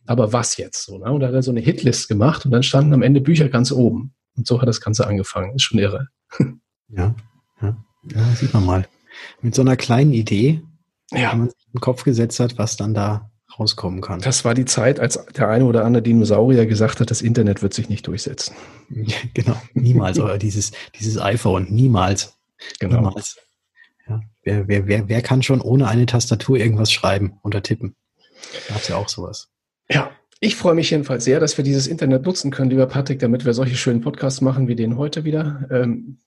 aber 0.06 0.32
was 0.32 0.56
jetzt 0.56 0.84
so? 0.84 0.98
Ne? 0.98 1.10
Und 1.10 1.20
da 1.20 1.28
hat 1.28 1.34
er 1.34 1.42
so 1.42 1.50
eine 1.50 1.60
Hitlist 1.60 2.08
gemacht 2.08 2.44
und 2.44 2.52
dann 2.52 2.62
standen 2.62 2.94
am 2.94 3.02
Ende 3.02 3.20
Bücher 3.20 3.48
ganz 3.48 3.72
oben. 3.72 4.14
Und 4.36 4.46
so 4.46 4.60
hat 4.60 4.68
das 4.68 4.80
Ganze 4.80 5.06
angefangen. 5.06 5.54
Ist 5.54 5.62
schon 5.62 5.78
irre. 5.78 6.08
Ja, 6.94 7.14
ja, 7.62 7.74
ja 8.14 8.22
sieht 8.34 8.52
man 8.52 8.66
mal. 8.66 8.86
Mit 9.40 9.54
so 9.54 9.62
einer 9.62 9.76
kleinen 9.76 10.12
Idee, 10.12 10.62
ja. 11.10 11.32
die 11.32 11.36
man 11.36 11.50
sich 11.50 11.66
im 11.72 11.80
Kopf 11.80 12.04
gesetzt 12.04 12.40
hat, 12.40 12.58
was 12.58 12.76
dann 12.76 12.94
da 12.94 13.30
rauskommen 13.58 14.00
kann. 14.00 14.20
Das 14.20 14.44
war 14.44 14.54
die 14.54 14.64
Zeit, 14.64 14.98
als 15.00 15.24
der 15.26 15.48
eine 15.48 15.64
oder 15.64 15.84
andere 15.84 16.02
Dinosaurier 16.02 16.66
gesagt 16.66 17.00
hat, 17.00 17.10
das 17.10 17.22
Internet 17.22 17.62
wird 17.62 17.74
sich 17.74 17.88
nicht 17.88 18.06
durchsetzen. 18.06 18.54
genau, 19.34 19.60
niemals. 19.74 20.18
oder 20.18 20.38
dieses, 20.38 20.72
dieses 20.98 21.20
iPhone, 21.20 21.66
niemals. 21.70 22.38
Genau. 22.78 23.00
Niemals. 23.00 23.36
Ja, 24.08 24.20
wer, 24.42 24.68
wer, 24.68 24.86
wer, 24.86 25.08
wer 25.08 25.22
kann 25.22 25.42
schon 25.42 25.60
ohne 25.60 25.88
eine 25.88 26.06
Tastatur 26.06 26.58
irgendwas 26.58 26.90
schreiben 26.92 27.38
oder 27.42 27.62
tippen? 27.62 27.94
Da 28.68 28.74
gab 28.74 28.88
ja 28.88 28.96
auch 28.96 29.08
sowas. 29.08 29.48
Ja, 29.88 30.10
ich 30.40 30.56
freue 30.56 30.74
mich 30.74 30.90
jedenfalls 30.90 31.24
sehr, 31.24 31.38
dass 31.38 31.56
wir 31.56 31.64
dieses 31.64 31.86
Internet 31.86 32.24
nutzen 32.24 32.50
können, 32.50 32.70
lieber 32.70 32.86
Patrick, 32.86 33.20
damit 33.20 33.44
wir 33.44 33.54
solche 33.54 33.76
schönen 33.76 34.00
Podcasts 34.00 34.40
machen 34.40 34.66
wie 34.66 34.74
den 34.74 34.96
heute 34.96 35.24
wieder. 35.24 35.68
Ähm, 35.70 36.18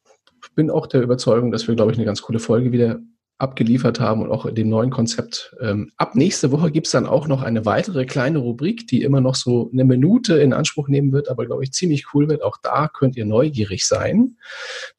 bin 0.54 0.70
auch 0.70 0.88
der 0.88 1.02
Überzeugung, 1.02 1.52
dass 1.52 1.68
wir, 1.68 1.76
glaube 1.76 1.92
ich, 1.92 1.98
eine 1.98 2.06
ganz 2.06 2.22
coole 2.22 2.40
Folge 2.40 2.72
wieder 2.72 3.00
abgeliefert 3.38 4.00
haben 4.00 4.22
und 4.22 4.32
auch 4.32 4.50
dem 4.50 4.70
neuen 4.70 4.92
Konzept. 4.92 5.56
Ähm, 5.60 5.92
ab 5.98 6.16
nächste 6.16 6.52
Woche 6.52 6.72
gibt 6.72 6.88
es 6.88 6.92
dann 6.92 7.06
auch 7.06 7.28
noch 7.28 7.42
eine 7.42 7.66
weitere 7.66 8.06
kleine 8.06 8.40
Rubrik, 8.40 8.88
die 8.88 9.02
immer 9.02 9.20
noch 9.20 9.36
so 9.36 9.70
eine 9.74 9.84
Minute 9.84 10.38
in 10.38 10.54
Anspruch 10.54 10.88
nehmen 10.88 11.12
wird, 11.12 11.28
aber 11.28 11.46
glaube 11.46 11.64
ich 11.64 11.74
ziemlich 11.74 12.14
cool 12.14 12.30
wird. 12.30 12.44
Auch 12.44 12.58
da 12.62 12.88
könnt 12.88 13.18
ihr 13.18 13.26
neugierig 13.26 13.86
sein. 13.86 14.38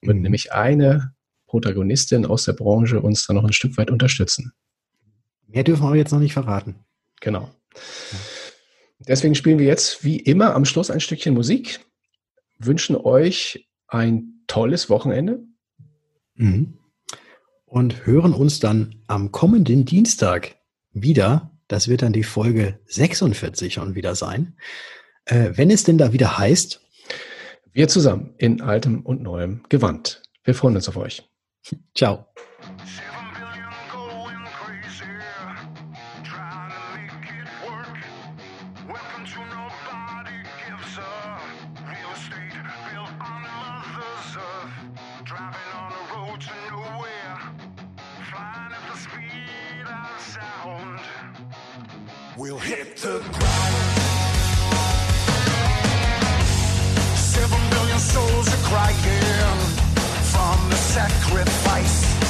Wird 0.02 0.16
mhm. 0.16 0.22
nämlich 0.22 0.52
eine 0.52 1.14
Protagonistin 1.46 2.26
aus 2.26 2.44
der 2.44 2.52
Branche 2.52 3.00
uns 3.00 3.26
dann 3.26 3.36
noch 3.36 3.44
ein 3.44 3.54
Stück 3.54 3.78
weit 3.78 3.90
unterstützen. 3.90 4.52
Mehr 5.46 5.64
dürfen 5.64 5.88
wir 5.88 5.96
jetzt 5.96 6.12
noch 6.12 6.18
nicht 6.18 6.34
verraten. 6.34 6.74
Genau. 7.20 7.50
Deswegen 8.98 9.34
spielen 9.34 9.58
wir 9.58 9.66
jetzt 9.66 10.04
wie 10.04 10.18
immer 10.18 10.54
am 10.54 10.64
Schluss 10.64 10.90
ein 10.90 11.00
Stückchen 11.00 11.34
Musik, 11.34 11.80
wünschen 12.58 12.96
euch 12.96 13.68
ein 13.88 14.35
tolles 14.56 14.88
Wochenende. 14.88 15.40
Mhm. 16.34 16.78
Und 17.66 18.06
hören 18.06 18.32
uns 18.32 18.58
dann 18.58 19.02
am 19.06 19.30
kommenden 19.30 19.84
Dienstag 19.84 20.56
wieder. 20.92 21.50
Das 21.68 21.88
wird 21.88 22.00
dann 22.00 22.14
die 22.14 22.22
Folge 22.22 22.78
46 22.86 23.74
schon 23.74 23.94
wieder 23.94 24.14
sein. 24.14 24.56
Äh, 25.26 25.50
wenn 25.56 25.70
es 25.70 25.84
denn 25.84 25.98
da 25.98 26.14
wieder 26.14 26.38
heißt. 26.38 26.80
Wir 27.72 27.88
zusammen 27.88 28.32
in 28.38 28.62
altem 28.62 29.00
und 29.00 29.20
neuem 29.20 29.62
Gewand. 29.68 30.22
Wir 30.42 30.54
freuen 30.54 30.76
uns 30.76 30.88
auf 30.88 30.96
euch. 30.96 31.28
Ciao. 31.94 32.24
We'll 52.36 52.58
hit 52.58 52.96
the 52.96 53.18
ground. 53.18 53.96
Seven 57.16 57.60
billion 57.70 57.98
souls 57.98 58.48
are 58.48 58.62
crying 58.68 58.96
from 60.32 60.70
the 60.70 60.76
sacrifice. 60.76 62.25